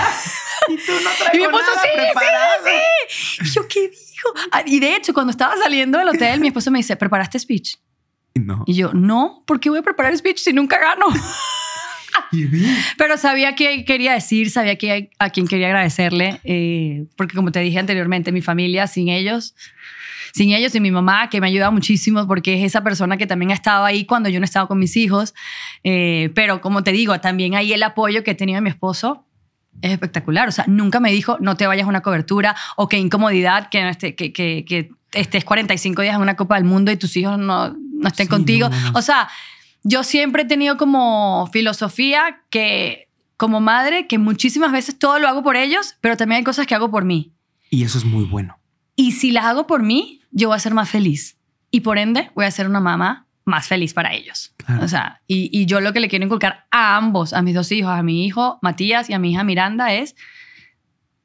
Y 0.67 0.77
tú 0.77 0.91
no 0.93 0.97
Y 0.99 1.37
mi 1.37 1.43
traigo 1.43 1.45
esposo, 1.45 1.75
nada 1.75 1.81
sí, 1.83 1.87
preparado. 1.93 2.53
sí, 2.65 2.71
sí. 3.09 3.37
Y 3.43 3.53
yo, 3.53 3.67
¿qué 3.67 3.81
dijo? 3.89 4.29
Ah, 4.51 4.63
Y 4.65 4.79
de 4.79 4.95
hecho, 4.95 5.13
cuando 5.13 5.29
estaba 5.29 5.55
saliendo 5.57 5.99
del 5.99 6.07
hotel, 6.07 6.39
mi 6.39 6.47
esposo 6.47 6.71
me 6.71 6.79
dice, 6.79 6.95
¿preparaste 6.95 7.37
speech? 7.37 7.75
No. 8.33 8.63
Y 8.65 8.73
yo, 8.75 8.91
no, 8.91 9.43
¿por 9.45 9.59
qué 9.59 9.69
voy 9.69 9.79
a 9.79 9.83
preparar 9.83 10.17
speech 10.17 10.39
si 10.39 10.53
nunca 10.53 10.79
gano? 10.79 11.05
Pero 12.97 13.17
sabía 13.17 13.55
qué 13.55 13.85
quería 13.85 14.13
decir, 14.13 14.49
sabía 14.49 14.77
que, 14.77 15.09
a 15.19 15.29
quién 15.29 15.47
quería 15.47 15.67
agradecerle, 15.67 16.39
eh, 16.43 17.05
porque 17.15 17.35
como 17.35 17.51
te 17.51 17.59
dije 17.59 17.79
anteriormente, 17.79 18.31
mi 18.31 18.41
familia, 18.41 18.87
sin 18.87 19.09
ellos, 19.09 19.55
sin 20.33 20.51
ellos 20.51 20.75
y 20.75 20.81
mi 20.81 20.91
mamá, 20.91 21.29
que 21.29 21.39
me 21.39 21.47
ayuda 21.47 21.71
muchísimo 21.71 22.27
porque 22.27 22.55
es 22.55 22.63
esa 22.65 22.83
persona 22.83 23.17
que 23.17 23.25
también 23.25 23.51
ha 23.51 23.53
estado 23.53 23.85
ahí 23.85 24.05
cuando 24.05 24.29
yo 24.29 24.39
no 24.39 24.43
he 24.43 24.45
estado 24.45 24.67
con 24.67 24.79
mis 24.79 24.97
hijos. 24.97 25.33
Eh, 25.83 26.29
pero 26.35 26.59
como 26.59 26.83
te 26.83 26.91
digo, 26.91 27.19
también 27.21 27.55
ahí 27.55 27.71
el 27.71 27.83
apoyo 27.83 28.23
que 28.23 28.31
he 28.31 28.35
tenido 28.35 28.57
de 28.57 28.61
mi 28.61 28.69
esposo 28.69 29.25
es 29.81 29.91
espectacular. 29.91 30.49
O 30.49 30.51
sea, 30.51 30.65
nunca 30.67 30.99
me 30.99 31.11
dijo, 31.11 31.37
no 31.39 31.55
te 31.55 31.67
vayas 31.67 31.85
a 31.85 31.89
una 31.89 32.01
cobertura 32.01 32.55
o 32.75 32.89
qué 32.89 32.97
incomodidad 32.97 33.69
que, 33.69 33.87
esté, 33.87 34.15
que, 34.15 34.33
que, 34.33 34.65
que 34.67 34.91
estés 35.13 35.45
45 35.45 36.01
días 36.01 36.15
en 36.15 36.21
una 36.21 36.35
Copa 36.35 36.55
del 36.55 36.65
Mundo 36.65 36.91
y 36.91 36.97
tus 36.97 37.15
hijos 37.15 37.39
no, 37.39 37.69
no 37.69 38.07
estén 38.07 38.27
contigo. 38.27 38.69
O 38.93 39.01
sea, 39.01 39.29
yo 39.85 40.03
siempre 40.03 40.43
he 40.43 40.45
tenido 40.45 40.77
como 40.77 41.47
filosofía 41.53 42.41
que 42.49 43.07
como 43.37 43.61
madre 43.61 44.07
que 44.07 44.17
muchísimas 44.17 44.71
veces 44.71 44.97
todo 44.97 45.19
lo 45.19 45.27
hago 45.27 45.43
por 45.43 45.55
ellos, 45.55 45.95
pero 46.01 46.17
también 46.17 46.39
hay 46.39 46.43
cosas 46.43 46.65
que 46.65 46.73
hago 46.73 46.89
por 46.89 47.05
mí. 47.05 47.33
Y 47.69 47.83
eso 47.83 47.99
es 47.99 48.05
muy 48.05 48.25
bueno. 48.25 48.57
Y 48.95 49.11
si 49.11 49.31
las 49.31 49.45
hago 49.45 49.67
por 49.67 49.83
mí, 49.83 50.21
yo 50.31 50.47
voy 50.47 50.55
a 50.55 50.59
ser 50.59 50.73
más 50.73 50.89
feliz. 50.89 51.37
Y 51.69 51.81
por 51.81 51.99
ende, 51.99 52.31
voy 52.33 52.45
a 52.45 52.51
ser 52.51 52.67
una 52.67 52.79
mamá 52.79 53.27
más 53.43 53.67
feliz 53.67 53.93
para 53.93 54.13
ellos. 54.13 54.55
O 54.81 54.87
sea, 54.87 55.21
y, 55.27 55.49
y, 55.55 55.67
yo 55.67 55.79
lo 55.79 55.93
que 55.93 55.99
le 55.99 56.09
quiero 56.09 56.25
inculcar 56.25 56.65
a 56.71 56.95
ambos, 56.95 57.33
a 57.33 57.43
mis 57.43 57.53
dos 57.53 57.71
hijos, 57.71 57.91
a 57.91 58.01
mi 58.01 58.25
hijo 58.25 58.57
Matías 58.63 59.07
y 59.09 59.13
a 59.13 59.19
mi 59.19 59.33
hija 59.33 59.43
Miranda, 59.43 59.93
es 59.93 60.15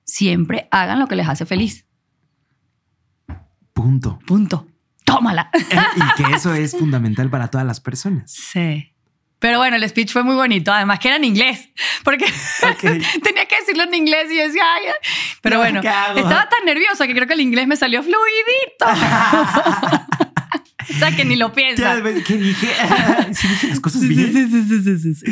siempre 0.05 0.69
hagan 0.71 0.99
lo 0.99 1.07
que 1.07 1.17
les 1.17 1.29
hace 1.29 1.47
feliz. 1.47 1.87
Punto. 3.73 4.19
Punto 4.27 4.67
tómala. 5.13 5.51
Eh, 5.53 5.77
y 5.97 6.23
que 6.23 6.35
eso 6.35 6.55
es 6.55 6.77
fundamental 6.77 7.31
para 7.31 7.49
todas 7.49 7.67
las 7.67 7.81
personas. 7.81 8.33
Sí. 8.33 8.91
Pero 9.41 9.59
bueno, 9.59 9.77
el 9.77 9.89
speech 9.89 10.13
fue 10.13 10.23
muy 10.23 10.35
bonito, 10.35 10.71
además 10.71 10.99
que 10.99 11.09
era 11.09 11.17
en 11.17 11.25
inglés, 11.25 11.71
porque 12.05 12.27
tenía 13.23 13.47
que 13.47 13.57
decirlo 13.59 13.85
en 13.85 13.95
inglés 13.95 14.31
y 14.31 14.37
decía, 14.37 14.63
ay, 14.77 14.83
pero 15.41 15.57
bueno, 15.59 15.81
estaba 15.81 16.47
tan 16.49 16.67
nerviosa 16.67 17.07
que 17.07 17.15
creo 17.15 17.27
que 17.27 17.33
el 17.33 17.41
inglés 17.41 17.67
me 17.67 17.77
salió 17.77 18.03
fluidito. 18.03 18.85
o 20.91 20.99
sea, 20.99 21.17
que 21.17 21.25
ni 21.25 21.37
lo 21.37 21.55
piensa. 21.55 22.03
¿Qué 22.03 22.37
dije? 22.37 22.69
sí, 23.33 23.49
dije 23.49 23.69
las 23.69 23.81
cosas 23.81 24.07
bien. 24.07 24.31
Sí, 24.31 24.47
sí, 24.51 24.65
sí, 24.69 24.99
sí, 24.99 25.15
sí. 25.15 25.25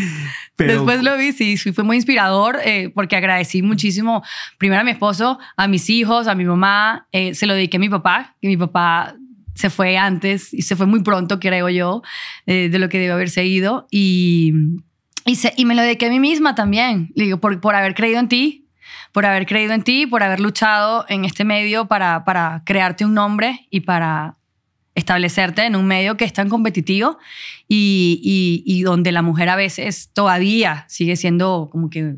Pero... 0.57 0.73
Después 0.73 1.03
lo 1.03 1.14
vi, 1.19 1.33
sí, 1.33 1.59
fue 1.59 1.85
muy 1.85 1.97
inspirador 1.97 2.61
eh, 2.64 2.91
porque 2.95 3.14
agradecí 3.14 3.61
muchísimo, 3.61 4.25
primero 4.57 4.81
a 4.81 4.85
mi 4.85 4.93
esposo, 4.93 5.38
a 5.55 5.69
mis 5.69 5.91
hijos, 5.91 6.29
a 6.29 6.35
mi 6.35 6.47
mamá, 6.47 7.07
eh, 7.12 7.35
se 7.35 7.45
lo 7.45 7.53
dediqué 7.53 7.77
a 7.77 7.81
mi 7.81 7.91
papá, 7.91 8.37
que 8.41 8.49
mi 8.49 8.57
papá 8.57 9.17
se 9.59 9.71
fue 9.71 9.99
antes 9.99 10.55
y 10.55 10.62
se 10.62 10.77
fue 10.77 10.87
muy 10.87 11.03
pronto, 11.03 11.40
creo 11.40 11.68
yo, 11.68 12.03
eh, 12.47 12.68
de 12.71 12.79
lo 12.79 12.88
que 12.88 13.01
debe 13.01 13.12
haberse 13.12 13.44
ido. 13.44 13.88
Y, 13.90 14.53
y, 15.27 15.37
y, 15.57 15.64
me 15.64 15.75
lo 15.75 15.83
dediqué 15.83 16.07
a 16.07 16.11
mí 16.11 16.21
misma 16.21 16.55
también, 16.55 17.11
digo, 17.16 17.40
por, 17.40 17.61
por 17.61 17.75
haber 17.75 17.97
creído 17.97 18.21
en 18.21 18.29
ti, 18.29 18.68
por 19.11 19.27
haber 19.27 19.47
creído 19.47 19.73
en 19.73 19.83
ti, 19.83 20.07
por 20.07 20.23
haber 20.23 20.38
luchado 20.38 21.07
en 21.09 21.25
este 21.25 21.44
medio 21.44 21.88
para, 21.88 22.25
para 22.25 22.62
crearte 22.64 23.05
un 23.05 23.14
nombre 23.14 23.66
y 23.68 23.81
para 23.81 24.37
establecerte 24.94 25.66
en 25.66 25.75
un 25.75 25.87
medio 25.87 26.16
que 26.16 26.25
es 26.25 26.33
tan 26.33 26.49
competitivo 26.49 27.18
y, 27.66 28.21
y, 28.23 28.62
y 28.64 28.83
donde 28.83 29.11
la 29.11 29.23
mujer 29.23 29.49
a 29.49 29.57
veces 29.57 30.11
todavía 30.12 30.85
sigue 30.88 31.16
siendo 31.16 31.68
como 31.73 31.90
que 31.90 32.14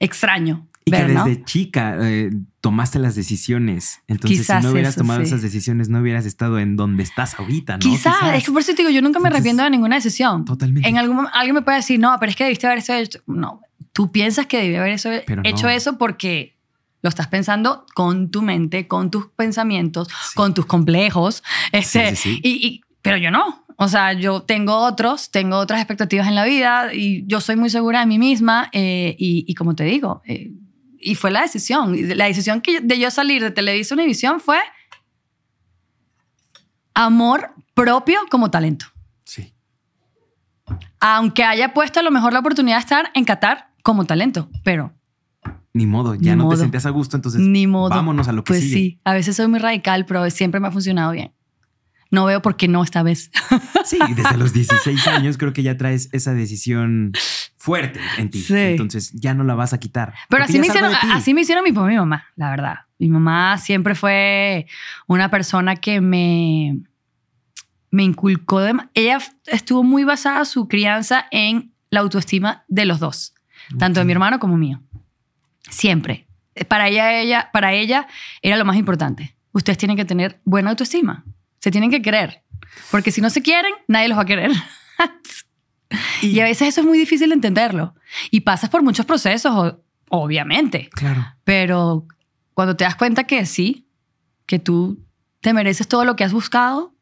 extraño. 0.00 0.68
Y 0.84 0.90
que 0.90 1.04
desde 1.04 1.44
chica 1.44 1.96
eh, 2.02 2.30
tomaste 2.62 3.00
las 3.00 3.16
decisiones. 3.16 4.00
Entonces, 4.06 4.46
si 4.46 4.52
no 4.62 4.70
hubieras 4.70 4.94
tomado 4.94 5.20
esas 5.20 5.42
decisiones, 5.42 5.88
no 5.88 5.98
hubieras 5.98 6.24
estado 6.24 6.60
en 6.60 6.76
donde 6.76 7.02
estás 7.02 7.38
ahorita, 7.38 7.74
¿no? 7.74 7.80
Quizás, 7.80 8.14
es 8.34 8.44
que 8.44 8.52
por 8.52 8.62
eso 8.62 8.70
te 8.70 8.78
digo, 8.78 8.90
yo 8.90 9.02
nunca 9.02 9.18
me 9.18 9.28
arrepiento 9.28 9.64
de 9.64 9.70
ninguna 9.70 9.96
decisión. 9.96 10.44
Totalmente. 10.44 10.88
En 10.88 10.96
algún 10.96 11.26
alguien 11.34 11.56
me 11.56 11.62
puede 11.62 11.78
decir, 11.78 11.98
no, 11.98 12.16
pero 12.20 12.30
es 12.30 12.36
que 12.36 12.44
debiste 12.44 12.68
haber 12.68 12.78
hecho. 12.78 13.18
No, 13.26 13.60
tú 13.92 14.12
piensas 14.12 14.46
que 14.46 14.58
debí 14.58 14.76
haber 14.76 14.98
hecho 15.44 15.68
eso 15.68 15.98
porque 15.98 16.56
lo 17.02 17.08
estás 17.08 17.26
pensando 17.26 17.84
con 17.94 18.30
tu 18.30 18.42
mente, 18.42 18.86
con 18.86 19.10
tus 19.10 19.26
pensamientos, 19.26 20.08
con 20.36 20.54
tus 20.54 20.64
complejos. 20.64 21.42
Este, 21.72 22.14
y, 22.24 22.80
pero 23.02 23.16
yo 23.16 23.32
no. 23.32 23.64
O 23.76 23.88
sea, 23.88 24.12
yo 24.12 24.42
tengo 24.42 24.76
otros, 24.76 25.32
tengo 25.32 25.56
otras 25.56 25.80
expectativas 25.80 26.28
en 26.28 26.36
la 26.36 26.44
vida 26.44 26.94
y 26.94 27.26
yo 27.26 27.40
soy 27.40 27.56
muy 27.56 27.70
segura 27.70 28.00
de 28.00 28.06
mí 28.06 28.20
misma. 28.20 28.70
Eh, 28.72 29.16
y, 29.18 29.52
como 29.54 29.74
te 29.74 29.82
digo, 29.82 30.22
eh, 30.26 30.52
y 31.02 31.14
fue 31.14 31.30
la 31.30 31.42
decisión. 31.42 31.96
La 32.16 32.26
decisión 32.26 32.60
que 32.60 32.80
de 32.80 32.98
yo 32.98 33.10
salir 33.10 33.42
de 33.42 33.50
Televisa 33.50 33.94
Univisión 33.94 34.40
fue 34.40 34.58
amor 36.94 37.54
propio 37.74 38.20
como 38.30 38.50
talento. 38.50 38.86
Sí. 39.24 39.52
Aunque 41.00 41.44
haya 41.44 41.74
puesto 41.74 42.00
a 42.00 42.02
lo 42.02 42.10
mejor 42.10 42.32
la 42.32 42.38
oportunidad 42.38 42.76
de 42.76 42.80
estar 42.80 43.10
en 43.14 43.24
Qatar 43.24 43.70
como 43.82 44.04
talento, 44.04 44.48
pero... 44.62 44.92
Ni 45.74 45.86
modo, 45.86 46.14
ya 46.14 46.36
no 46.36 46.50
te 46.50 46.58
sentías 46.58 46.84
a 46.84 46.90
gusto, 46.90 47.16
entonces 47.16 47.40
ni 47.40 47.66
modo. 47.66 47.88
vámonos 47.88 48.28
a 48.28 48.32
lo 48.32 48.44
que 48.44 48.48
pues 48.52 48.60
sigue. 48.60 48.74
sí, 48.74 49.00
a 49.04 49.14
veces 49.14 49.36
soy 49.36 49.48
muy 49.48 49.58
radical, 49.58 50.04
pero 50.04 50.28
siempre 50.28 50.60
me 50.60 50.68
ha 50.68 50.70
funcionado 50.70 51.12
bien 51.12 51.32
no 52.12 52.26
veo 52.26 52.42
por 52.42 52.56
qué 52.56 52.68
no 52.68 52.84
esta 52.84 53.02
vez. 53.02 53.32
Sí, 53.84 53.98
desde 54.14 54.36
los 54.36 54.52
16 54.52 55.08
años 55.08 55.36
creo 55.36 55.52
que 55.52 55.64
ya 55.64 55.76
traes 55.76 56.08
esa 56.12 56.32
decisión 56.34 57.10
fuerte 57.56 57.98
en 58.16 58.30
ti. 58.30 58.44
Entonces 58.48 59.10
ya 59.12 59.34
no 59.34 59.42
la 59.42 59.56
vas 59.56 59.72
a 59.72 59.80
quitar. 59.80 60.14
Pero 60.28 60.44
así 60.44 60.60
me, 60.60 60.68
hicieron, 60.68 60.92
así 61.10 61.34
me 61.34 61.40
hicieron 61.40 61.64
mi, 61.64 61.72
mi 61.72 61.96
mamá, 61.96 62.26
la 62.36 62.50
verdad. 62.50 62.74
Mi 63.00 63.08
mamá 63.08 63.58
siempre 63.58 63.96
fue 63.96 64.68
una 65.08 65.30
persona 65.30 65.74
que 65.74 66.00
me, 66.00 66.78
me 67.90 68.04
inculcó. 68.04 68.60
De, 68.60 68.74
ella 68.94 69.18
estuvo 69.46 69.82
muy 69.82 70.04
basada 70.04 70.44
su 70.44 70.68
crianza 70.68 71.26
en 71.32 71.74
la 71.90 72.00
autoestima 72.00 72.64
de 72.68 72.86
los 72.86 73.00
dos, 73.00 73.34
tanto 73.80 73.98
de 73.98 74.06
mi 74.06 74.12
hermano 74.12 74.38
como 74.38 74.56
mío. 74.56 74.80
Siempre. 75.68 76.28
Para 76.68 76.86
ella, 76.88 77.20
ella, 77.20 77.50
para 77.52 77.72
ella 77.72 78.06
era 78.42 78.56
lo 78.56 78.64
más 78.64 78.76
importante. 78.76 79.34
Ustedes 79.50 79.76
tienen 79.78 79.96
que 79.96 80.04
tener 80.04 80.40
buena 80.44 80.70
autoestima. 80.70 81.24
Se 81.62 81.70
tienen 81.70 81.90
que 81.90 82.02
querer. 82.02 82.42
Porque 82.90 83.12
si 83.12 83.20
no 83.20 83.30
se 83.30 83.40
quieren, 83.40 83.72
nadie 83.86 84.08
los 84.08 84.18
va 84.18 84.22
a 84.22 84.26
querer. 84.26 84.50
y, 86.22 86.40
a 86.40 86.44
veces 86.44 86.68
eso 86.68 86.80
es 86.80 86.86
muy 86.86 86.98
difícil 86.98 87.28
de 87.28 87.36
entenderlo. 87.36 87.94
Y 88.32 88.40
pasas 88.40 88.68
por 88.68 88.82
muchos 88.82 89.06
procesos, 89.06 89.76
obviamente. 90.08 90.90
Claro. 90.92 91.24
Pero 91.44 92.08
cuando 92.54 92.76
te 92.76 92.82
das 92.82 92.96
cuenta 92.96 93.24
que 93.24 93.46
sí, 93.46 93.86
que 94.46 94.58
tú 94.58 95.06
te 95.40 95.54
mereces 95.54 95.86
todo 95.86 96.04
lo 96.04 96.16
que 96.16 96.24
has 96.24 96.32
buscado, 96.32 96.96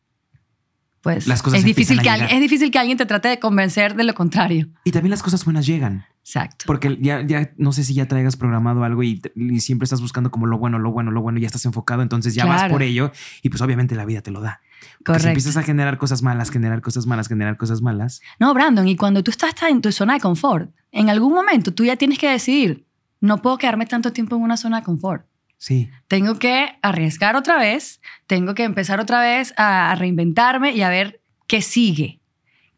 pues 1.00 1.26
las 1.26 1.40
cosas 1.40 1.60
es, 1.60 1.64
difícil 1.64 2.02
que 2.02 2.10
alguien, 2.10 2.30
es 2.30 2.40
difícil 2.40 2.70
que 2.70 2.78
alguien 2.78 2.98
te 2.98 3.06
trate 3.06 3.28
de 3.28 3.38
convencer 3.38 3.94
de 3.94 4.04
lo 4.04 4.14
contrario. 4.14 4.68
Y 4.84 4.92
también 4.92 5.10
las 5.10 5.22
cosas 5.22 5.42
buenas 5.46 5.64
llegan. 5.64 6.04
Exacto. 6.22 6.64
Porque 6.66 6.96
ya, 7.00 7.22
ya 7.22 7.50
no 7.56 7.72
sé 7.72 7.82
si 7.82 7.94
ya 7.94 8.06
traigas 8.06 8.36
programado 8.36 8.84
algo 8.84 9.02
y, 9.02 9.20
siempre 9.58 9.84
estás 9.84 10.00
buscando 10.00 10.30
como 10.30 10.46
lo 10.46 10.58
bueno, 10.58 10.78
lo 10.78 10.92
bueno, 10.92 11.10
lo 11.10 11.22
bueno, 11.22 11.38
y 11.38 11.42
ya 11.42 11.46
estás 11.46 11.64
enfocado, 11.64 12.02
entonces 12.02 12.34
ya 12.34 12.44
vas 12.44 12.70
por 12.70 12.82
ello 12.82 13.10
y 13.42 13.48
pues 13.48 13.60
obviamente 13.62 13.94
la 13.94 14.04
vida 14.04 14.20
te 14.20 14.30
lo 14.30 14.40
da. 14.40 14.60
Correcto. 15.04 15.22
Si 15.22 15.28
empiezas 15.28 15.56
a 15.56 15.62
generar 15.62 15.98
cosas 15.98 16.22
malas, 16.22 16.50
generar 16.50 16.80
cosas 16.82 17.06
malas, 17.06 17.28
generar 17.28 17.56
cosas 17.56 17.82
malas. 17.82 18.20
No, 18.38 18.54
Brandon, 18.54 18.86
y 18.86 18.96
cuando 18.96 19.22
tú 19.24 19.30
estás 19.30 19.54
en 19.68 19.80
tu 19.80 19.92
zona 19.92 20.14
de 20.14 20.20
confort, 20.20 20.70
en 20.92 21.10
algún 21.10 21.32
momento 21.32 21.72
tú 21.74 21.84
ya 21.84 21.96
tienes 21.96 22.18
que 22.18 22.30
decidir, 22.30 22.86
no 23.20 23.42
puedo 23.42 23.58
quedarme 23.58 23.86
tanto 23.86 24.12
tiempo 24.12 24.36
en 24.36 24.42
una 24.42 24.56
zona 24.56 24.78
de 24.80 24.84
confort. 24.84 25.26
Sí. 25.58 25.90
Tengo 26.08 26.38
que 26.38 26.78
arriesgar 26.80 27.36
otra 27.36 27.58
vez, 27.58 28.00
tengo 28.26 28.54
que 28.54 28.64
empezar 28.64 29.00
otra 29.00 29.20
vez 29.20 29.52
a, 29.56 29.94
reinventarme 29.96 30.72
y 30.72 30.82
a 30.82 30.88
ver 30.88 31.22
qué 31.46 31.60
sigue, 31.60 32.20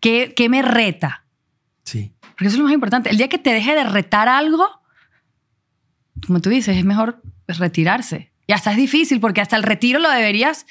qué, 0.00 0.32
qué 0.34 0.48
me 0.48 0.62
reta. 0.62 1.26
Sí. 1.84 2.11
Porque 2.32 2.46
eso 2.46 2.54
es 2.54 2.58
lo 2.58 2.64
más 2.64 2.74
importante. 2.74 3.10
El 3.10 3.16
día 3.16 3.28
que 3.28 3.38
te 3.38 3.52
deje 3.52 3.74
de 3.74 3.84
retar 3.84 4.28
algo, 4.28 4.66
como 6.26 6.40
tú 6.40 6.50
dices, 6.50 6.76
es 6.76 6.84
mejor 6.84 7.22
retirarse. 7.46 8.32
Y 8.46 8.52
hasta 8.52 8.72
es 8.72 8.76
difícil 8.76 9.20
porque 9.20 9.40
hasta 9.40 9.56
el 9.56 9.62
retiro 9.62 9.98
lo 9.98 10.10
deberías 10.10 10.66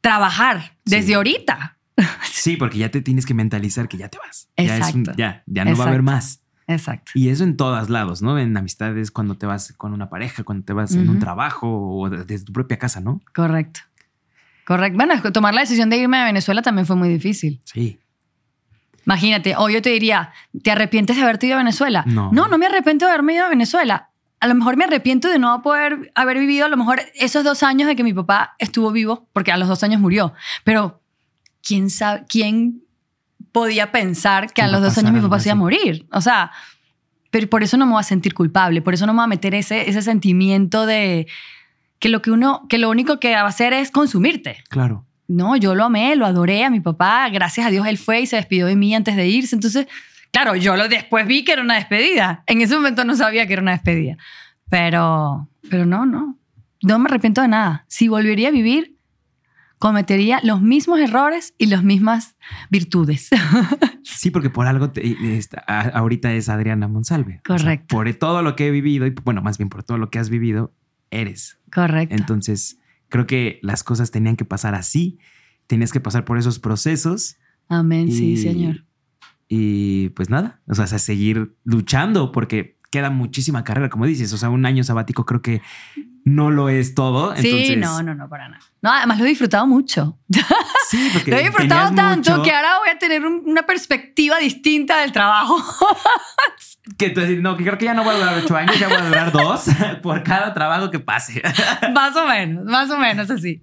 trabajar 0.00 0.76
desde 0.84 1.14
ahorita. 1.14 1.76
Sí, 2.24 2.56
porque 2.56 2.78
ya 2.78 2.90
te 2.90 3.02
tienes 3.02 3.26
que 3.26 3.34
mentalizar 3.34 3.86
que 3.86 3.98
ya 3.98 4.08
te 4.08 4.16
vas. 4.16 4.48
Exacto. 4.56 5.12
Ya, 5.18 5.42
ya, 5.44 5.66
no 5.66 5.76
va 5.76 5.84
a 5.84 5.88
haber 5.88 6.00
más. 6.00 6.40
Exacto. 6.66 7.12
Y 7.14 7.28
eso 7.28 7.44
en 7.44 7.58
todos 7.58 7.90
lados, 7.90 8.22
¿no? 8.22 8.38
En 8.38 8.56
amistades, 8.56 9.10
cuando 9.10 9.36
te 9.36 9.44
vas 9.44 9.74
con 9.76 9.92
una 9.92 10.08
pareja, 10.08 10.42
cuando 10.42 10.64
te 10.64 10.72
vas 10.72 10.94
en 10.94 11.10
un 11.10 11.18
trabajo 11.18 11.68
o 11.68 12.08
desde 12.08 12.42
tu 12.42 12.54
propia 12.54 12.78
casa, 12.78 13.02
¿no? 13.02 13.20
Correcto. 13.34 13.80
Correcto. 14.64 14.96
Bueno, 14.96 15.20
tomar 15.32 15.52
la 15.52 15.60
decisión 15.60 15.90
de 15.90 15.98
irme 15.98 16.16
a 16.16 16.24
Venezuela 16.24 16.62
también 16.62 16.86
fue 16.86 16.96
muy 16.96 17.10
difícil. 17.10 17.60
Sí. 17.64 17.98
Imagínate, 19.06 19.54
o 19.56 19.68
yo 19.68 19.82
te 19.82 19.90
diría, 19.90 20.32
¿te 20.62 20.70
arrepientes 20.70 21.16
de 21.16 21.22
haberte 21.22 21.46
ido 21.46 21.56
a 21.56 21.58
Venezuela? 21.58 22.04
No. 22.06 22.30
No, 22.32 22.48
no 22.48 22.58
me 22.58 22.66
arrepiento 22.66 23.06
de 23.06 23.12
haberme 23.12 23.34
ido 23.34 23.44
a 23.44 23.48
Venezuela. 23.48 24.10
A 24.40 24.46
lo 24.46 24.54
mejor 24.54 24.76
me 24.76 24.84
arrepiento 24.84 25.28
de 25.28 25.38
no 25.38 25.62
poder 25.62 26.12
haber 26.14 26.38
vivido 26.38 26.66
a 26.66 26.68
lo 26.68 26.76
mejor 26.76 27.00
esos 27.14 27.44
dos 27.44 27.62
años 27.62 27.88
de 27.88 27.96
que 27.96 28.04
mi 28.04 28.14
papá 28.14 28.54
estuvo 28.58 28.90
vivo, 28.90 29.28
porque 29.32 29.52
a 29.52 29.56
los 29.56 29.68
dos 29.68 29.82
años 29.82 30.00
murió. 30.00 30.32
Pero, 30.64 31.02
¿quién 31.62 31.90
sabe? 31.90 32.24
¿Quién 32.28 32.82
podía 33.52 33.92
pensar 33.92 34.52
que 34.52 34.62
a 34.62 34.68
los 34.68 34.80
dos 34.80 34.96
años 34.98 35.12
mi 35.12 35.20
papá 35.20 35.40
se 35.40 35.48
iba 35.48 35.54
a 35.54 35.56
morir? 35.56 36.06
O 36.12 36.20
sea, 36.20 36.52
pero 37.30 37.48
por 37.48 37.62
eso 37.62 37.76
no 37.76 37.86
me 37.86 37.92
voy 37.92 38.00
a 38.00 38.04
sentir 38.04 38.34
culpable, 38.34 38.82
por 38.82 38.94
eso 38.94 39.06
no 39.06 39.12
me 39.12 39.18
voy 39.18 39.24
a 39.24 39.28
meter 39.28 39.54
ese, 39.54 39.88
ese 39.88 40.02
sentimiento 40.02 40.86
de 40.86 41.26
que 41.98 42.08
lo 42.08 42.22
que 42.22 42.30
uno, 42.30 42.66
que 42.68 42.78
lo 42.78 42.90
único 42.90 43.20
que 43.20 43.34
va 43.34 43.42
a 43.42 43.46
hacer 43.46 43.72
es 43.72 43.90
consumirte. 43.90 44.64
Claro. 44.68 45.04
No, 45.30 45.56
yo 45.56 45.74
lo 45.74 45.84
amé, 45.84 46.16
lo 46.16 46.26
adoré 46.26 46.64
a 46.64 46.70
mi 46.70 46.80
papá. 46.80 47.28
Gracias 47.30 47.66
a 47.66 47.70
Dios 47.70 47.86
él 47.86 47.98
fue 47.98 48.20
y 48.20 48.26
se 48.26 48.36
despidió 48.36 48.66
de 48.66 48.76
mí 48.76 48.94
antes 48.94 49.16
de 49.16 49.28
irse. 49.28 49.54
Entonces, 49.54 49.86
Claro, 50.32 50.54
yo 50.56 50.76
lo 50.76 50.88
después 50.88 51.26
vi 51.26 51.44
que 51.44 51.52
era 51.52 51.62
una 51.62 51.74
despedida. 51.74 52.44
En 52.46 52.60
ese 52.60 52.74
momento 52.76 53.04
no 53.04 53.16
sabía 53.16 53.46
que 53.46 53.54
era 53.54 53.62
una 53.62 53.72
despedida. 53.72 54.16
Pero, 54.68 55.48
pero 55.68 55.86
no, 55.86 56.06
no. 56.06 56.38
No 56.82 56.98
me 56.98 57.06
arrepiento 57.06 57.42
de 57.42 57.48
nada. 57.48 57.84
Si 57.88 58.08
volvería 58.08 58.48
a 58.48 58.52
vivir, 58.52 58.96
cometería 59.78 60.40
los 60.44 60.62
mismos 60.62 61.00
errores 61.00 61.54
y 61.58 61.66
las 61.66 61.82
mismas 61.82 62.36
virtudes. 62.70 63.30
Sí, 64.02 64.30
porque 64.30 64.50
por 64.50 64.66
algo 64.66 64.92
ahorita 65.94 66.32
es 66.32 66.48
Adriana 66.48 66.88
Monsalve. 66.88 67.40
Correcto. 67.46 67.86
por 67.94 68.12
todo 68.14 68.42
lo 68.42 68.54
que 68.54 68.66
he 68.66 68.70
vivido, 68.70 69.06
y 69.06 69.10
bueno, 69.24 69.40
más 69.40 69.56
bien 69.56 69.70
por 69.70 69.82
todo 69.82 69.96
lo 69.96 70.10
que 70.10 70.18
has 70.18 70.28
vivido, 70.28 70.74
eres. 71.10 71.58
Correcto. 71.72 72.14
Entonces, 72.14 72.78
creo 73.10 73.26
que 73.26 73.58
las 73.62 73.84
cosas 73.84 74.10
tenían 74.10 74.36
que 74.36 74.46
pasar 74.46 74.74
así, 74.74 75.18
tenías 75.66 75.92
que 75.92 76.00
pasar 76.00 76.24
por 76.24 76.38
esos 76.38 76.58
procesos. 76.58 77.36
Amén, 77.68 78.10
sí, 78.10 78.38
Señor. 78.38 78.86
Y 79.48 80.08
pues 80.10 80.30
nada, 80.30 80.62
o 80.66 80.74
sea, 80.74 80.86
seguir 80.86 81.54
luchando 81.64 82.32
porque 82.32 82.78
queda 82.90 83.10
muchísima 83.10 83.64
carrera, 83.64 83.88
como 83.88 84.06
dices, 84.06 84.32
o 84.32 84.36
sea, 84.36 84.50
un 84.50 84.66
año 84.66 84.84
sabático 84.84 85.24
creo 85.24 85.42
que 85.42 85.62
no 86.24 86.50
lo 86.50 86.68
es 86.68 86.94
todo. 86.94 87.34
Sí, 87.36 87.76
no, 87.76 88.02
no, 88.02 88.14
no, 88.14 88.28
para 88.28 88.48
nada. 88.48 88.62
No, 88.82 88.90
además 88.90 89.18
lo 89.18 89.24
he 89.24 89.28
disfrutado 89.28 89.66
mucho. 89.66 90.18
Sí, 90.88 91.10
porque 91.12 91.30
lo 91.30 91.36
he 91.38 91.42
disfrutado 91.44 91.94
tanto 91.94 92.42
que 92.42 92.50
ahora 92.50 92.78
voy 92.78 92.90
a 92.90 92.98
tener 92.98 93.24
una 93.24 93.62
perspectiva 93.62 94.38
distinta 94.38 95.00
del 95.00 95.12
trabajo. 95.12 95.56
que 96.98 97.10
tú 97.10 97.20
no, 97.40 97.56
que 97.56 97.64
creo 97.64 97.78
que 97.78 97.86
ya 97.86 97.94
no 97.94 98.04
voy 98.04 98.14
a 98.14 98.18
durar 98.18 98.38
ocho 98.38 98.56
años, 98.56 98.78
ya 98.78 98.88
voy 98.88 98.98
a 98.98 99.04
durar 99.06 99.32
dos 99.32 99.66
por 100.02 100.22
cada 100.22 100.52
trabajo 100.52 100.90
que 100.90 100.98
pase. 100.98 101.42
más 101.94 102.14
o 102.16 102.26
menos, 102.26 102.64
más 102.64 102.90
o 102.90 102.98
menos 102.98 103.30
así. 103.30 103.62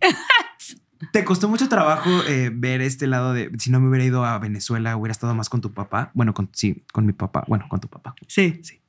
¿Te 1.11 1.23
costó 1.23 1.47
mucho 1.47 1.69
trabajo 1.69 2.09
eh, 2.27 2.49
ver 2.51 2.81
este 2.81 3.05
lado 3.05 3.33
de 3.33 3.51
si 3.59 3.69
no 3.69 3.79
me 3.79 3.87
hubiera 3.87 4.05
ido 4.05 4.25
a 4.25 4.39
Venezuela, 4.39 4.97
hubiera 4.97 5.11
estado 5.11 5.35
más 5.35 5.47
con 5.49 5.61
tu 5.61 5.71
papá? 5.71 6.11
Bueno, 6.15 6.33
con, 6.33 6.49
sí, 6.53 6.83
con 6.91 7.05
mi 7.05 7.13
papá. 7.13 7.43
Bueno, 7.47 7.65
con 7.69 7.79
tu 7.79 7.87
papá. 7.87 8.15
Sí. 8.27 8.59
Sí. 8.63 8.81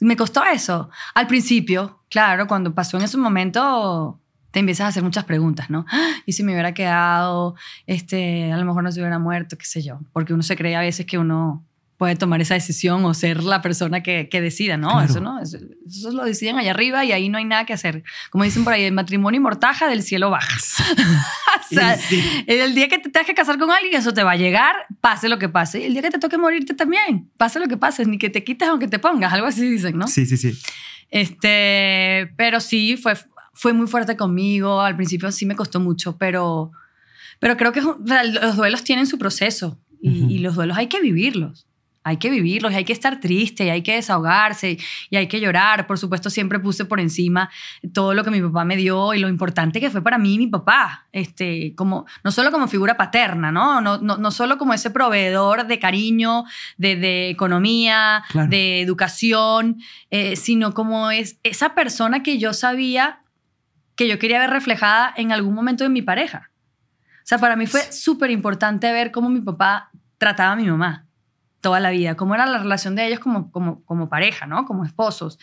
Me 0.00 0.16
costó 0.16 0.44
eso. 0.44 0.90
Al 1.14 1.26
principio, 1.26 2.00
claro, 2.10 2.46
cuando 2.46 2.74
pasó 2.74 2.96
en 2.96 3.04
ese 3.04 3.16
momento, 3.16 4.20
te 4.50 4.60
empiezas 4.60 4.86
a 4.86 4.88
hacer 4.88 5.02
muchas 5.02 5.24
preguntas, 5.24 5.70
¿no? 5.70 5.84
¿Y 6.26 6.32
si 6.32 6.42
me 6.42 6.52
hubiera 6.52 6.74
quedado? 6.74 7.56
Este, 7.86 8.52
a 8.52 8.56
lo 8.56 8.64
mejor 8.64 8.82
no 8.84 8.92
se 8.92 9.00
hubiera 9.00 9.18
muerto, 9.18 9.56
qué 9.58 9.66
sé 9.66 9.82
yo. 9.82 10.00
Porque 10.12 10.32
uno 10.32 10.42
se 10.42 10.56
cree 10.56 10.76
a 10.76 10.80
veces 10.80 11.06
que 11.06 11.18
uno 11.18 11.64
puede 11.96 12.16
tomar 12.16 12.40
esa 12.40 12.54
decisión 12.54 13.04
o 13.04 13.14
ser 13.14 13.42
la 13.42 13.62
persona 13.62 14.02
que, 14.02 14.28
que 14.28 14.40
decida, 14.40 14.76
¿no? 14.76 15.00
Eso, 15.00 15.20
¿no? 15.20 15.40
Eso, 15.40 15.58
lo 16.12 16.24
deciden 16.24 16.56
allá 16.56 16.72
arriba 16.72 17.04
y 17.04 17.12
ahí 17.12 17.28
no 17.28 17.38
hay 17.38 17.44
nada 17.44 17.64
que 17.64 17.72
hacer. 17.72 18.02
Como 18.30 18.44
dicen 18.44 18.64
por 18.64 18.72
ahí, 18.72 18.84
el 18.84 18.92
matrimonio 18.92 19.38
y 19.38 19.42
mortaja 19.42 19.88
del 19.88 20.02
cielo 20.02 20.30
bajas. 20.30 20.76
o 21.70 21.74
sea, 21.74 21.96
el 22.46 22.74
día 22.74 22.88
que 22.88 22.98
te 22.98 23.10
tengas 23.10 23.26
que 23.26 23.34
casar 23.34 23.58
con 23.58 23.70
alguien, 23.70 23.94
eso 23.94 24.12
te 24.12 24.22
va 24.22 24.32
a 24.32 24.36
llegar, 24.36 24.74
pase 25.00 25.28
lo 25.28 25.38
que 25.38 25.48
pase. 25.48 25.80
Y 25.80 25.84
el 25.84 25.92
día 25.92 26.02
que 26.02 26.10
te 26.10 26.18
toque 26.18 26.36
morirte 26.36 26.74
también, 26.74 27.30
pase 27.36 27.60
lo 27.60 27.68
que 27.68 27.76
pase, 27.76 28.04
ni 28.06 28.18
que 28.18 28.28
te 28.28 28.42
quites 28.42 28.68
aunque 28.68 28.88
te 28.88 28.98
pongas, 28.98 29.32
algo 29.32 29.46
así 29.46 29.68
dicen, 29.68 29.96
¿no? 29.96 30.08
Sí, 30.08 30.26
sí, 30.26 30.36
sí. 30.36 30.52
Este, 31.10 32.32
pero 32.36 32.58
sí, 32.58 32.96
fue, 32.96 33.14
fue 33.52 33.72
muy 33.72 33.86
fuerte 33.86 34.16
conmigo. 34.16 34.80
Al 34.80 34.96
principio 34.96 35.30
sí 35.30 35.46
me 35.46 35.54
costó 35.54 35.78
mucho, 35.78 36.16
pero, 36.18 36.72
pero 37.38 37.56
creo 37.56 37.72
que 37.72 37.82
los 37.82 38.56
duelos 38.56 38.82
tienen 38.82 39.06
su 39.06 39.16
proceso 39.16 39.78
y 40.02 40.40
los 40.40 40.54
duelos 40.56 40.76
hay 40.76 40.88
que 40.88 41.00
vivirlos 41.00 41.66
hay 42.04 42.18
que 42.18 42.28
vivirlos 42.28 42.70
y 42.70 42.76
hay 42.76 42.84
que 42.84 42.92
estar 42.92 43.18
triste 43.18 43.64
y 43.64 43.70
hay 43.70 43.82
que 43.82 43.94
desahogarse 43.94 44.76
y 45.08 45.16
hay 45.16 45.26
que 45.26 45.40
llorar. 45.40 45.86
Por 45.86 45.98
supuesto, 45.98 46.28
siempre 46.28 46.60
puse 46.60 46.84
por 46.84 47.00
encima 47.00 47.50
todo 47.94 48.12
lo 48.12 48.22
que 48.22 48.30
mi 48.30 48.42
papá 48.42 48.64
me 48.66 48.76
dio 48.76 49.14
y 49.14 49.18
lo 49.18 49.28
importante 49.28 49.80
que 49.80 49.90
fue 49.90 50.02
para 50.02 50.18
mí 50.18 50.36
mi 50.36 50.46
papá, 50.46 51.06
este, 51.12 51.74
como, 51.74 52.04
no 52.22 52.30
solo 52.30 52.52
como 52.52 52.68
figura 52.68 52.98
paterna, 52.98 53.50
¿no? 53.50 53.80
No, 53.80 53.98
no, 53.98 54.18
no 54.18 54.30
solo 54.30 54.58
como 54.58 54.74
ese 54.74 54.90
proveedor 54.90 55.66
de 55.66 55.78
cariño, 55.78 56.44
de, 56.76 56.96
de 56.96 57.30
economía, 57.30 58.22
de 58.48 58.82
educación, 58.82 59.78
eh, 60.10 60.36
sino 60.36 60.74
como 60.74 61.10
es 61.10 61.38
esa 61.42 61.74
persona 61.74 62.22
que 62.22 62.38
yo 62.38 62.52
sabía 62.52 63.20
que 63.96 64.08
yo 64.08 64.18
quería 64.18 64.40
ver 64.40 64.50
reflejada 64.50 65.14
en 65.16 65.32
algún 65.32 65.54
momento 65.54 65.84
de 65.84 65.90
mi 65.90 66.02
pareja. 66.02 66.50
O 67.18 67.26
sea, 67.26 67.38
para 67.38 67.56
mí 67.56 67.66
fue 67.66 67.80
súper 67.92 68.30
importante 68.30 68.92
ver 68.92 69.10
cómo 69.10 69.30
mi 69.30 69.40
papá 69.40 69.90
trataba 70.18 70.52
a 70.52 70.56
mi 70.56 70.66
mamá 70.66 71.03
toda 71.64 71.80
la 71.80 71.88
vida, 71.88 72.14
cómo 72.14 72.34
era 72.34 72.44
la 72.44 72.58
relación 72.58 72.94
de 72.94 73.06
ellos 73.06 73.20
como, 73.20 73.50
como, 73.50 73.82
como 73.86 74.10
pareja, 74.10 74.46
¿no? 74.46 74.66
Como 74.66 74.84
esposos. 74.84 75.38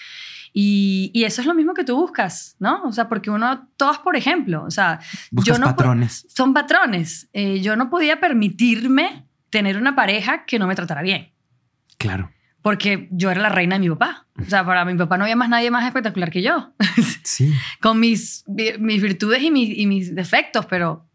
Y, 0.53 1.09
y, 1.15 1.23
eso 1.23 1.41
es 1.41 1.47
lo 1.47 1.55
mismo 1.55 1.73
que 1.73 1.83
tú 1.83 1.95
buscas, 1.95 2.55
¿no? 2.59 2.83
O 2.83 2.91
sea, 2.91 3.09
porque 3.09 3.31
uno, 3.31 3.67
todos 3.75 3.97
por 3.97 4.15
ejemplo, 4.15 4.63
o 4.63 4.69
sea, 4.69 4.99
yo 5.31 5.57
no 5.57 5.65
patrones. 5.65 6.27
Son 6.29 6.53
patrones. 6.53 7.27
Eh, 7.33 7.59
yo 7.61 7.75
no 7.75 7.89
podía 7.89 8.19
permitirme 8.19 9.25
tener 9.49 9.77
una 9.77 9.95
pareja 9.95 10.45
que 10.45 10.59
no 10.59 10.67
me 10.67 10.75
tratara 10.75 11.01
bien. 11.01 11.33
Claro. 11.97 12.29
Porque 12.61 13.07
yo 13.09 13.31
era 13.31 13.41
la 13.41 13.49
reina 13.49 13.77
de 13.77 13.79
mi 13.79 13.89
papá. 13.89 14.27
O 14.39 14.45
sea, 14.45 14.63
para 14.63 14.85
mi 14.85 14.95
papá 14.95 15.17
no 15.17 15.23
había 15.23 15.35
más 15.35 15.49
nadie 15.49 15.71
más 15.71 15.87
espectacular 15.87 16.29
que 16.29 16.43
yo. 16.43 16.73
Sí. 17.23 17.51
Con 17.81 17.99
mis, 17.99 18.43
mis 18.47 19.01
virtudes 19.01 19.41
y 19.41 19.49
mis, 19.49 19.75
y 19.75 19.87
mis 19.87 20.13
defectos, 20.13 20.67
pero... 20.67 21.07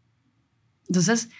Entonces, 0.88 1.30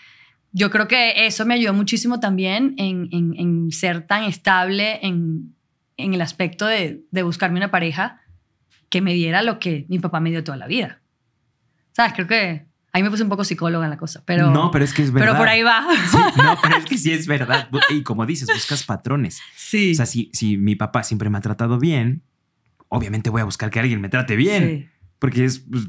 yo 0.57 0.71
creo 0.71 0.89
que 0.89 1.27
eso 1.27 1.45
me 1.45 1.53
ayudó 1.53 1.75
muchísimo 1.75 2.19
también 2.19 2.75
en, 2.79 3.11
en, 3.13 3.71
ser 3.73 4.07
tan 4.07 4.25
estable 4.25 5.07
en, 5.07 5.55
en 5.99 6.15
el 6.15 6.23
aspecto 6.23 6.65
de, 6.65 7.05
de, 7.11 7.23
buscarme 7.23 7.59
una 7.59 7.71
pareja 7.71 8.23
que 8.89 9.03
me 9.03 9.13
diera 9.13 9.43
lo 9.43 9.59
que 9.59 9.85
mi 9.91 9.99
papá 9.99 10.19
me 10.19 10.31
dio 10.31 10.43
toda 10.43 10.57
la 10.57 10.67
vida. 10.67 11.03
¿Sabes? 11.93 12.15
Creo 12.15 12.27
que 12.27 12.67
ahí 12.91 13.03
me 13.03 13.11
puse 13.11 13.23
un 13.23 13.29
poco 13.29 13.45
psicóloga 13.45 13.85
en 13.85 13.91
la 13.91 13.99
cosa, 13.99 14.23
pero... 14.25 14.51
No, 14.51 14.71
pero 14.71 14.87
es 14.87 14.95
que 14.95 15.03
es 15.03 15.13
verdad. 15.13 15.29
Pero 15.29 15.39
por 15.39 15.49
ahí 15.49 15.63
va. 15.63 15.87
no, 16.39 16.57
pero 16.63 16.77
es 16.79 16.87
que 16.87 16.97
sí 16.97 17.13
es 17.13 17.27
verdad. 17.27 17.69
Y 17.91 18.03
como 18.03 18.25
dices, 18.25 18.49
buscas 18.51 18.83
patrones. 18.83 19.43
Sí. 19.57 19.93
O 19.93 19.95
sea, 19.97 20.07
si, 20.07 20.31
si 20.33 20.57
mi 20.57 20.75
papá 20.75 21.03
siempre 21.03 21.29
me 21.29 21.37
ha 21.37 21.43
tratado 21.43 21.79
bien, 21.79 22.23
obviamente 22.89 23.29
voy 23.29 23.43
a 23.43 23.45
buscar 23.45 23.71
que 23.71 23.79
alguien 23.79 24.01
me 24.01 24.09
trate 24.09 24.37
bien. 24.37 24.65
Sí. 24.65 24.89
Porque 25.19 25.45
es... 25.45 25.59
Pues, 25.59 25.85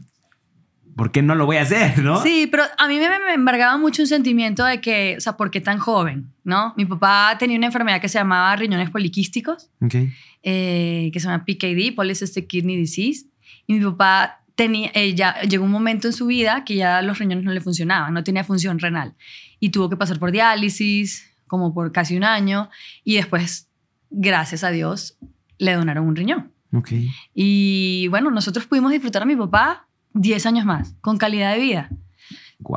¿por 0.98 1.12
qué 1.12 1.22
no 1.22 1.36
lo 1.36 1.46
voy 1.46 1.58
a 1.58 1.62
hacer, 1.62 2.00
no? 2.04 2.22
Sí, 2.22 2.48
pero 2.50 2.64
a 2.78 2.88
mí 2.88 3.00
me, 3.00 3.08
me, 3.08 3.34
embargaba 3.34 3.78
mucho 3.78 4.02
un 4.02 4.08
sentimiento 4.08 4.66
de 4.66 4.82
que, 4.82 5.16
o 5.18 5.22
sea, 5.22 5.38
¿por 5.38 5.52
qué 5.52 5.62
tan 5.62 5.78
joven, 5.78 6.34
no? 6.44 6.74
Mi 6.76 6.86
papá 6.86 7.36
tenía 7.40 7.56
una 7.56 7.68
enfermedad 7.68 8.02
que 8.02 8.10
se 8.10 8.18
llamaba 8.18 8.54
riñones 8.56 8.90
poliquísticos, 8.90 9.70
okay. 9.80 10.12
eh, 10.42 11.12
que 11.14 11.20
se 11.20 11.28
llama 11.28 11.46
PKD, 11.46 11.96
Polycystic 11.96 12.48
Kidney 12.48 12.76
Disease, 12.76 13.28
y 13.68 13.74
mi 13.74 13.86
papá 13.86 14.42
tenía, 14.56 14.90
eh, 14.96 15.14
ya 15.14 15.40
llegó 15.42 15.66
un 15.66 15.72
momento 15.72 16.08
en 16.08 16.14
su 16.14 16.26
vida 16.26 16.66
que 16.66 16.76
ya 16.76 17.02
los 17.04 17.20
riñones 17.20 17.46
no 17.46 17.52
le 17.52 17.62
funcionaban, 17.62 18.12
no 18.14 18.24
tenía 18.24 18.44
función 18.44 18.80
renal, 18.80 19.14
y 19.60 19.70
tuvo 19.70 19.90
que 19.90 19.98
pasar 19.98 20.18
por 20.18 20.32
diálisis, 20.32 21.32
como 21.46 21.76
por 21.76 21.92
casi 21.92 22.18
un 22.18 22.24
año, 22.24 22.72
y 23.04 23.16
después, 23.18 23.70
gracias 24.10 24.64
a 24.64 24.72
Dios, 24.72 25.20
le 25.60 25.74
donaron 25.74 26.08
un 26.08 26.16
riñón. 26.16 26.52
Okay. 26.74 27.10
Y 27.34 28.08
bueno, 28.10 28.30
nosotros 28.30 28.66
pudimos 28.66 28.92
disfrutar 28.92 29.22
a 29.22 29.26
mi 29.26 29.36
papá 29.36 29.87
10 30.14 30.46
años 30.46 30.66
más, 30.66 30.96
con 31.02 31.18
calidad 31.18 31.54
de 31.54 31.60
vida. 31.60 31.90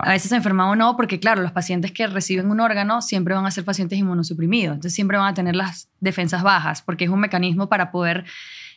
A 0.03 0.11
veces 0.11 0.29
se 0.29 0.37
enferma 0.37 0.69
o 0.71 0.77
no, 0.77 0.97
porque 0.97 1.19
claro, 1.19 1.41
los 1.41 1.53
pacientes 1.53 1.91
que 1.91 2.07
reciben 2.07 2.51
un 2.51 2.61
órgano 2.61 3.01
siempre 3.01 3.35
van 3.35 3.47
a 3.47 3.51
ser 3.51 3.65
pacientes 3.65 3.99
inmunosuprimidos, 3.99 4.75
entonces 4.75 4.95
siempre 4.95 5.17
van 5.17 5.29
a 5.29 5.35
tener 5.35 5.57
las 5.57 5.89
defensas 6.01 6.43
bajas, 6.43 6.83
porque 6.83 7.05
es 7.05 7.11
un 7.11 7.21
mecanismo 7.21 7.69
para 7.69 7.91
poder 7.91 8.25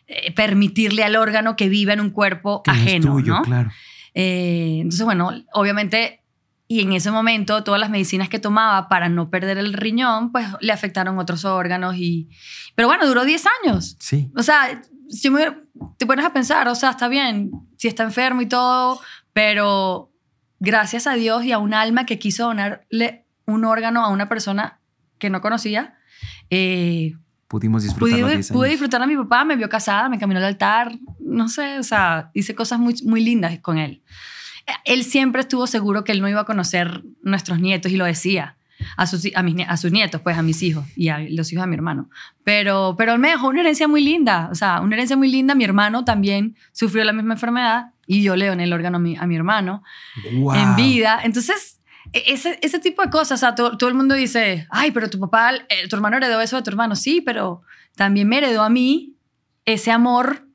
eh, 0.08 0.32
permitirle 0.32 1.04
al 1.04 1.16
órgano 1.16 1.56
que 1.56 1.68
viva 1.68 1.94
en 1.94 2.00
un 2.00 2.10
cuerpo 2.10 2.64
ajeno. 2.66 3.18
Es 3.18 3.24
tuyo, 3.24 3.42
claro. 3.44 3.72
Eh, 4.14 4.78
entonces, 4.82 5.04
bueno, 5.06 5.32
obviamente, 5.54 6.22
y 6.68 6.82
en 6.82 6.94
ese 6.94 7.12
momento 7.12 7.64
todas 7.64 7.82
las 7.82 7.90
medicinas 7.90 8.30
que 8.30 8.40
tomaba 8.40 8.88
para 8.88 9.10
no 9.10 9.30
perder 9.30 9.58
el 9.58 9.74
riñón, 9.74 10.32
pues 10.32 10.48
le 10.62 10.72
afectaron 10.72 11.20
otros 11.20 11.46
órganos 11.46 11.96
y... 11.98 12.30
Pero 12.76 12.88
bueno, 12.88 13.06
duró 13.08 13.26
10 13.26 13.44
años. 13.64 13.98
Sí. 14.00 14.32
O 14.36 14.44
sea, 14.44 14.82
si 15.10 15.30
me, 15.30 15.58
te 15.98 16.06
pones 16.06 16.26
a 16.26 16.34
pensar, 16.34 16.68
o 16.68 16.76
sea, 16.76 16.92
está 16.92 17.08
bien, 17.08 17.52
si 17.78 17.88
está 17.88 18.04
enfermo 18.04 18.42
y 18.42 18.48
todo, 18.48 19.00
pero 19.34 20.12
gracias 20.60 21.08
a 21.08 21.14
Dios 21.14 21.44
y 21.46 21.52
a 21.52 21.58
un 21.58 21.74
alma 21.74 22.06
que 22.06 22.20
quiso 22.20 22.46
donarle 22.46 23.26
un 23.46 23.66
órgano 23.66 24.04
a 24.04 24.10
una 24.10 24.30
persona 24.30 24.80
que 25.18 25.30
no 25.30 25.42
conocía, 25.42 25.96
eh, 26.50 27.14
pudimos 27.48 27.84
disfrutar. 27.84 28.20
Pude, 28.20 28.44
pude 28.46 28.70
disfrutar 28.70 29.02
a 29.02 29.08
mi 29.08 29.16
papá, 29.16 29.46
me 29.46 29.56
vio 29.56 29.70
casada, 29.70 30.10
me 30.10 30.20
caminó 30.20 30.40
al 30.40 30.46
altar, 30.46 30.92
no 31.20 31.50
sé, 31.50 31.80
o 31.80 31.84
sea, 31.84 32.32
hice 32.34 32.56
cosas 32.56 32.80
muy, 32.80 32.96
muy 33.06 33.24
lindas 33.24 33.60
con 33.60 33.78
él. 33.78 34.04
Él 34.86 35.04
siempre 35.04 35.42
estuvo 35.42 35.68
seguro 35.68 36.04
que 36.04 36.14
él 36.14 36.22
no 36.22 36.30
iba 36.30 36.42
a 36.42 36.46
conocer 36.46 37.04
nuestros 37.22 37.60
nietos 37.60 37.92
y 37.92 37.98
lo 37.98 38.06
decía 38.06 38.58
a 38.98 39.08
sus, 39.08 39.28
a, 39.36 39.44
mis, 39.44 39.68
a 39.68 39.78
sus 39.78 39.92
nietos, 39.92 40.22
pues 40.22 40.38
a 40.38 40.42
mis 40.42 40.62
hijos 40.64 40.86
y 40.96 41.10
a 41.10 41.20
los 41.20 41.52
hijos 41.52 41.64
de 41.64 41.68
mi 41.68 41.76
hermano. 41.76 42.10
Pero, 42.44 42.96
pero 42.98 43.14
él 43.14 43.20
me 43.20 43.30
dejó 43.30 43.48
una 43.48 43.62
herencia 43.62 43.88
muy 43.88 44.04
linda, 44.04 44.50
o 44.52 44.56
sea, 44.56 44.82
una 44.82 44.96
herencia 44.96 45.16
muy 45.16 45.30
linda. 45.30 45.56
Mi 45.56 45.64
hermano 45.64 46.04
también 46.04 46.56
sufrió 46.72 47.04
la 47.04 47.14
misma 47.14 47.34
enfermedad 47.34 47.92
y 48.06 48.22
yo 48.22 48.36
le 48.36 48.48
doné 48.48 48.66
el 48.66 48.74
órgano 48.74 48.98
a 48.98 49.00
mi, 49.00 49.18
a 49.18 49.26
mi 49.26 49.36
hermano 49.36 49.84
en 50.26 50.76
vida. 50.76 51.20
Entonces, 51.24 51.82
e, 52.12 52.24
ese, 52.28 52.60
ese 52.62 52.80
tipo 52.80 53.02
de 53.02 53.10
cosas, 53.10 53.40
o 53.40 53.46
sea, 53.46 53.56
todo, 53.56 53.78
todo, 53.78 53.90
el 53.90 53.96
mundo 53.96 54.16
dice, 54.16 54.68
ay, 54.70 54.92
pero 54.92 55.10
tu 55.10 55.20
papá, 55.20 55.52
eh, 55.70 55.88
tu 55.90 55.96
hermano 55.96 56.18
heredó 56.18 56.42
eso 56.42 56.58
de 56.58 56.64
tu 56.64 56.70
hermano. 56.70 56.96
Sí, 56.96 57.22
pero 57.22 57.62
también 57.96 58.28
me 58.28 58.38
heredó 58.38 58.64
a 58.64 58.70
mí 58.70 59.16
ese 59.66 59.92
amor. 59.92 60.48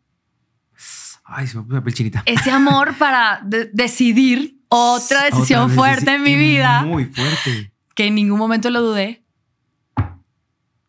Ay, 1.24 1.46
se 1.46 1.58
me 1.58 1.92
chinita. 1.92 2.22
Ese 2.26 2.50
amor 2.50 2.94
para 2.96 3.40
decidir 3.44 4.58
otra 4.68 5.24
decisión 5.24 5.62
otra 5.62 5.74
fuerte 5.74 6.14
en 6.14 6.22
mi 6.22 6.34
vida. 6.34 6.82
Muy 6.82 7.06
fuerte 7.06 7.72
que 7.98 8.06
en 8.06 8.14
ningún 8.14 8.38
momento 8.38 8.70
lo 8.70 8.80
dudé. 8.80 9.24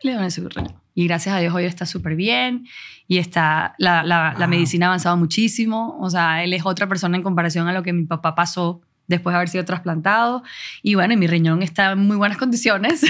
Le 0.03 0.13
doné 0.13 0.29
su 0.29 0.47
riñón. 0.47 0.75
Y 0.93 1.07
gracias 1.07 1.33
a 1.33 1.39
Dios 1.39 1.51
hoy 1.55 1.65
está 1.65 1.87
súper 1.87 2.15
bien 2.15 2.67
y 3.07 3.17
está, 3.17 3.73
la, 3.79 4.03
la, 4.03 4.35
la, 4.37 4.45
medicina 4.45 4.85
ha 4.85 4.89
avanzado 4.89 5.17
muchísimo. 5.17 5.97
O 5.99 6.11
sea, 6.11 6.43
él 6.43 6.53
es 6.53 6.67
otra 6.67 6.87
persona 6.87 7.17
en 7.17 7.23
comparación 7.23 7.67
a 7.67 7.73
lo 7.73 7.81
que 7.81 7.93
mi 7.93 8.05
papá 8.05 8.35
pasó 8.35 8.81
después 9.07 9.33
de 9.33 9.37
haber 9.37 9.49
sido 9.49 9.65
trasplantado. 9.65 10.43
Y 10.83 10.93
bueno, 10.93 11.15
y 11.15 11.17
mi 11.17 11.25
riñón 11.25 11.63
está 11.63 11.93
en 11.93 11.97
muy 12.05 12.15
buenas 12.15 12.37
condiciones. 12.37 13.01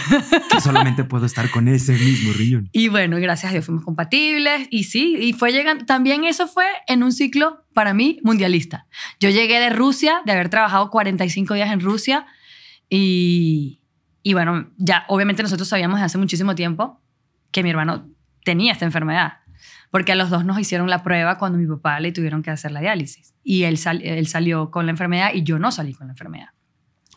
Que 0.49 0.61
solamente 0.61 1.03
puedo 1.03 1.25
estar 1.25 1.51
con 1.51 1.67
ese 1.67 1.91
mismo 1.91 2.31
riñón. 2.31 2.69
Y 2.71 2.87
bueno, 2.87 3.17
gracias 3.17 3.49
a 3.49 3.53
Dios 3.53 3.65
fuimos 3.65 3.83
compatibles. 3.83 4.65
Y 4.71 4.85
sí, 4.85 5.17
y 5.19 5.33
fue 5.33 5.51
llegando, 5.51 5.83
también 5.83 6.23
eso 6.23 6.47
fue 6.47 6.67
en 6.87 7.03
un 7.03 7.11
ciclo 7.11 7.65
para 7.73 7.93
mí 7.93 8.21
mundialista. 8.23 8.87
Yo 9.19 9.29
llegué 9.29 9.59
de 9.59 9.71
Rusia, 9.71 10.21
de 10.25 10.31
haber 10.31 10.47
trabajado 10.47 10.89
45 10.89 11.53
días 11.53 11.69
en 11.69 11.81
Rusia. 11.81 12.25
Y, 12.89 13.78
y 14.23 14.33
bueno, 14.33 14.71
ya 14.77 15.05
obviamente 15.07 15.43
nosotros 15.43 15.67
sabíamos 15.67 15.97
desde 15.97 16.05
hace 16.05 16.17
muchísimo 16.17 16.55
tiempo 16.55 17.01
que 17.51 17.63
mi 17.63 17.69
hermano 17.69 18.09
tenía 18.43 18.71
esta 18.71 18.85
enfermedad 18.85 19.39
porque 19.91 20.11
a 20.11 20.15
los 20.15 20.29
dos 20.29 20.45
nos 20.45 20.59
hicieron 20.59 20.89
la 20.89 21.03
prueba 21.03 21.37
cuando 21.37 21.57
mi 21.57 21.67
papá 21.67 21.99
le 21.99 22.11
tuvieron 22.11 22.43
que 22.43 22.51
hacer 22.51 22.71
la 22.71 22.79
diálisis. 22.79 23.33
Y 23.43 23.63
él, 23.63 23.79
él 24.01 24.27
salió 24.27 24.71
con 24.71 24.85
la 24.85 24.91
enfermedad 24.91 25.31
y 25.33 25.43
yo 25.43 25.59
no 25.59 25.71
salí 25.71 25.93
con 25.93 26.07
la 26.07 26.13
enfermedad. 26.13 26.49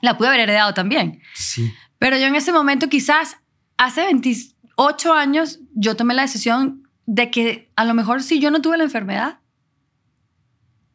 La 0.00 0.16
pude 0.16 0.28
haber 0.28 0.40
heredado 0.40 0.72
también. 0.74 1.20
Sí. 1.34 1.72
Pero 1.98 2.16
yo 2.16 2.26
en 2.26 2.34
ese 2.34 2.52
momento, 2.52 2.88
quizás 2.88 3.36
hace 3.76 4.04
28 4.04 5.12
años, 5.12 5.60
yo 5.74 5.96
tomé 5.96 6.14
la 6.14 6.22
decisión 6.22 6.88
de 7.06 7.30
que 7.30 7.70
a 7.76 7.84
lo 7.84 7.94
mejor 7.94 8.22
si 8.22 8.40
yo 8.40 8.50
no 8.50 8.62
tuve 8.62 8.78
la 8.78 8.84
enfermedad, 8.84 9.40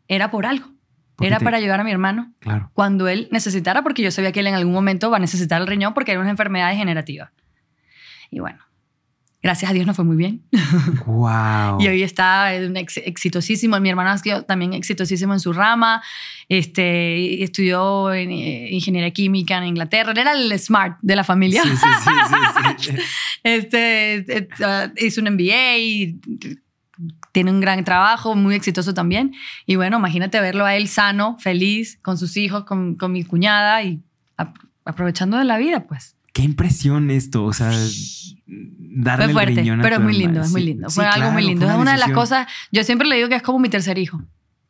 era 0.08 0.32
por 0.32 0.46
algo. 0.46 0.74
Era 1.20 1.40
para 1.40 1.58
ayudar 1.58 1.80
a 1.80 1.84
mi 1.84 1.92
hermano. 1.92 2.34
Claro. 2.40 2.70
Cuando 2.74 3.08
él 3.08 3.28
necesitara, 3.32 3.82
porque 3.82 4.02
yo 4.02 4.12
sabía 4.12 4.32
que 4.32 4.40
él 4.42 4.48
en 4.48 4.56
algún 4.56 4.74
momento 4.74 5.10
va 5.10 5.18
a 5.18 5.20
necesitar 5.20 5.62
el 5.62 5.68
riñón 5.68 5.94
porque 5.94 6.12
era 6.12 6.22
una 6.22 6.30
enfermedad 6.30 6.70
degenerativa. 6.70 7.32
Y 8.30 8.40
bueno, 8.40 8.60
Gracias 9.42 9.70
a 9.70 9.74
Dios 9.74 9.86
no 9.86 9.94
fue 9.94 10.04
muy 10.04 10.18
bien. 10.18 10.42
Wow. 11.06 11.80
y 11.80 11.88
hoy 11.88 12.04
está 12.04 12.54
exitosísimo. 12.54 13.80
Mi 13.80 13.90
hermano 13.90 14.10
ha 14.10 14.18
sido 14.18 14.44
también 14.44 14.74
exitosísimo 14.74 15.34
en 15.34 15.40
su 15.40 15.54
rama. 15.54 16.02
Este, 16.50 17.44
estudió 17.44 18.14
en, 18.14 18.32
eh, 18.32 18.70
ingeniería 18.72 19.12
química 19.12 19.58
en 19.58 19.66
Inglaterra. 19.66 20.12
Él 20.12 20.18
era 20.18 20.34
el 20.34 20.60
smart 20.60 20.98
de 21.02 21.16
la 21.16 21.24
familia. 21.24 21.64
Sí, 21.64 21.70
sí, 21.70 22.90
sí, 22.90 22.92
este, 23.44 24.16
eh, 24.38 24.48
hizo 24.98 25.22
un 25.22 25.34
MBA 25.34 25.78
y 25.78 26.20
tiene 27.38 27.52
un 27.52 27.60
gran 27.60 27.84
trabajo, 27.84 28.34
muy 28.34 28.56
exitoso 28.56 28.96
también. 28.96 29.36
Y 29.68 29.76
bueno, 29.76 30.00
imagínate 30.00 30.42
verlo 30.42 30.66
a 30.66 30.76
él 30.76 30.88
sano, 30.88 31.38
feliz, 31.38 32.00
con 32.02 32.18
sus 32.18 32.36
hijos, 32.36 32.64
con, 32.64 32.96
con 32.96 33.12
mi 33.12 33.24
cuñada 33.24 33.84
y 33.84 34.02
aprovechando 34.84 35.38
de 35.38 35.44
la 35.44 35.60
vida, 35.60 35.86
pues. 35.88 36.16
Qué 36.34 36.42
impresión 36.42 37.12
esto, 37.12 37.46
o 37.46 37.54
sea, 37.54 37.70
darle 38.48 39.26
Fue 39.26 39.34
fuerte, 39.34 39.52
el 39.52 39.58
riñón 39.58 39.82
a 39.82 39.84
pero 39.84 40.00
muy 40.00 40.14
lindo, 40.14 40.42
es 40.42 40.52
muy 40.52 40.64
lindo. 40.64 40.90
Fue 40.90 41.06
algo 41.06 41.30
muy 41.30 41.44
lindo. 41.44 41.70
Es 41.70 41.76
una, 41.76 41.92
de 41.92 42.00
las 42.00 42.10
cosas, 42.10 42.48
yo 42.72 42.84
siempre 42.84 43.08
le 43.08 43.18
digo 43.18 43.30
que 43.30 43.36
es 43.36 43.44
como 43.44 43.60
mi 43.60 43.70
tercer 43.70 44.00
hijo. 44.00 44.20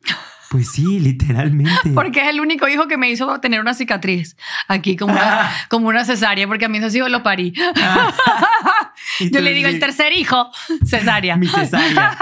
Pues 0.50 0.70
sí, 0.70 0.98
literalmente. 0.98 1.90
Porque 1.94 2.22
es 2.22 2.28
el 2.28 2.40
único 2.40 2.66
hijo 2.68 2.88
que 2.88 2.96
me 2.96 3.10
hizo 3.10 3.38
tener 3.38 3.60
una 3.60 3.74
cicatriz 3.74 4.34
aquí, 4.66 4.96
como 4.96 5.12
una, 5.12 5.50
como 5.68 5.88
una 5.88 6.06
cesárea, 6.06 6.46
porque 6.46 6.64
a 6.64 6.68
mí 6.70 6.78
esos 6.78 6.94
hijos 6.94 7.10
lo 7.10 7.22
parí. 7.22 7.52
yo 9.30 9.40
le 9.42 9.52
digo 9.52 9.68
el 9.68 9.78
tercer 9.78 10.14
hijo, 10.14 10.50
cesárea. 10.86 11.36
Mi 11.36 11.48
cesárea. 11.48 12.16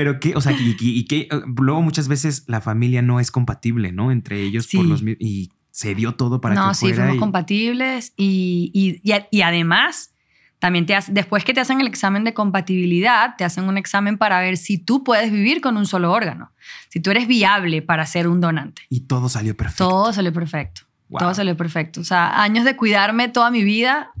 Pero 0.00 0.18
que, 0.18 0.34
o 0.34 0.40
sea, 0.40 0.56
y, 0.58 1.04
que 1.04 1.28
luego 1.58 1.82
muchas 1.82 2.08
veces 2.08 2.44
la 2.46 2.62
familia 2.62 3.02
no 3.02 3.20
es 3.20 3.30
compatible, 3.30 3.92
¿no? 3.92 4.10
Entre 4.10 4.40
ellos 4.40 4.66
por 4.72 4.86
los 4.86 5.02
y 5.02 5.50
se 5.72 5.94
dio 5.94 6.14
todo 6.14 6.40
para 6.40 6.54
que 6.54 6.56
fuera. 6.56 6.68
No, 6.68 6.74
sí, 6.74 6.94
fuimos 6.94 7.16
compatibles 7.18 8.14
y, 8.16 8.70
y, 8.72 9.02
y, 9.30 9.42
además 9.42 10.14
también 10.58 10.86
te 10.86 10.98
después 11.08 11.44
que 11.44 11.52
te 11.52 11.60
hacen 11.60 11.82
el 11.82 11.86
examen 11.86 12.24
de 12.24 12.32
compatibilidad, 12.32 13.36
te 13.36 13.44
hacen 13.44 13.64
un 13.64 13.76
examen 13.76 14.16
para 14.16 14.40
ver 14.40 14.56
si 14.56 14.78
tú 14.78 15.04
puedes 15.04 15.30
vivir 15.30 15.60
con 15.60 15.76
un 15.76 15.84
solo 15.84 16.12
órgano, 16.12 16.50
si 16.88 16.98
tú 17.00 17.10
eres 17.10 17.28
viable 17.28 17.82
para 17.82 18.06
ser 18.06 18.26
un 18.26 18.40
donante. 18.40 18.80
Y 18.88 19.00
todo 19.00 19.28
salió 19.28 19.54
perfecto. 19.54 19.86
Todo 19.86 20.14
salió 20.14 20.32
perfecto. 20.32 20.80
Todo 21.10 21.34
salió 21.34 21.58
perfecto. 21.58 22.00
O 22.00 22.04
sea, 22.04 22.42
años 22.42 22.64
de 22.64 22.74
cuidarme 22.74 23.28
toda 23.28 23.50
mi 23.50 23.64
vida 23.64 24.12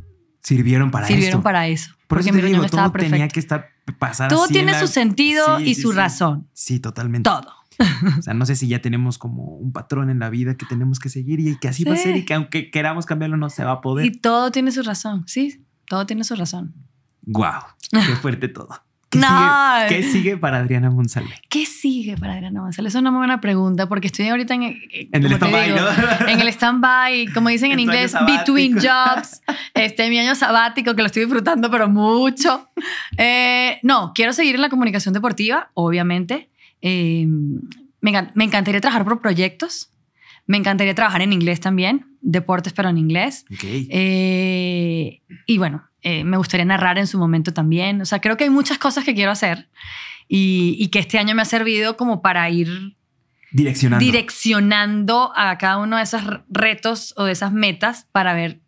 sirvieron 0.42 0.90
para 0.90 1.06
sirvieron 1.06 1.42
para 1.42 1.68
eso. 1.68 1.94
porque 2.06 2.32
mi 2.32 2.42
riñón 2.42 2.66
estaba 2.66 2.92
perfecto. 2.92 3.14
tenía 3.14 3.28
que 3.28 3.40
estar 3.40 3.70
pasar 3.98 4.28
Todo 4.28 4.48
tiene 4.48 4.78
su 4.78 4.86
sentido 4.86 5.60
y 5.60 5.74
su 5.74 5.92
razón. 5.92 6.48
Sí, 6.52 6.80
totalmente. 6.80 7.28
Todo. 7.28 7.60
O 8.18 8.22
sea, 8.22 8.34
no 8.34 8.44
sé 8.44 8.56
si 8.56 8.68
ya 8.68 8.82
tenemos 8.82 9.16
como 9.16 9.56
un 9.56 9.72
patrón 9.72 10.10
en 10.10 10.18
la 10.18 10.28
vida 10.28 10.54
que 10.54 10.66
tenemos 10.66 10.98
que 10.98 11.08
seguir 11.08 11.40
y 11.40 11.56
que 11.58 11.66
así 11.66 11.84
va 11.84 11.94
a 11.94 11.96
ser 11.96 12.14
y 12.14 12.26
que 12.26 12.34
aunque 12.34 12.70
queramos 12.70 13.06
cambiarlo 13.06 13.38
no 13.38 13.48
se 13.48 13.64
va 13.64 13.72
a 13.72 13.80
poder. 13.80 14.04
Y 14.04 14.12
todo 14.12 14.52
tiene 14.52 14.70
su 14.70 14.82
razón, 14.82 15.24
sí, 15.26 15.64
todo 15.86 16.04
tiene 16.04 16.24
su 16.24 16.34
razón. 16.34 16.74
Wow, 17.22 17.62
qué 17.90 18.16
fuerte 18.16 18.48
todo. 18.48 18.68
¿Qué, 19.10 19.18
no. 19.18 19.26
sigue, 19.26 19.88
¿Qué 19.88 20.02
sigue 20.04 20.36
para 20.36 20.58
Adriana 20.58 20.88
Monsalve? 20.88 21.34
¿Qué 21.48 21.66
sigue 21.66 22.16
para 22.16 22.34
Adriana 22.34 22.62
Monsalve? 22.62 22.88
Es 22.88 22.94
una 22.94 23.10
muy 23.10 23.18
buena 23.18 23.40
pregunta 23.40 23.88
porque 23.88 24.06
estoy 24.06 24.28
ahorita 24.28 24.54
en, 24.54 24.62
en 24.62 25.24
el 25.24 25.32
stand-by, 25.32 25.70
¿no? 25.70 26.28
En 26.28 26.40
el 26.40 26.48
stand-by, 26.48 27.26
como 27.34 27.48
dicen 27.48 27.72
en, 27.72 27.80
inglés, 27.80 28.14
between 28.24 28.74
jobs. 28.74 29.42
Este, 29.74 30.08
mi 30.10 30.18
año 30.20 30.36
sabático 30.36 30.94
que 30.94 31.02
lo 31.02 31.06
estoy 31.06 31.24
disfrutando, 31.24 31.72
pero 31.72 31.88
mucho. 31.88 32.70
Eh, 33.18 33.80
no, 33.82 34.12
quiero 34.14 34.32
seguir 34.32 34.54
en 34.54 34.60
la 34.60 34.68
comunicación 34.68 35.12
deportiva, 35.12 35.72
obviamente. 35.74 36.48
Eh, 36.80 37.26
me, 38.00 38.12
me, 38.34 38.44
encantaría 38.44 38.80
trabajar 38.80 39.04
por 39.04 39.20
proyectos. 39.20 39.90
Me 40.46 40.56
encantaría 40.56 40.94
trabajar 40.94 41.22
en 41.22 41.32
inglés 41.32 41.58
también, 41.58 42.16
deportes, 42.20 42.72
pero 42.72 42.88
en 42.88 42.98
inglés. 42.98 43.44
Eh, 43.62 45.20
y 45.46 45.58
bueno, 45.58 45.89
eh, 46.02 46.24
me 46.24 46.36
gustaría 46.36 46.64
narrar 46.64 46.98
en 46.98 47.06
su 47.06 47.18
momento 47.18 47.52
también. 47.52 48.00
O 48.00 48.04
sea, 48.04 48.20
creo 48.20 48.36
que 48.36 48.44
hay 48.44 48.50
muchas 48.50 48.78
cosas 48.78 49.04
que 49.04 49.14
quiero 49.14 49.30
hacer 49.30 49.68
y, 50.28 50.76
y 50.78 50.88
que 50.88 50.98
este 50.98 51.18
año 51.18 51.34
me 51.34 51.42
ha 51.42 51.46
servido 51.46 51.96
como 51.96 52.22
para 52.22 52.48
ir 52.50 52.96
direccionando. 53.52 54.04
direccionando 54.04 55.32
a 55.34 55.58
cada 55.58 55.78
uno 55.78 55.96
de 55.96 56.02
esos 56.02 56.22
retos 56.48 57.14
o 57.16 57.24
de 57.24 57.32
esas 57.32 57.52
metas 57.52 58.06
para 58.12 58.32
ver 58.32 58.60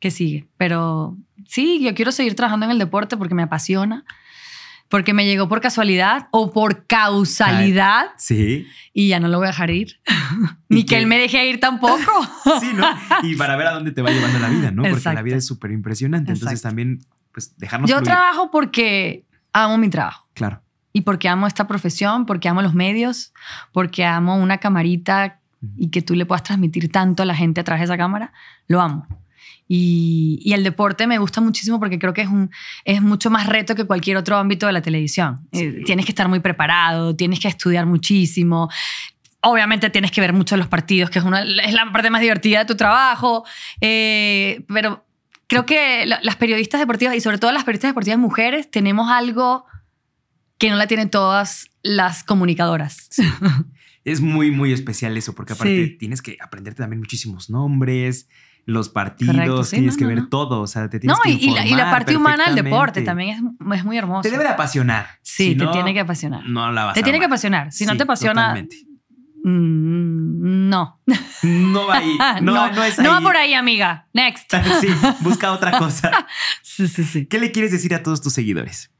qué 0.00 0.10
sigue. 0.10 0.46
Pero 0.56 1.16
sí, 1.46 1.80
yo 1.82 1.94
quiero 1.94 2.12
seguir 2.12 2.34
trabajando 2.34 2.66
en 2.66 2.72
el 2.72 2.78
deporte 2.78 3.16
porque 3.16 3.34
me 3.34 3.42
apasiona 3.42 4.04
porque 4.88 5.12
me 5.12 5.26
llegó 5.26 5.48
por 5.48 5.60
casualidad 5.60 6.28
o 6.30 6.50
por 6.52 6.86
causalidad. 6.86 8.06
Sí. 8.16 8.66
Y 8.92 9.08
ya 9.08 9.20
no 9.20 9.28
lo 9.28 9.38
voy 9.38 9.46
a 9.46 9.50
dejar 9.50 9.70
ir. 9.70 10.00
Ni 10.68 10.84
que 10.84 10.98
él 10.98 11.06
me 11.06 11.18
deje 11.18 11.46
ir 11.48 11.60
tampoco. 11.60 11.98
sí, 12.60 12.70
¿no? 12.74 12.86
Y 13.22 13.36
para 13.36 13.56
ver 13.56 13.68
a 13.68 13.72
dónde 13.72 13.92
te 13.92 14.02
va 14.02 14.10
llevando 14.10 14.38
la 14.38 14.48
vida, 14.48 14.70
¿no? 14.70 14.82
Porque 14.82 15.12
la 15.12 15.22
vida 15.22 15.36
es 15.36 15.46
súper 15.46 15.70
impresionante. 15.72 16.32
Entonces 16.32 16.62
también, 16.62 17.00
pues, 17.32 17.56
dejarnos. 17.58 17.90
Yo 17.90 18.02
trabajo 18.02 18.50
porque 18.50 19.24
amo 19.52 19.78
mi 19.78 19.90
trabajo. 19.90 20.26
Claro. 20.34 20.62
Y 20.92 21.02
porque 21.02 21.28
amo 21.28 21.46
esta 21.46 21.68
profesión, 21.68 22.24
porque 22.24 22.48
amo 22.48 22.62
los 22.62 22.74
medios, 22.74 23.32
porque 23.72 24.04
amo 24.04 24.36
una 24.36 24.58
camarita 24.58 25.40
y 25.76 25.90
que 25.90 26.02
tú 26.02 26.14
le 26.14 26.24
puedas 26.24 26.42
transmitir 26.42 26.90
tanto 26.90 27.22
a 27.22 27.26
la 27.26 27.34
gente 27.34 27.60
a 27.60 27.64
través 27.64 27.80
de 27.80 27.84
esa 27.84 27.98
cámara. 27.98 28.32
Lo 28.68 28.80
amo. 28.80 29.06
Y, 29.68 30.50
el 30.52 30.64
deporte 30.64 31.06
me 31.06 31.18
gusta 31.18 31.42
muchísimo 31.42 31.78
porque 31.78 31.98
creo 31.98 32.14
que 32.14 32.22
es, 32.22 32.28
un, 32.28 32.50
es 32.84 33.02
mucho 33.02 33.30
más 33.30 33.46
reto 33.46 33.74
que 33.74 33.84
cualquier 33.84 34.16
otro 34.16 34.38
ámbito 34.38 34.66
de 34.66 34.72
la 34.72 34.80
televisión. 34.80 35.46
Eh, 35.52 35.82
tienes 35.84 36.06
que 36.06 36.12
estar 36.12 36.26
muy 36.28 36.40
preparado, 36.40 37.14
tienes 37.14 37.38
que 37.38 37.48
estudiar 37.48 37.84
muchísimo. 37.84 38.70
Obviamente 39.42 39.90
tienes 39.90 40.10
que 40.10 40.22
ver 40.22 40.32
mucho 40.32 40.56
los 40.56 40.66
partidos, 40.66 41.10
que 41.10 41.18
es, 41.18 41.24
una, 41.24 41.42
es 41.42 41.74
la 41.74 41.92
parte 41.92 42.08
más 42.08 42.22
divertida 42.22 42.60
de 42.60 42.64
tu 42.64 42.76
trabajo. 42.76 43.44
Eh, 43.82 44.64
pero 44.68 45.04
creo 45.46 45.66
que 45.66 46.06
las 46.06 46.36
periodistas 46.36 46.80
deportivas 46.80 47.14
y 47.14 47.20
sobre 47.20 47.38
todo 47.38 47.52
las 47.52 47.64
periodistas 47.64 47.90
deportivas 47.90 48.18
mujeres 48.18 48.70
tenemos 48.70 49.10
algo 49.10 49.66
que 50.56 50.70
no 50.70 50.76
la 50.76 50.86
tienen 50.86 51.10
todas 51.10 51.70
las 51.82 52.24
comunicadoras. 52.24 53.10
Es 54.04 54.22
muy, 54.22 54.50
muy 54.50 54.72
especial 54.72 55.16
eso, 55.18 55.34
porque 55.34 55.52
aparte 55.52 55.88
tienes 55.98 56.22
que 56.22 56.38
aprenderte 56.40 56.82
también 56.82 56.98
muchísimos 56.98 57.50
nombres, 57.50 58.26
los 58.68 58.90
partidos, 58.90 59.70
tienes 59.70 59.96
que 59.96 60.04
ver 60.04 60.28
todo, 60.28 60.60
o 60.60 60.66
sea, 60.66 60.90
te 60.90 61.00
tienes 61.00 61.16
no, 61.16 61.22
que 61.22 61.30
y, 61.30 61.50
la, 61.54 61.66
y 61.66 61.74
la 61.74 61.90
parte 61.90 62.14
humana 62.14 62.44
del 62.44 62.54
deporte 62.54 63.00
también 63.00 63.30
es, 63.30 63.78
es 63.78 63.84
muy 63.84 63.96
hermoso. 63.96 64.20
Te 64.20 64.30
debe 64.30 64.44
de 64.44 64.50
apasionar. 64.50 65.06
Sí, 65.22 65.56
te 65.56 65.66
tiene 65.68 65.94
que 65.94 66.00
apasionar. 66.00 66.46
No 66.46 66.70
la 66.70 66.84
vas 66.84 66.94
Te 66.94 67.02
tiene 67.02 67.18
que 67.18 67.24
apasionar. 67.24 67.72
Si 67.72 67.86
no 67.86 67.96
te 67.96 68.02
apasiona. 68.02 68.54
Mm, 69.42 70.68
no. 70.68 71.00
No 71.42 71.86
va 71.86 71.96
ahí. 71.96 72.18
No, 72.42 72.52
no, 72.52 72.72
no 72.72 72.84
es 72.84 72.98
ahí. 72.98 73.04
No 73.06 73.12
va 73.12 73.22
por 73.22 73.38
ahí, 73.38 73.54
amiga. 73.54 74.06
Next. 74.12 74.52
sí, 74.82 74.88
busca 75.20 75.52
otra 75.52 75.78
cosa. 75.78 76.26
sí, 76.62 76.88
sí, 76.88 77.04
sí. 77.04 77.24
¿Qué 77.24 77.38
le 77.38 77.52
quieres 77.52 77.72
decir 77.72 77.94
a 77.94 78.02
todos 78.02 78.20
tus 78.20 78.34
seguidores? 78.34 78.92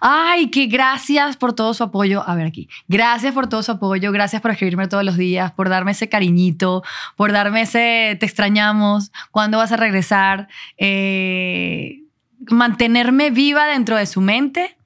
Ay, 0.00 0.50
que 0.50 0.66
gracias 0.66 1.36
por 1.36 1.52
todo 1.52 1.74
su 1.74 1.84
apoyo. 1.84 2.22
A 2.26 2.34
ver 2.34 2.46
aquí. 2.46 2.68
Gracias 2.88 3.32
por 3.34 3.48
todo 3.48 3.62
su 3.62 3.72
apoyo. 3.72 4.12
Gracias 4.12 4.42
por 4.42 4.50
escribirme 4.50 4.88
todos 4.88 5.04
los 5.04 5.16
días, 5.16 5.52
por 5.52 5.68
darme 5.68 5.92
ese 5.92 6.08
cariñito, 6.08 6.82
por 7.16 7.32
darme 7.32 7.62
ese 7.62 8.16
te 8.18 8.26
extrañamos. 8.26 9.12
¿Cuándo 9.30 9.58
vas 9.58 9.72
a 9.72 9.76
regresar? 9.76 10.48
Eh, 10.76 12.02
mantenerme 12.48 13.30
viva 13.30 13.66
dentro 13.66 13.96
de 13.96 14.06
su 14.06 14.20
mente 14.20 14.76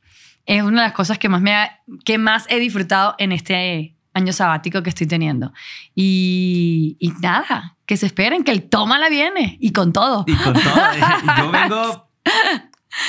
es 0.46 0.62
una 0.62 0.82
de 0.82 0.88
las 0.88 0.94
cosas 0.94 1.18
que 1.18 1.28
más, 1.28 1.40
me 1.42 1.70
que 2.05 2.18
más 2.18 2.46
he 2.48 2.59
disfrutado 2.59 3.14
en 3.18 3.30
este 3.30 3.94
año 4.14 4.32
sabático 4.32 4.82
que 4.82 4.90
estoy 4.90 5.07
teniendo. 5.07 5.53
Y, 5.94 6.96
y 6.98 7.11
nada, 7.20 7.76
que 7.86 7.96
se 7.96 8.07
esperen, 8.07 8.42
que 8.42 8.51
el 8.51 8.68
toma 8.68 8.98
la 8.98 9.09
viene 9.09 9.59
y 9.61 9.72
con 9.72 9.92
todo. 9.92 10.24
Y 10.26 10.34
con 10.34 10.55
todo. 10.55 10.62
Yo 11.38 11.51
vengo 11.53 12.11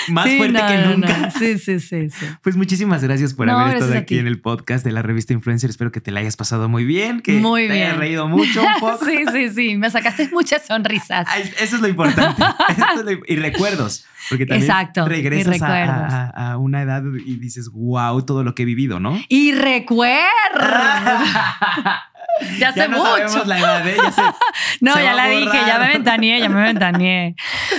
más 0.10 0.30
fuerte 0.30 0.60
que 0.68 0.78
nunca. 0.88 1.32
Sí, 1.32 1.58
sí, 1.58 1.80
sí, 1.80 2.08
Pues 2.42 2.56
muchísimas 2.56 3.04
gracias 3.04 3.34
por 3.34 3.50
haber 3.50 3.78
estado 3.78 3.98
aquí 3.98 4.20
en 4.20 4.28
el 4.28 4.40
podcast 4.40 4.86
de 4.86 4.92
la 4.92 5.02
revista 5.02 5.34
Influencer. 5.34 5.70
Espero 5.70 5.92
que 5.92 6.02
te 6.02 6.12
la 6.12 6.20
hayas 6.20 6.38
pasado 6.38 6.70
muy 6.70 6.86
bien, 6.86 7.22
que 7.22 7.34
muy 7.34 7.68
te 7.68 7.74
hayas 7.74 7.98
reído 7.98 8.28
mucho 8.28 8.62
un 8.62 8.68
poco. 8.80 9.06
sí, 9.06 9.24
sí, 9.32 9.50
sí. 9.50 9.78
Me 9.78 9.90
sacaste 9.90 10.30
muchas 10.32 10.66
sonrisas. 10.66 11.28
Eso 11.60 11.76
es 11.76 11.82
lo 11.82 11.88
importante. 11.88 12.44
y 13.28 13.36
recuerdos. 13.36 14.06
Porque 14.30 14.46
también 14.46 14.70
Exacto, 14.70 15.08
regresas 15.08 15.62
a, 15.62 16.58
una 16.58 16.82
edad 16.82 17.04
y 17.26 17.38
dices, 17.38 17.70
wow, 17.74 18.24
todo 18.24 18.44
lo 18.44 18.54
que 18.56 18.64
he 18.64 18.66
vivido, 18.66 19.00
¿no? 19.00 19.20
Y 19.28 19.54
recuerdo. 19.54 20.22
Ya 22.60 22.70
hace 22.70 22.88
no 22.88 23.00
mucho. 23.00 23.46
la 23.46 23.60
edad, 23.60 23.88
¿eh? 23.88 23.98
no, 24.82 24.96
ya 24.96 25.14
la 25.14 25.28
dije, 25.28 25.58
ya 25.66 25.80
me 25.80 25.88
ventaneé, 25.90 26.40
ya 26.40 26.50
me 26.50 26.62
ventaneé. 26.62 27.36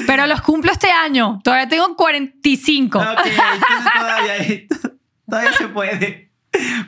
Pero 0.06 0.26
los 0.26 0.40
cumplo 0.42 0.72
este 0.72 0.90
año. 0.90 1.40
Todavía 1.42 1.68
tengo 1.68 1.96
45. 1.96 2.98
Ok, 2.98 3.04
todavía, 3.04 4.66
todavía 5.28 5.52
se 5.52 5.68
puede. 5.68 6.32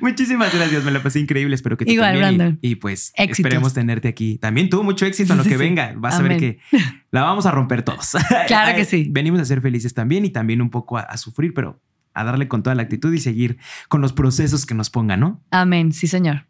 Muchísimas 0.00 0.54
gracias, 0.54 0.84
me 0.84 0.90
la 0.90 1.02
pasé 1.02 1.20
increíble. 1.20 1.54
Espero 1.54 1.76
que 1.76 1.86
te 1.86 1.92
Igual, 1.92 2.18
Brandon. 2.18 2.58
Y, 2.60 2.76
pues 2.76 3.12
esperemos 3.16 3.72
tenerte 3.72 4.08
aquí. 4.08 4.36
También 4.38 4.68
tuvo 4.68 4.82
mucho 4.82 5.06
éxito 5.06 5.32
en 5.32 5.38
lo 5.38 5.44
que 5.44 5.56
venga. 5.56 5.94
Vas 5.96 6.16
a 6.16 6.22
ver 6.22 6.36
que 6.36 6.58
la 7.10 7.22
vamos 7.22 7.46
a 7.46 7.50
romper 7.50 7.82
todos. 7.82 8.12
Claro 8.46 8.76
que 8.76 8.84
sí. 8.84 9.08
Venimos 9.10 9.40
a 9.40 9.44
ser 9.44 9.62
felices 9.62 9.94
también 9.94 10.24
y 10.24 10.30
también 10.30 10.60
un 10.60 10.70
poco 10.70 10.98
a 10.98 11.16
sufrir, 11.16 11.54
pero 11.54 11.80
a 12.14 12.24
darle 12.24 12.48
con 12.48 12.62
toda 12.62 12.74
la 12.74 12.82
actitud 12.82 13.12
y 13.12 13.18
seguir 13.18 13.58
con 13.88 14.00
los 14.00 14.12
procesos 14.12 14.66
que 14.66 14.74
nos 14.74 14.90
pongan, 14.90 15.20
¿no? 15.20 15.42
Amén, 15.50 15.92
sí, 15.92 16.06
señor. 16.06 16.46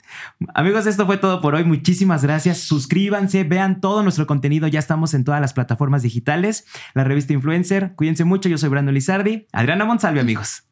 Amigos, 0.55 0.87
esto 0.87 1.07
fue 1.07 1.17
todo 1.17 1.41
por 1.41 1.55
hoy. 1.55 1.65
Muchísimas 1.65 2.23
gracias. 2.23 2.59
Suscríbanse, 2.59 3.45
vean 3.45 3.81
todo 3.81 4.03
nuestro 4.03 4.27
contenido. 4.27 4.69
Ya 4.69 4.79
estamos 4.79 5.15
en 5.15 5.25
todas 5.25 5.41
las 5.41 5.53
plataformas 5.53 6.03
digitales. 6.03 6.67
La 6.95 7.05
revista 7.05 7.33
Influencer. 7.33 7.95
Cuídense 7.97 8.25
mucho. 8.25 8.49
Yo 8.49 8.59
soy 8.59 8.69
Brando 8.69 8.93
Lizardi. 8.93 9.47
Adriana 9.53 9.85
Monsalve, 9.85 10.21
amigos. 10.21 10.65